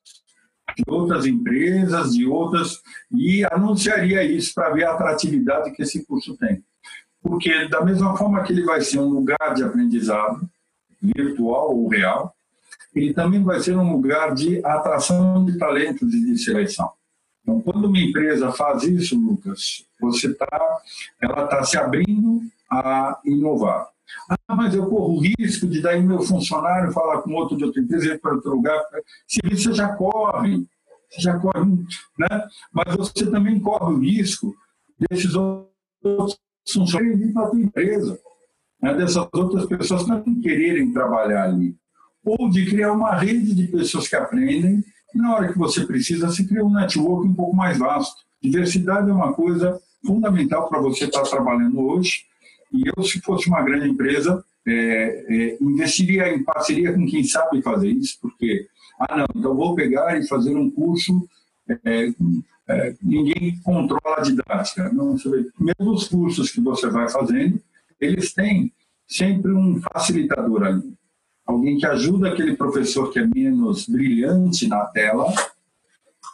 de 0.78 0.84
outras 0.88 1.26
empresas, 1.26 2.14
de 2.14 2.26
outras, 2.26 2.82
e 3.12 3.44
anunciaria 3.46 4.24
isso 4.24 4.54
para 4.54 4.70
ver 4.70 4.86
a 4.86 4.94
atratividade 4.94 5.72
que 5.72 5.82
esse 5.82 6.06
curso 6.06 6.38
tem. 6.38 6.64
Porque, 7.22 7.68
da 7.68 7.84
mesma 7.84 8.16
forma 8.16 8.44
que 8.44 8.54
ele 8.54 8.64
vai 8.64 8.82
ser 8.82 9.00
um 9.00 9.10
lugar 9.10 9.54
de 9.56 9.64
aprendizado, 9.64 10.48
virtual 11.02 11.76
ou 11.76 11.88
real, 11.88 12.34
ele 12.94 13.14
também 13.14 13.44
vai 13.44 13.60
ser 13.60 13.76
um 13.76 13.92
lugar 13.92 14.34
de 14.34 14.64
atração 14.64 15.44
de 15.44 15.58
talentos 15.58 16.14
e 16.14 16.26
de 16.26 16.38
seleção. 16.38 16.92
Então, 17.42 17.60
quando 17.62 17.86
uma 17.86 18.00
empresa 18.00 18.52
faz 18.52 18.84
isso, 18.84 19.18
Lucas, 19.20 19.86
você 20.00 20.34
tá, 20.34 20.82
ela 21.22 21.46
está 21.46 21.64
se 21.64 21.78
abrindo 21.78 22.42
a 22.70 23.20
inovar. 23.26 23.88
Ah, 24.30 24.56
mas 24.56 24.74
eu 24.74 24.88
corro 24.88 25.20
risco 25.20 25.68
de 25.68 25.82
daí 25.82 26.02
meu 26.02 26.22
funcionário 26.22 26.92
falar 26.92 27.22
com 27.22 27.34
outro 27.34 27.58
de 27.58 27.64
outra 27.64 27.82
empresa 27.82 28.14
ir 28.14 28.20
para 28.20 28.36
outro 28.36 28.52
lugar. 28.52 28.82
Se 29.28 29.40
você 29.50 29.74
já 29.74 29.90
corre, 29.96 30.66
você 31.10 31.22
já 31.22 31.38
corre, 31.40 31.66
né? 32.18 32.48
Mas 32.72 32.96
você 32.96 33.30
também 33.30 33.60
corre 33.60 33.94
o 33.94 34.00
risco 34.00 34.56
desses 35.10 35.34
outros 35.36 36.40
funcionários 36.68 37.20
vir 37.20 37.34
para 37.34 37.48
a 37.48 37.50
tua 37.50 37.60
empresa, 37.60 38.20
né? 38.82 38.94
dessas 38.94 39.28
outras 39.34 39.66
pessoas 39.66 40.08
não 40.08 40.24
quererem 40.42 40.92
trabalhar 40.92 41.46
ali. 41.46 41.76
Ou 42.24 42.50
de 42.50 42.66
criar 42.66 42.92
uma 42.92 43.16
rede 43.16 43.54
de 43.54 43.68
pessoas 43.68 44.08
que 44.08 44.16
aprendem, 44.16 44.84
e 45.14 45.18
na 45.18 45.36
hora 45.36 45.52
que 45.52 45.58
você 45.58 45.86
precisa, 45.86 46.30
se 46.30 46.46
cria 46.46 46.66
um 46.66 46.74
network 46.74 47.28
um 47.28 47.34
pouco 47.34 47.56
mais 47.56 47.78
vasto. 47.78 48.16
Diversidade 48.42 49.10
é 49.10 49.14
uma 49.14 49.34
coisa 49.34 49.80
fundamental 50.06 50.70
para 50.70 50.80
você 50.82 51.06
estar 51.06 51.24
trabalhando 51.24 51.80
hoje, 51.80 52.26
e 52.72 52.84
eu, 52.96 53.04
se 53.04 53.20
fosse 53.22 53.48
uma 53.48 53.62
grande 53.62 53.90
empresa, 53.90 54.44
é, 54.68 54.74
é, 54.74 55.58
investiria 55.62 56.34
em 56.34 56.44
parceria 56.44 56.94
com 56.94 57.06
quem 57.06 57.24
sabe 57.24 57.62
fazer 57.62 57.90
isso, 57.90 58.18
porque, 58.22 58.68
ah, 59.00 59.18
não, 59.18 59.26
então 59.36 59.56
vou 59.56 59.76
pegar 59.76 60.18
e 60.18 60.28
fazer 60.28 60.56
um 60.56 60.70
curso, 60.70 61.28
é, 61.86 62.10
é 62.68 62.96
ninguém 63.02 63.58
controla 63.64 64.18
a 64.18 64.22
didática. 64.22 64.92
Não, 64.92 65.16
mesmo 65.60 65.94
os 65.94 66.08
cursos 66.08 66.52
que 66.52 66.60
você 66.60 66.90
vai 66.90 67.08
fazendo, 67.10 67.62
eles 68.00 68.34
têm 68.34 68.74
sempre 69.08 69.54
um 69.54 69.80
facilitador 69.80 70.64
ali. 70.64 70.94
alguém 71.46 71.78
que 71.78 71.86
ajuda 71.86 72.30
aquele 72.30 72.58
professor 72.58 73.12
que 73.12 73.20
é 73.20 73.26
menos 73.26 73.88
brilhante 73.88 74.68
na 74.68 74.86
tela 74.88 75.34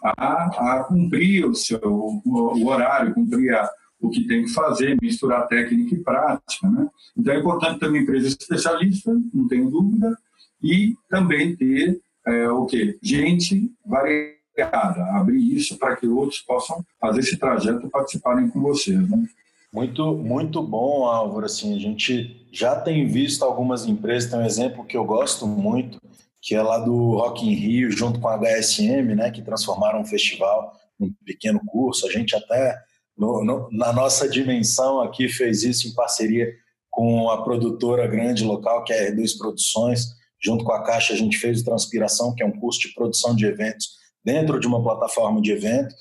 a, 0.03 0.77
a 0.79 0.83
cumprir 0.85 1.45
o 1.45 1.53
seu 1.53 1.79
o, 1.83 2.21
o 2.25 2.67
horário, 2.67 3.13
cumprir 3.13 3.53
a, 3.53 3.69
o 4.03 4.09
que 4.09 4.27
tem 4.27 4.43
que 4.43 4.49
fazer, 4.49 4.97
misturar 5.01 5.47
técnica 5.47 5.95
e 5.95 5.99
prática. 5.99 6.69
Né? 6.69 6.87
Então 7.17 7.33
é 7.33 7.39
importante 7.39 7.79
ter 7.79 7.87
uma 7.87 7.97
empresa 7.97 8.27
especialista, 8.27 9.11
não 9.33 9.47
tenho 9.47 9.69
dúvida, 9.69 10.15
e 10.61 10.95
também 11.09 11.55
ter 11.55 11.99
é, 12.27 12.49
o 12.49 12.65
quê? 12.65 12.97
Gente 13.01 13.71
variada, 13.85 15.03
abrir 15.17 15.55
isso 15.55 15.77
para 15.77 15.95
que 15.95 16.07
outros 16.07 16.41
possam 16.41 16.83
fazer 16.99 17.21
esse 17.21 17.37
trajeto 17.37 17.87
e 17.87 17.89
participarem 17.89 18.49
com 18.49 18.61
vocês. 18.61 19.09
Né? 19.09 19.25
Muito, 19.73 20.13
muito 20.15 20.61
bom, 20.61 21.05
Álvaro. 21.05 21.45
Assim, 21.45 21.75
a 21.75 21.79
gente 21.79 22.45
já 22.51 22.75
tem 22.75 23.07
visto 23.07 23.43
algumas 23.43 23.87
empresas, 23.87 24.29
tem 24.29 24.39
um 24.39 24.45
exemplo 24.45 24.85
que 24.85 24.95
eu 24.95 25.03
gosto 25.03 25.47
muito, 25.47 25.99
que 26.39 26.53
é 26.53 26.61
lá 26.61 26.77
do 26.77 27.13
Rock 27.13 27.43
in 27.43 27.53
Rio, 27.53 27.89
junto 27.89 28.19
com 28.19 28.27
a 28.27 28.37
HSM, 28.37 29.15
né, 29.15 29.31
que 29.31 29.41
transformaram 29.41 30.01
o 30.01 30.05
festival 30.05 30.77
num 30.99 31.11
pequeno 31.25 31.59
curso. 31.65 32.05
A 32.05 32.11
gente 32.11 32.35
até, 32.35 32.77
no, 33.17 33.43
no, 33.43 33.69
na 33.71 33.93
nossa 33.93 34.27
dimensão 34.27 35.01
aqui, 35.01 35.29
fez 35.29 35.63
isso 35.63 35.87
em 35.87 35.93
parceria 35.93 36.51
com 36.89 37.29
a 37.29 37.43
produtora 37.43 38.07
grande 38.07 38.43
local, 38.43 38.83
que 38.83 38.93
é 38.93 39.07
a 39.07 39.11
R2 39.11 39.37
Produções. 39.37 40.05
Junto 40.43 40.63
com 40.63 40.73
a 40.73 40.83
Caixa, 40.83 41.13
a 41.13 41.15
gente 41.15 41.37
fez 41.37 41.61
o 41.61 41.65
Transpiração, 41.65 42.35
que 42.35 42.43
é 42.43 42.45
um 42.45 42.59
curso 42.59 42.81
de 42.81 42.93
produção 42.93 43.35
de 43.35 43.45
eventos 43.45 43.87
dentro 44.23 44.59
de 44.59 44.67
uma 44.67 44.81
plataforma 44.83 45.41
de 45.41 45.51
evento. 45.51 45.95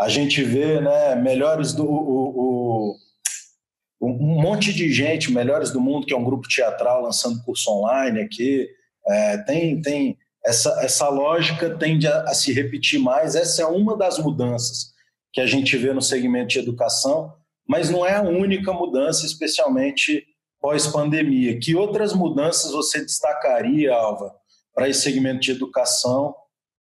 A 0.00 0.08
gente 0.08 0.42
vê 0.42 0.80
né, 0.80 1.14
melhores 1.14 1.72
do... 1.72 1.84
O, 1.84 2.96
o, 4.00 4.06
um 4.08 4.42
monte 4.42 4.72
de 4.72 4.92
gente, 4.92 5.30
melhores 5.30 5.70
do 5.70 5.80
mundo, 5.80 6.06
que 6.06 6.12
é 6.12 6.16
um 6.16 6.24
grupo 6.24 6.48
teatral 6.48 7.02
lançando 7.02 7.42
curso 7.44 7.70
online 7.70 8.20
aqui. 8.20 8.68
É, 9.06 9.38
tem 9.38 9.80
tem 9.80 10.18
essa, 10.44 10.76
essa 10.82 11.08
lógica 11.08 11.76
tende 11.78 12.08
a, 12.08 12.22
a, 12.22 12.34
se 12.34 12.52
repetir 12.52 12.98
mais. 12.98 13.36
Essa 13.36 13.62
é 13.62 13.66
uma 13.66 13.96
das 13.96 14.18
mudanças 14.18 14.91
que 15.32 15.40
a 15.40 15.46
gente 15.46 15.76
vê 15.76 15.92
no 15.92 16.02
segmento 16.02 16.48
de 16.48 16.58
educação, 16.58 17.32
mas 17.66 17.90
não 17.90 18.04
é 18.04 18.16
a 18.16 18.22
única 18.22 18.72
mudança, 18.72 19.24
especialmente 19.24 20.24
pós-pandemia. 20.60 21.58
Que 21.58 21.74
outras 21.74 22.12
mudanças 22.12 22.72
você 22.72 23.00
destacaria, 23.00 23.94
Alva, 23.94 24.34
para 24.74 24.88
esse 24.88 25.02
segmento 25.02 25.40
de 25.40 25.52
educação 25.52 26.34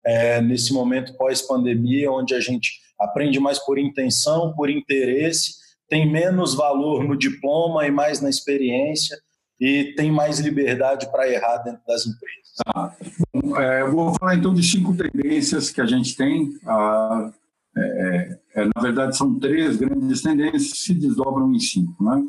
é, 0.05 0.41
nesse 0.41 0.73
momento 0.73 1.15
pós-pandemia, 1.17 2.11
onde 2.11 2.35
a 2.35 2.39
gente 2.39 2.71
aprende 2.99 3.39
mais 3.39 3.59
por 3.59 3.77
intenção, 3.79 4.53
por 4.53 4.69
interesse 4.69 5.63
tem 5.93 6.11
menos 6.11 6.55
valor 6.55 7.03
no 7.03 7.15
diploma 7.15 7.85
e 7.85 7.91
mais 7.91 8.19
na 8.19 8.27
experiência 8.27 9.15
e 9.59 9.93
tem 9.95 10.11
mais 10.11 10.39
liberdade 10.39 11.09
para 11.11 11.29
errar 11.31 11.57
dentro 11.57 11.81
das 11.87 12.07
empresas. 12.07 12.53
Ah, 12.65 12.91
bom, 13.31 13.61
é, 13.61 13.81
eu 13.81 13.91
vou 13.91 14.15
falar 14.15 14.35
então 14.35 14.55
de 14.55 14.63
cinco 14.63 14.95
tendências 14.97 15.69
que 15.69 15.79
a 15.79 15.85
gente 15.85 16.15
tem. 16.17 16.49
Ah, 16.65 17.31
é, 17.75 18.39
é, 18.55 18.65
na 18.65 18.81
verdade, 18.81 19.17
são 19.17 19.39
três 19.39 19.77
grandes 19.77 20.21
tendências 20.21 20.71
que 20.71 20.77
se 20.77 20.93
desdobram 20.93 21.51
em 21.51 21.59
cinco. 21.59 22.03
Né? 22.03 22.23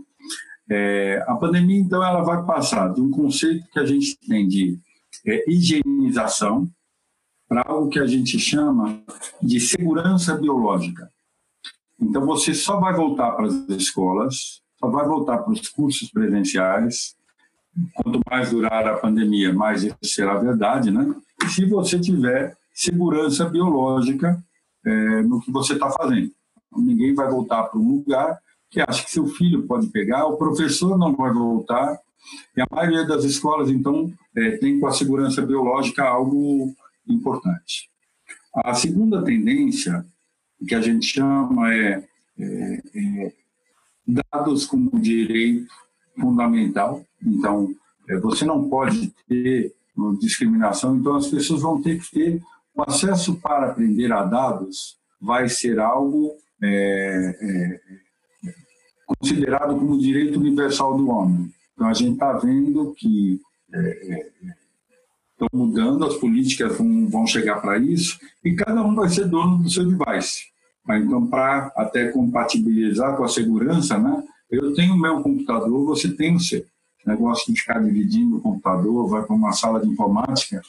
É, 0.70 1.24
a 1.26 1.34
pandemia, 1.34 1.78
então, 1.78 2.03
ela 2.03 2.22
vai 2.22 2.45
passar 2.45 2.92
de 2.92 3.01
um 3.01 3.11
conceito 3.11 3.66
que 3.70 3.78
a 3.78 3.84
gente 3.84 4.18
tem 4.26 4.49
de 4.49 4.78
é, 5.26 5.51
higienização 5.51 6.68
para 7.47 7.62
algo 7.66 7.90
que 7.90 7.99
a 7.99 8.07
gente 8.07 8.38
chama 8.38 9.03
de 9.42 9.61
segurança 9.61 10.34
biológica. 10.34 11.11
Então, 12.01 12.24
você 12.24 12.55
só 12.55 12.80
vai 12.80 12.95
voltar 12.95 13.32
para 13.32 13.47
as 13.47 13.55
escolas, 13.68 14.62
só 14.80 14.88
vai 14.88 15.07
voltar 15.07 15.38
para 15.38 15.53
os 15.53 15.68
cursos 15.68 16.11
presenciais. 16.11 17.14
Quanto 17.95 18.20
mais 18.30 18.51
durar 18.51 18.86
a 18.86 18.97
pandemia, 18.97 19.53
mais 19.53 19.82
isso 19.82 19.97
será 20.03 20.38
verdade, 20.38 20.90
né? 20.90 21.14
Se 21.49 21.66
você 21.66 21.99
tiver 21.99 22.57
segurança 22.72 23.45
biológica 23.45 24.42
é, 24.85 25.22
no 25.22 25.41
que 25.41 25.51
você 25.51 25.74
está 25.74 25.91
fazendo. 25.91 26.30
Ninguém 26.76 27.14
vai 27.14 27.30
voltar 27.30 27.64
para 27.64 27.78
um 27.78 27.89
lugar 27.89 28.39
que 28.70 28.80
acha 28.80 29.05
que 29.05 29.11
seu 29.11 29.26
filho 29.26 29.66
pode 29.66 29.87
pegar, 29.89 30.26
o 30.26 30.37
professor 30.37 30.99
não 30.99 31.14
vai 31.14 31.32
voltar. 31.32 31.97
E 32.57 32.61
a 32.61 32.66
maioria 32.70 33.07
das 33.07 33.22
escolas, 33.24 33.70
então, 33.70 34.12
é, 34.37 34.57
tem 34.57 34.80
com 34.80 34.87
a 34.87 34.93
segurança 34.93 35.43
biológica 35.43 36.03
algo 36.03 36.74
importante. 37.09 37.89
A 38.55 38.74
segunda 38.74 39.22
tendência 39.22 40.05
que 40.66 40.74
a 40.74 40.80
gente 40.80 41.07
chama 41.07 41.72
é, 41.72 42.05
é, 42.39 42.82
é 42.95 43.32
dados 44.07 44.66
como 44.66 44.91
direito 44.99 45.66
fundamental. 46.18 47.05
Então, 47.22 47.72
é, 48.09 48.18
você 48.18 48.45
não 48.45 48.68
pode 48.68 49.12
ter 49.28 49.72
discriminação, 50.18 50.97
então 50.97 51.14
as 51.14 51.28
pessoas 51.28 51.62
vão 51.62 51.80
ter 51.80 52.01
que 52.01 52.11
ter 52.11 52.43
o 52.75 52.83
acesso 52.83 53.37
para 53.37 53.70
aprender 53.70 54.12
a 54.12 54.25
dados 54.25 54.97
vai 55.20 55.49
ser 55.49 55.79
algo 55.79 56.33
é, 56.62 57.39
é, 57.41 57.81
considerado 59.07 59.79
como 59.79 59.99
direito 59.99 60.39
universal 60.39 60.97
do 60.97 61.09
homem. 61.09 61.51
Então 61.72 61.89
a 61.89 61.95
gente 61.95 62.14
está 62.14 62.33
vendo 62.33 62.95
que 62.97 63.41
é, 63.72 64.27
estão 65.33 65.49
mudando, 65.53 66.05
as 66.05 66.16
políticas 66.16 66.77
vão, 66.77 67.09
vão 67.09 67.27
chegar 67.27 67.61
para 67.61 67.79
isso, 67.79 68.18
e 68.45 68.55
cada 68.55 68.83
um 68.83 68.95
vai 68.95 69.09
ser 69.09 69.27
dono 69.27 69.62
do 69.62 69.70
seu 69.70 69.85
device. 69.85 70.53
Então, 70.89 71.27
para 71.27 71.72
até 71.77 72.09
compatibilizar 72.09 73.16
com 73.16 73.25
a 73.25 73.29
segurança, 73.29 73.99
né, 73.99 74.22
eu 74.51 74.75
tenho 74.75 74.95
o 74.95 75.01
meu 75.01 75.22
computador, 75.22 75.85
você 75.85 76.14
tem 76.14 76.37
o 76.37 76.41
seu. 76.41 76.64
Negócio 77.07 77.53
de 77.53 77.61
ficar 77.61 77.81
dividindo 77.81 78.37
o 78.37 78.41
computador, 78.41 79.09
vai 79.09 79.22
para 79.22 79.37
uma 79.37 79.53
sala 79.53 79.81
de 79.81 79.89
informática, 79.89 80.62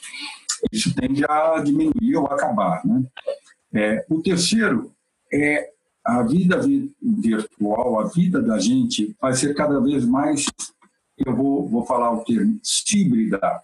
isso 0.76 0.94
tende 0.94 1.24
a 1.24 1.58
diminuir 1.60 2.16
ou 2.16 2.26
acabar. 2.26 2.84
Né? 2.84 3.04
É, 3.72 4.06
o 4.08 4.22
terceiro 4.22 4.92
é 5.32 5.70
a 6.04 6.22
vida 6.22 6.60
virtual, 7.02 7.98
a 7.98 8.04
vida 8.04 8.40
da 8.40 8.58
gente 8.58 9.16
vai 9.20 9.34
ser 9.34 9.54
cada 9.54 9.80
vez 9.80 10.04
mais, 10.04 10.46
eu 11.18 11.34
vou, 11.34 11.68
vou 11.68 11.84
falar 11.84 12.12
o 12.12 12.24
termo, 12.24 12.60
híbrida. 12.94 13.60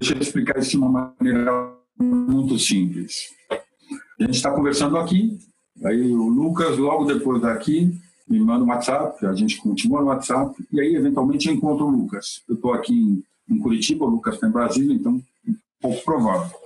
Deixa 0.00 0.14
eu 0.14 0.20
explicar 0.20 0.58
isso 0.58 0.70
de 0.70 0.76
uma 0.76 1.14
maneira 1.18 1.74
muito 1.98 2.58
simples. 2.58 3.32
A 3.50 4.24
gente 4.24 4.36
está 4.36 4.50
conversando 4.50 4.98
aqui, 4.98 5.38
aí 5.84 6.12
o 6.12 6.28
Lucas, 6.28 6.76
logo 6.76 7.04
depois 7.04 7.40
daqui, 7.40 7.98
me 8.28 8.38
manda 8.38 8.64
um 8.64 8.68
WhatsApp, 8.68 9.26
a 9.26 9.32
gente 9.32 9.58
continua 9.58 10.00
no 10.00 10.06
WhatsApp, 10.06 10.54
e 10.72 10.80
aí, 10.80 10.94
eventualmente, 10.94 11.48
eu 11.48 11.54
encontro 11.54 11.86
o 11.86 11.90
Lucas. 11.90 12.42
Eu 12.48 12.54
estou 12.54 12.72
aqui 12.72 12.94
em, 12.94 13.24
em, 13.52 13.58
Curitiba, 13.58 14.04
o 14.04 14.08
Lucas 14.08 14.34
está 14.34 14.46
em 14.46 14.52
Brasília, 14.52 14.94
então, 14.94 15.22
pouco 15.80 16.04
provável. 16.04 16.56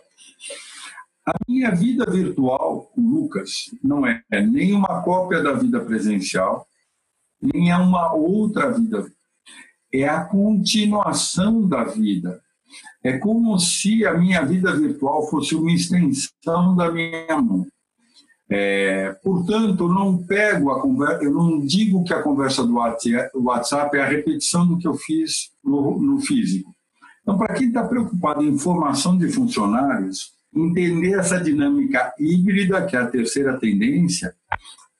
A 1.26 1.32
minha 1.48 1.70
vida 1.72 2.04
virtual, 2.08 2.90
o 2.96 3.00
Lucas, 3.00 3.50
não 3.82 4.06
é 4.06 4.22
nem 4.30 4.72
uma 4.72 5.02
cópia 5.02 5.42
da 5.42 5.52
vida 5.52 5.80
presencial, 5.80 6.66
nem 7.42 7.70
é 7.70 7.76
uma 7.76 8.12
outra 8.12 8.70
vida. 8.70 9.06
É 9.92 10.08
a 10.08 10.24
continuação 10.24 11.66
da 11.66 11.84
vida. 11.84 12.40
É 13.02 13.18
como 13.18 13.58
se 13.58 14.06
a 14.06 14.14
minha 14.14 14.44
vida 14.44 14.74
virtual 14.74 15.28
fosse 15.28 15.54
uma 15.54 15.72
extensão 15.72 16.76
da 16.76 16.90
minha 16.90 17.40
mão. 17.40 17.66
É, 18.48 19.12
portanto, 19.24 19.88
não 19.88 20.24
pego 20.24 20.70
a 20.70 20.80
conversa, 20.80 21.24
eu 21.24 21.32
não 21.32 21.60
digo 21.60 22.04
que 22.04 22.14
a 22.14 22.22
conversa 22.22 22.64
do 22.64 22.74
WhatsApp 22.74 23.96
é 23.96 24.00
a 24.00 24.08
repetição 24.08 24.66
do 24.66 24.78
que 24.78 24.86
eu 24.86 24.94
fiz 24.94 25.50
no, 25.64 26.00
no 26.00 26.20
físico. 26.20 26.75
Então, 27.26 27.36
para 27.36 27.54
quem 27.54 27.66
está 27.66 27.82
preocupado 27.82 28.40
em 28.44 28.56
formação 28.56 29.18
de 29.18 29.28
funcionários, 29.28 30.30
entender 30.54 31.18
essa 31.18 31.40
dinâmica 31.40 32.14
híbrida, 32.20 32.86
que 32.86 32.94
é 32.94 33.00
a 33.00 33.06
terceira 33.10 33.58
tendência, 33.58 34.32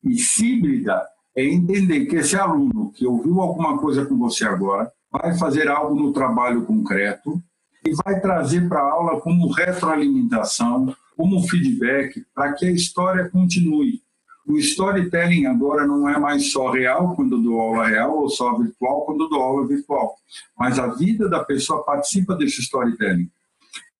e 0.02 0.16
híbrida 0.42 1.06
é 1.36 1.44
entender 1.44 2.06
que 2.06 2.16
esse 2.16 2.34
aluno 2.34 2.90
que 2.92 3.06
ouviu 3.06 3.40
alguma 3.40 3.78
coisa 3.78 4.04
com 4.04 4.18
você 4.18 4.44
agora 4.44 4.90
vai 5.08 5.38
fazer 5.38 5.68
algo 5.68 5.94
no 5.94 6.12
trabalho 6.12 6.64
concreto, 6.64 7.40
e 7.86 7.94
vai 8.04 8.20
trazer 8.20 8.68
para 8.68 8.80
a 8.80 8.90
aula 8.90 9.20
como 9.20 9.52
retroalimentação, 9.52 10.92
como 11.16 11.46
feedback, 11.46 12.26
para 12.34 12.52
que 12.54 12.66
a 12.66 12.72
história 12.72 13.28
continue. 13.28 14.02
O 14.46 14.56
storytelling 14.58 15.46
agora 15.46 15.86
não 15.86 16.08
é 16.08 16.18
mais 16.18 16.52
só 16.52 16.70
real 16.70 17.16
quando 17.16 17.42
dou 17.42 17.60
aula 17.60 17.88
real 17.88 18.16
ou 18.16 18.28
só 18.28 18.56
virtual 18.56 19.04
quando 19.04 19.28
dou 19.28 19.42
aula 19.42 19.66
virtual, 19.66 20.16
mas 20.56 20.78
a 20.78 20.86
vida 20.86 21.28
da 21.28 21.42
pessoa 21.44 21.82
participa 21.82 22.34
desse 22.36 22.60
storytelling. 22.60 23.28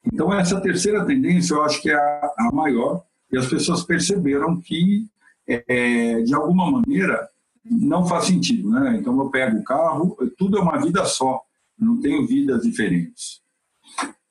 Então, 0.04 0.32
essa 0.32 0.60
terceira 0.60 1.04
tendência 1.04 1.54
eu 1.54 1.64
acho 1.64 1.82
que 1.82 1.90
é 1.90 1.96
a, 1.96 2.34
a 2.38 2.52
maior, 2.52 3.02
e 3.30 3.36
as 3.36 3.46
pessoas 3.46 3.82
perceberam 3.82 4.60
que, 4.60 5.06
é, 5.48 6.22
de 6.22 6.32
alguma 6.32 6.70
maneira, 6.70 7.28
não 7.64 8.06
faz 8.06 8.26
sentido. 8.26 8.70
Né? 8.70 8.98
Então, 9.00 9.18
eu 9.18 9.28
pego 9.28 9.58
o 9.58 9.64
carro, 9.64 10.16
tudo 10.38 10.58
é 10.58 10.60
uma 10.60 10.78
vida 10.78 11.04
só, 11.04 11.42
não 11.76 12.00
tenho 12.00 12.24
vidas 12.24 12.62
diferentes. 12.62 13.40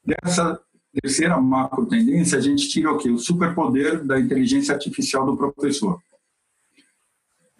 Dessa 0.03 0.59
terceira 1.01 1.39
macro 1.39 1.85
tendência, 1.85 2.37
a 2.37 2.41
gente 2.41 2.69
tira 2.69 2.91
o 2.91 2.97
quê? 2.97 3.09
O 3.09 3.19
superpoder 3.19 4.03
da 4.03 4.19
inteligência 4.19 4.73
artificial 4.73 5.25
do 5.25 5.35
professor. 5.35 5.99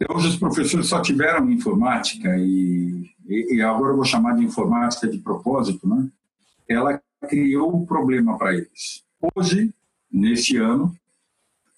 Hoje 0.10 0.28
os 0.28 0.38
professores 0.38 0.88
só 0.88 1.02
tiveram 1.02 1.50
informática 1.50 2.36
e, 2.38 3.10
e, 3.28 3.62
agora 3.62 3.94
eu 3.94 3.96
vou 3.96 4.06
chamar 4.06 4.36
de 4.36 4.44
informática 4.44 5.08
de 5.08 5.18
propósito, 5.20 5.88
né? 5.88 6.10
Ela 6.68 7.02
criou 7.28 7.76
o 7.76 7.86
problema 7.86 8.38
para 8.38 8.54
eles. 8.54 9.04
Hoje, 9.36 9.74
neste 10.12 10.58
ano, 10.58 10.94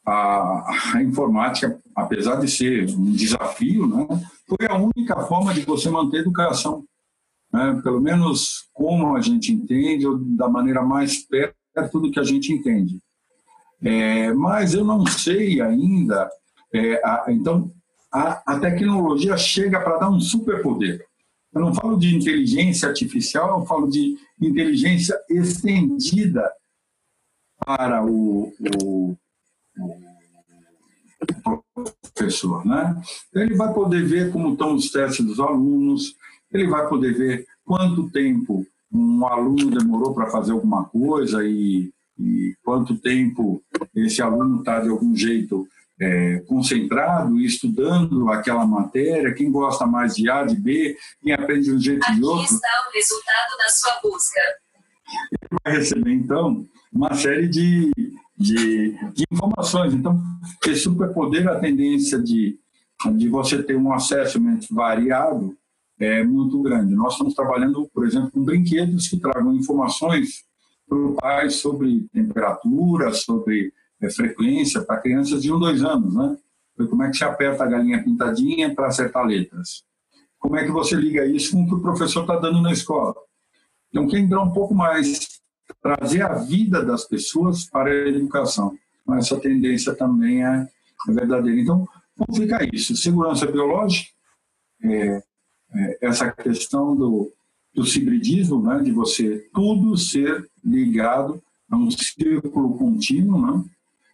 a, 0.05 0.95
a, 0.95 1.03
informática, 1.03 1.79
apesar 1.95 2.37
de 2.37 2.49
ser 2.49 2.89
um 2.89 3.11
desafio, 3.11 3.85
né, 3.85 4.07
foi 4.47 4.67
a 4.67 4.75
única 4.75 5.15
forma 5.25 5.53
de 5.53 5.61
você 5.61 5.89
manter 5.89 6.19
educação. 6.19 6.83
Né? 7.57 7.81
Pelo 7.81 7.99
menos 7.99 8.69
como 8.71 9.15
a 9.15 9.21
gente 9.21 9.51
entende, 9.51 10.05
ou 10.05 10.19
da 10.19 10.47
maneira 10.47 10.83
mais 10.83 11.27
perto 11.27 11.99
do 11.99 12.11
que 12.11 12.19
a 12.19 12.23
gente 12.23 12.53
entende. 12.53 13.01
É, 13.81 14.31
mas 14.33 14.75
eu 14.75 14.85
não 14.85 15.07
sei 15.07 15.59
ainda. 15.59 16.29
É, 16.71 17.01
a, 17.03 17.25
então, 17.29 17.71
a, 18.11 18.53
a 18.53 18.59
tecnologia 18.59 19.35
chega 19.37 19.81
para 19.81 19.97
dar 19.97 20.09
um 20.09 20.19
superpoder. 20.19 21.03
Eu 21.51 21.61
não 21.61 21.73
falo 21.73 21.97
de 21.97 22.15
inteligência 22.15 22.87
artificial, 22.87 23.59
eu 23.59 23.65
falo 23.65 23.87
de 23.87 24.15
inteligência 24.39 25.19
estendida 25.27 26.47
para 27.65 28.05
o, 28.05 28.53
o, 28.83 29.17
o 29.79 29.97
professor. 32.13 32.63
Né? 32.65 33.01
Ele 33.33 33.55
vai 33.55 33.73
poder 33.73 34.05
ver 34.05 34.31
como 34.31 34.53
estão 34.53 34.75
os 34.75 34.91
testes 34.91 35.25
dos 35.25 35.39
alunos, 35.39 36.15
ele 36.51 36.67
vai 36.67 36.87
poder 36.87 37.13
ver 37.13 37.45
quanto 37.65 38.09
tempo 38.09 38.65
um 38.91 39.25
aluno 39.25 39.69
demorou 39.71 40.13
para 40.13 40.29
fazer 40.29 40.53
alguma 40.53 40.85
coisa 40.85 41.43
e, 41.43 41.91
e, 42.17 42.55
quanto 42.63 42.97
tempo 42.97 43.61
esse 43.93 44.21
aluno 44.21 44.59
está, 44.59 44.79
de 44.79 44.89
algum 44.89 45.15
jeito, 45.15 45.67
é, 45.99 46.39
concentrado, 46.47 47.39
estudando 47.39 48.29
aquela 48.29 48.65
matéria, 48.65 49.33
quem 49.33 49.51
gosta 49.51 49.85
mais 49.85 50.15
de 50.15 50.29
A, 50.29 50.43
de 50.43 50.55
B, 50.55 50.95
quem 51.21 51.33
aprende 51.33 51.65
de 51.65 51.73
um 51.73 51.79
jeito 51.79 52.03
Aqui 52.03 52.15
de 52.15 52.23
outro. 52.23 52.43
Aqui 52.43 52.53
está 52.53 52.69
o 52.87 52.93
resultado 52.93 53.57
da 53.57 53.69
sua 53.69 53.99
busca. 54.01 54.39
Ele 55.31 55.59
vai 55.63 55.73
receber, 55.77 56.13
então, 56.13 56.65
uma 56.93 57.13
série 57.13 57.47
de, 57.47 57.91
de, 58.37 58.91
de 59.13 59.23
informações. 59.31 59.93
Então, 59.93 60.21
esse 60.65 60.81
superpoder, 60.81 61.47
a 61.47 61.59
tendência 61.59 62.19
de, 62.19 62.59
de 63.15 63.27
você 63.27 63.61
ter 63.63 63.75
um 63.75 63.91
acesso 63.91 64.39
variado, 64.71 65.57
é 65.99 66.23
muito 66.23 66.61
grande. 66.61 66.93
Nós 66.95 67.13
estamos 67.13 67.33
trabalhando, 67.33 67.89
por 67.93 68.05
exemplo, 68.05 68.31
com 68.31 68.43
brinquedos 68.43 69.07
que 69.07 69.19
tragam 69.19 69.55
informações 69.55 70.45
para 70.87 70.97
o 70.97 71.15
pai 71.15 71.49
sobre 71.49 72.07
temperatura, 72.13 73.11
sobre 73.13 73.73
é, 74.01 74.09
frequência, 74.09 74.81
para 74.81 75.01
crianças 75.01 75.41
de 75.41 75.51
1, 75.51 75.59
2 75.59 75.83
anos, 75.83 76.13
né? 76.13 76.37
Como 76.89 77.01
é 77.01 77.09
que 77.09 77.17
se 77.17 77.23
aperta 77.23 77.63
a 77.63 77.67
galinha 77.67 78.03
pintadinha 78.03 78.73
para 78.73 78.87
acertar 78.87 79.25
letras? 79.25 79.83
Como 80.37 80.55
é 80.55 80.63
que 80.63 80.71
você 80.71 80.95
liga 80.95 81.25
isso 81.25 81.53
com 81.53 81.63
o 81.63 81.67
que 81.67 81.73
o 81.73 81.81
professor 81.81 82.21
está 82.21 82.35
dando 82.35 82.61
na 82.61 82.71
escola? 82.71 83.15
Então, 83.89 84.07
quer 84.07 84.19
entrar 84.19 84.41
um 84.43 84.51
pouco 84.51 84.75
mais, 84.75 85.41
trazer 85.81 86.21
a 86.21 86.35
vida 86.35 86.85
das 86.85 87.05
pessoas 87.05 87.65
para 87.65 87.89
a 87.89 88.09
educação. 88.09 88.77
Essa 89.13 89.39
tendência 89.39 89.95
também 89.95 90.45
é, 90.45 90.67
é 91.09 91.11
verdadeira. 91.11 91.59
Então, 91.59 91.87
como 92.15 92.37
fica 92.37 92.59
isso? 92.71 92.95
Segurança 92.95 93.47
biológica, 93.47 94.11
é, 94.83 95.23
é, 95.73 95.97
essa 96.01 96.31
questão 96.31 96.95
do, 96.95 97.31
do 97.73 97.85
hibridismo, 97.85 98.61
né, 98.61 98.81
de 98.81 98.91
você 98.91 99.47
tudo 99.53 99.97
ser 99.97 100.49
ligado 100.63 101.41
a 101.69 101.75
um 101.75 101.89
círculo 101.91 102.77
contínuo, 102.77 103.41
né, 103.41 103.63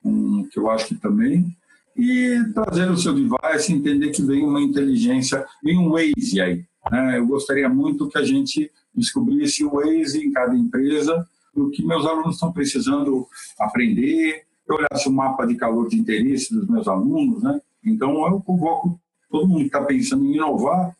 um, 0.04 0.43
que 0.51 0.60
eu 0.60 0.70
acho 0.70 0.88
que 0.88 0.95
também, 0.95 1.56
e 1.95 2.43
trazer 2.54 2.89
o 2.89 2.97
seu 2.97 3.14
device, 3.14 3.72
entender 3.72 4.10
que 4.10 4.24
vem 4.24 4.43
uma 4.43 4.62
inteligência, 4.62 5.45
vem 5.64 5.78
um 5.78 5.91
Waze 5.91 6.41
aí. 6.41 6.66
Né? 6.91 7.20
Eu 7.20 7.28
gostaria 7.28 7.70
muito 7.70 8.10
que 8.10 8.18
a 8.18 8.24
gente 8.24 8.72
descobrisse 8.93 9.64
o 9.64 9.74
Waze 9.74 10.20
em 10.20 10.32
cada 10.32 10.56
empresa, 10.56 11.28
do 11.54 11.70
que 11.70 11.86
meus 11.86 12.06
alunos 12.06 12.36
estão 12.36 12.51
precisando 12.51 13.28
aprender, 13.60 14.43
eu 14.68 14.76
olhasse 14.76 15.08
o 15.08 15.12
mapa 15.12 15.45
de 15.45 15.56
calor 15.56 15.88
de 15.88 15.99
interesse 15.99 16.54
dos 16.54 16.68
meus 16.68 16.88
alunos, 16.88 17.43
né? 17.43 17.62
Então 17.86 18.26
eu 18.28 18.41
convoco 18.41 18.99
todo 19.30 19.47
mundo 19.47 19.60
que 19.60 19.66
está 19.66 19.82
pensando 19.82 20.26
em 20.26 20.36
inovar, 20.36 20.95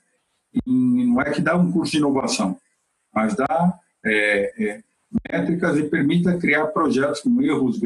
não 0.66 1.22
é 1.22 1.32
que 1.32 1.42
dá 1.42 1.56
um 1.56 1.72
curso 1.72 1.92
de 1.92 1.98
inovação, 1.98 2.58
mas 3.14 3.36
dá 3.36 3.80
é, 4.06 4.54
é, 4.64 4.84
métricas 5.32 5.78
e 5.78 5.84
permita 5.84 6.38
criar 6.38 6.68
projetos 6.68 7.22
com 7.22 7.42
erros, 7.42 7.80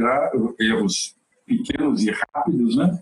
erros 0.59 1.15
pequenos 1.45 2.03
e 2.03 2.11
rápidos, 2.11 2.75
né? 2.75 2.99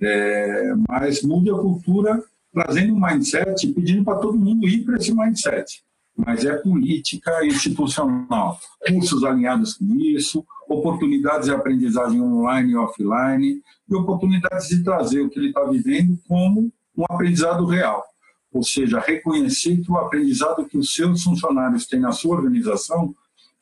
É, 0.00 0.74
mas 0.88 1.22
mude 1.22 1.50
a 1.50 1.54
cultura, 1.54 2.22
trazendo 2.52 2.94
um 2.94 3.00
mindset 3.00 3.66
e 3.66 3.72
pedindo 3.72 4.04
para 4.04 4.18
todo 4.18 4.38
mundo 4.38 4.68
ir 4.68 4.84
para 4.84 4.96
esse 4.96 5.14
mindset. 5.14 5.82
Mas 6.14 6.44
é 6.44 6.54
política 6.56 7.44
institucional, 7.46 8.60
cursos 8.86 9.24
alinhados 9.24 9.74
com 9.74 9.94
isso, 9.98 10.44
oportunidades 10.68 11.46
de 11.46 11.54
aprendizagem 11.54 12.20
online 12.20 12.72
e 12.72 12.76
offline, 12.76 13.62
e 13.88 13.94
oportunidades 13.94 14.68
de 14.68 14.82
trazer 14.82 15.20
o 15.20 15.30
que 15.30 15.38
ele 15.38 15.48
está 15.48 15.64
vivendo 15.64 16.18
como 16.28 16.70
um 16.96 17.04
aprendizado 17.08 17.64
real 17.64 18.11
ou 18.52 18.62
seja, 18.62 19.00
reconhecer 19.00 19.78
que 19.78 19.90
o 19.90 19.96
aprendizado 19.96 20.66
que 20.66 20.76
os 20.76 20.94
seus 20.94 21.22
funcionários 21.22 21.86
têm 21.86 22.00
na 22.00 22.12
sua 22.12 22.36
organização 22.36 23.14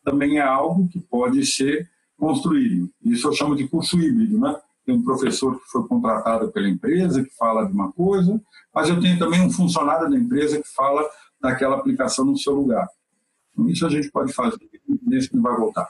também 0.05 0.39
é 0.39 0.43
algo 0.43 0.89
que 0.89 0.99
pode 0.99 1.47
ser 1.47 1.89
construído. 2.17 2.91
Isso 3.05 3.29
eu 3.29 3.33
chamo 3.33 3.55
de 3.55 3.69
curso 3.69 4.01
híbrido, 4.01 4.39
né? 4.39 4.57
Tem 4.85 4.95
um 4.95 5.03
professor 5.03 5.59
que 5.59 5.67
foi 5.71 5.87
contratado 5.87 6.51
pela 6.51 6.69
empresa, 6.69 7.23
que 7.23 7.31
fala 7.37 7.65
de 7.65 7.73
uma 7.73 7.93
coisa, 7.93 8.41
mas 8.75 8.89
eu 8.89 9.01
tenho 9.01 9.19
também 9.19 9.41
um 9.41 9.51
funcionário 9.51 10.11
da 10.11 10.17
empresa 10.17 10.61
que 10.61 10.69
fala 10.69 11.09
daquela 11.41 11.77
aplicação 11.77 12.25
no 12.25 12.37
seu 12.37 12.55
lugar. 12.55 12.89
Então, 13.53 13.69
isso 13.69 13.87
a 13.87 13.91
gente 13.91 14.11
pode 14.11 14.33
fazer 14.33 14.59
nesse 15.07 15.31
que 15.31 15.39
vai 15.39 15.57
voltar. 15.57 15.89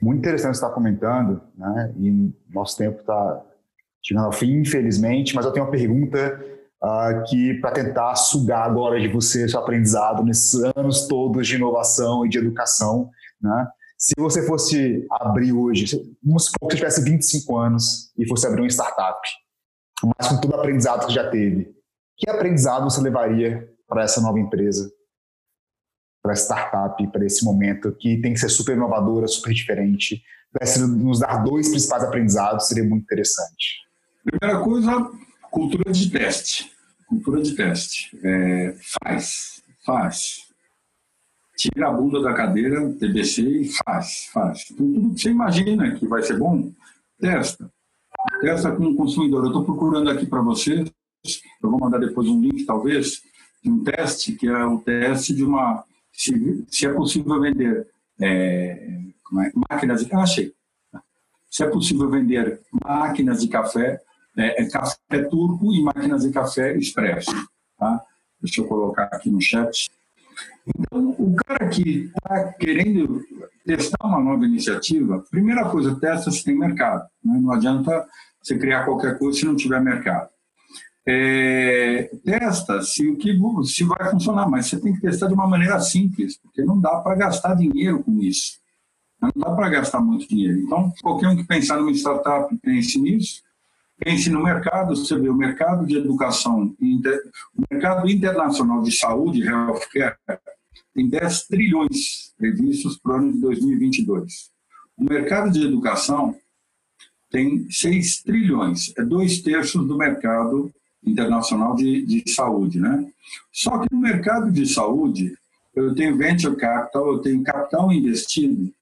Muito 0.00 0.18
interessante 0.18 0.54
estar 0.54 0.70
comentando, 0.70 1.40
né? 1.56 1.94
E 1.98 2.32
nosso 2.52 2.76
tempo 2.76 3.00
está 3.00 3.42
chegando 4.02 4.26
ao 4.26 4.32
fim, 4.32 4.60
infelizmente, 4.60 5.34
mas 5.34 5.44
eu 5.44 5.52
tenho 5.52 5.64
uma 5.64 5.70
pergunta 5.70 6.44
uh, 6.82 7.22
que 7.28 7.54
para 7.54 7.70
tentar 7.70 8.14
sugar 8.16 8.66
agora 8.66 9.00
de 9.00 9.08
você 9.08 9.48
seu 9.48 9.60
aprendizado 9.60 10.24
nesses 10.24 10.54
anos 10.76 11.06
todos 11.06 11.46
de 11.46 11.56
inovação 11.56 12.26
e 12.26 12.28
de 12.28 12.38
educação, 12.38 13.10
né? 13.40 13.68
Se 13.96 14.14
você 14.18 14.44
fosse 14.44 15.06
abrir 15.12 15.52
hoje, 15.52 16.02
vamos 16.20 16.46
supor 16.46 16.68
que 16.68 16.74
você 16.74 16.78
tivesse 16.78 17.04
25 17.04 17.56
anos 17.56 18.12
e 18.18 18.26
fosse 18.26 18.44
abrir 18.48 18.62
uma 18.62 18.68
startup, 18.68 19.20
mas 20.18 20.26
com 20.28 20.40
todo 20.40 20.50
o 20.50 20.56
aprendizado 20.56 21.06
que 21.06 21.14
já 21.14 21.30
teve, 21.30 21.72
que 22.18 22.28
aprendizado 22.28 22.82
você 22.82 23.00
levaria 23.00 23.68
para 23.86 24.02
essa 24.02 24.20
nova 24.20 24.40
empresa, 24.40 24.90
para 26.20 26.32
a 26.32 26.36
startup, 26.36 27.12
para 27.12 27.24
esse 27.24 27.44
momento 27.44 27.92
que 27.92 28.20
tem 28.20 28.32
que 28.32 28.40
ser 28.40 28.48
super 28.48 28.76
inovadora, 28.76 29.28
super 29.28 29.52
diferente? 29.52 30.20
Pudesse 30.52 30.84
nos 30.84 31.20
dar 31.20 31.36
dois 31.44 31.68
principais 31.68 32.02
aprendizados, 32.02 32.66
seria 32.66 32.84
muito 32.84 33.04
interessante. 33.04 33.82
Primeira 34.24 34.64
coisa, 34.64 35.10
cultura 35.48 35.92
de 35.92 36.10
teste 36.10 36.71
cultura 37.12 37.42
de 37.42 37.54
teste. 37.54 38.18
É, 38.22 38.74
faz, 39.02 39.62
faz. 39.84 40.48
Tira 41.56 41.88
a 41.88 41.92
bunda 41.92 42.22
da 42.22 42.32
cadeira, 42.32 42.92
TBC 42.94 43.42
e 43.42 43.70
faz, 43.84 44.30
faz. 44.32 44.64
Então, 44.70 44.86
tudo 44.86 45.14
que 45.14 45.20
você 45.20 45.30
imagina 45.30 45.94
que 45.94 46.06
vai 46.06 46.22
ser 46.22 46.38
bom, 46.38 46.72
testa. 47.20 47.70
Testa 48.40 48.72
com 48.72 48.86
o 48.86 48.96
consumidor. 48.96 49.44
Eu 49.44 49.48
estou 49.48 49.64
procurando 49.64 50.10
aqui 50.10 50.26
para 50.26 50.40
vocês, 50.40 50.90
eu 51.62 51.70
vou 51.70 51.78
mandar 51.78 51.98
depois 51.98 52.26
um 52.28 52.40
link, 52.40 52.64
talvez, 52.64 53.22
de 53.62 53.70
um 53.70 53.84
teste, 53.84 54.32
que 54.32 54.48
é 54.48 54.64
o 54.64 54.78
teste 54.78 55.34
de 55.34 55.44
uma. 55.44 55.84
Se, 56.12 56.64
se 56.68 56.86
é 56.86 56.92
possível 56.92 57.40
vender 57.40 57.88
é, 58.20 58.28
é, 58.28 59.52
máquinas 59.70 60.04
de. 60.04 60.14
Ah, 60.14 60.22
achei. 60.22 60.52
Se 61.50 61.62
é 61.62 61.68
possível 61.68 62.08
vender 62.08 62.60
máquinas 62.84 63.42
de 63.42 63.48
café 63.48 64.00
é, 64.36 64.62
é 64.62 64.68
café 64.68 65.24
turco 65.28 65.72
e 65.72 65.82
máquinas 65.82 66.22
de 66.22 66.30
café 66.30 66.76
expresso. 66.76 67.32
Tá? 67.78 68.00
Deixa 68.40 68.60
eu 68.60 68.66
colocar 68.66 69.04
aqui 69.04 69.30
no 69.30 69.40
chat. 69.40 69.90
Então, 70.66 71.10
o 71.18 71.34
cara 71.36 71.68
que 71.68 72.10
está 72.16 72.52
querendo 72.54 73.20
testar 73.64 74.06
uma 74.06 74.20
nova 74.20 74.44
iniciativa, 74.44 75.24
primeira 75.30 75.68
coisa, 75.68 75.98
testa 75.98 76.30
se 76.30 76.44
tem 76.44 76.56
mercado. 76.56 77.02
Né? 77.24 77.38
Não 77.40 77.52
adianta 77.52 78.06
você 78.40 78.58
criar 78.58 78.84
qualquer 78.84 79.18
coisa 79.18 79.38
se 79.38 79.44
não 79.44 79.56
tiver 79.56 79.80
mercado. 79.80 80.30
É, 81.04 82.10
testa 82.24 82.80
se 82.82 83.08
o 83.08 83.16
que 83.16 83.36
se 83.64 83.84
vai 83.84 84.10
funcionar, 84.10 84.48
mas 84.48 84.66
você 84.66 84.80
tem 84.80 84.94
que 84.94 85.00
testar 85.00 85.26
de 85.26 85.34
uma 85.34 85.48
maneira 85.48 85.80
simples, 85.80 86.36
porque 86.38 86.62
não 86.62 86.80
dá 86.80 86.96
para 87.00 87.16
gastar 87.16 87.54
dinheiro 87.54 88.02
com 88.04 88.18
isso. 88.20 88.60
Não 89.20 89.32
dá 89.34 89.50
para 89.50 89.68
gastar 89.68 90.00
muito 90.00 90.28
dinheiro. 90.28 90.60
Então, 90.60 90.92
qualquer 91.02 91.28
um 91.28 91.36
que 91.36 91.44
pensar 91.44 91.76
numa 91.78 91.92
startup 91.92 92.56
pense 92.58 93.00
nisso, 93.00 93.42
Pense 94.04 94.30
no 94.30 94.42
mercado, 94.42 94.96
você 94.96 95.16
vê 95.16 95.28
o 95.28 95.34
mercado 95.34 95.86
de 95.86 95.96
educação, 95.96 96.74
o 96.80 97.62
mercado 97.70 98.08
internacional 98.08 98.82
de 98.82 98.90
saúde, 98.90 99.42
healthcare, 99.42 100.16
tem 100.94 101.08
10 101.08 101.46
trilhões 101.46 102.32
previstos 102.36 102.98
para 102.98 103.12
o 103.12 103.14
ano 103.16 103.32
de 103.32 103.40
2022. 103.40 104.50
O 104.96 105.04
mercado 105.04 105.50
de 105.50 105.64
educação 105.64 106.36
tem 107.30 107.70
6 107.70 108.22
trilhões, 108.22 108.92
é 108.98 109.04
dois 109.04 109.40
terços 109.40 109.86
do 109.86 109.96
mercado 109.96 110.72
internacional 111.04 111.74
de, 111.74 112.04
de 112.04 112.30
saúde, 112.30 112.78
né? 112.80 113.06
Só 113.50 113.78
que 113.78 113.88
no 113.92 114.00
mercado 114.00 114.50
de 114.50 114.66
saúde, 114.66 115.36
eu 115.74 115.94
tenho 115.94 116.16
venture 116.16 116.56
capital, 116.56 117.12
eu 117.12 117.18
tenho 117.20 117.42
capital 117.42 117.92
investido, 117.92 118.72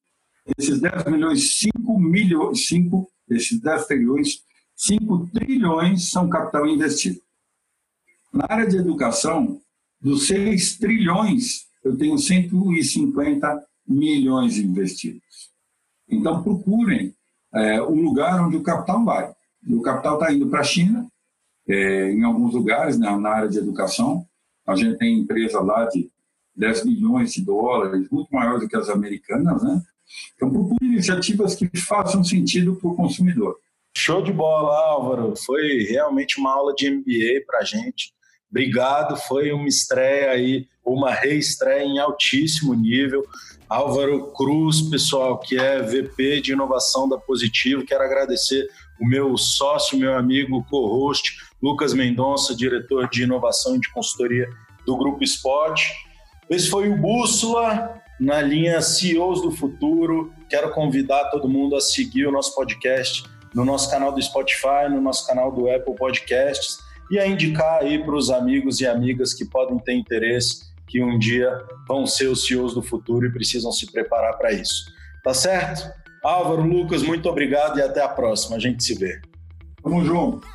esses 0.58 0.80
10 0.80 1.04
milhões, 1.04 1.58
5 1.58 1.98
milhões, 1.98 2.66
5, 2.66 3.10
esses 3.30 3.60
10 3.60 3.86
trilhões, 3.86 4.42
5 4.81 5.28
trilhões 5.35 6.11
são 6.11 6.26
capital 6.26 6.66
investido. 6.66 7.20
Na 8.33 8.47
área 8.49 8.66
de 8.66 8.78
educação, 8.78 9.61
dos 10.01 10.26
6 10.26 10.78
trilhões, 10.78 11.66
eu 11.85 11.99
tenho 11.99 12.16
150 12.16 13.62
milhões 13.87 14.57
investidos. 14.57 15.53
Então, 16.09 16.43
procurem 16.43 17.14
é, 17.53 17.83
o 17.83 17.95
lugar 17.95 18.41
onde 18.41 18.57
o 18.57 18.62
capital 18.62 19.05
vai. 19.05 19.31
E 19.66 19.74
o 19.74 19.83
capital 19.83 20.14
está 20.14 20.33
indo 20.33 20.49
para 20.49 20.61
a 20.61 20.64
China, 20.64 21.07
é, 21.68 22.12
em 22.12 22.24
alguns 22.24 22.55
lugares, 22.55 22.99
né, 22.99 23.14
na 23.18 23.28
área 23.28 23.51
de 23.51 23.59
educação. 23.59 24.26
A 24.66 24.74
gente 24.74 24.97
tem 24.97 25.18
empresa 25.18 25.61
lá 25.61 25.85
de 25.91 26.11
10 26.57 26.87
milhões 26.87 27.35
de 27.35 27.45
dólares, 27.45 28.09
muito 28.09 28.35
maior 28.35 28.59
do 28.59 28.66
que 28.66 28.76
as 28.76 28.89
americanas, 28.89 29.62
né? 29.62 29.83
Então, 30.35 30.51
procure 30.51 30.87
iniciativas 30.87 31.55
que 31.55 31.68
façam 31.78 32.24
sentido 32.24 32.76
para 32.76 32.89
o 32.89 32.97
consumidor. 32.97 33.59
Show 33.97 34.22
de 34.22 34.32
bola, 34.32 34.76
Álvaro. 34.76 35.34
Foi 35.36 35.84
realmente 35.84 36.38
uma 36.38 36.53
aula 36.53 36.74
de 36.74 36.91
MBA 36.91 37.45
para 37.47 37.64
gente. 37.64 38.12
Obrigado, 38.51 39.16
foi 39.16 39.53
uma 39.53 39.68
estreia 39.68 40.30
aí, 40.30 40.66
uma 40.84 41.12
reestreia 41.12 41.84
em 41.84 41.99
altíssimo 41.99 42.74
nível. 42.74 43.24
Álvaro 43.68 44.32
Cruz, 44.32 44.82
pessoal, 44.82 45.38
que 45.38 45.57
é 45.57 45.80
VP 45.80 46.41
de 46.41 46.53
inovação 46.53 47.09
da 47.09 47.16
Positivo, 47.16 47.84
quero 47.84 48.03
agradecer 48.03 48.68
o 49.01 49.07
meu 49.07 49.36
sócio, 49.36 49.97
meu 49.97 50.14
amigo, 50.14 50.66
co-host, 50.68 51.36
Lucas 51.62 51.95
Mendonça, 51.95 52.55
diretor 52.55 53.09
de 53.09 53.22
inovação 53.22 53.76
e 53.76 53.80
de 53.80 53.88
consultoria 53.93 54.49
do 54.84 54.97
Grupo 54.97 55.22
Esporte. 55.22 55.95
Esse 56.49 56.68
foi 56.68 56.88
o 56.88 56.97
Bússola 56.97 58.03
na 58.18 58.43
linha 58.43 58.82
CEOs 58.82 59.41
do 59.41 59.53
Futuro. 59.53 60.32
Quero 60.49 60.72
convidar 60.72 61.30
todo 61.30 61.49
mundo 61.49 61.76
a 61.76 61.80
seguir 61.80 62.26
o 62.26 62.32
nosso 62.32 62.55
podcast 62.57 63.22
no 63.55 63.64
nosso 63.64 63.90
canal 63.90 64.12
do 64.12 64.22
Spotify, 64.22 64.88
no 64.90 65.01
nosso 65.01 65.26
canal 65.26 65.51
do 65.53 65.70
Apple 65.70 65.94
Podcasts 65.94 66.78
e 67.11 67.18
a 67.18 67.26
indicar 67.26 67.80
aí 67.80 68.03
para 68.03 68.14
os 68.14 68.30
amigos 68.30 68.80
e 68.80 68.86
amigas 68.86 69.34
que 69.34 69.44
podem 69.44 69.78
ter 69.78 69.94
interesse, 69.94 70.70
que 70.86 71.03
um 71.03 71.18
dia 71.18 71.61
vão 71.86 72.07
ser 72.07 72.28
os 72.28 72.46
CEOs 72.46 72.74
do 72.74 72.82
futuro 72.82 73.26
e 73.26 73.32
precisam 73.32 73.72
se 73.72 73.90
preparar 73.90 74.38
para 74.38 74.53
isso. 74.53 74.84
Tá 75.24 75.34
certo? 75.34 75.92
Álvaro, 76.22 76.62
Lucas, 76.62 77.03
muito 77.03 77.28
obrigado 77.28 77.78
e 77.78 77.82
até 77.82 78.03
a 78.03 78.09
próxima. 78.09 78.57
A 78.57 78.61
gente 78.61 78.84
se 78.84 78.94
vê. 78.94 79.20
Tamo 79.82 80.05
junto. 80.05 80.46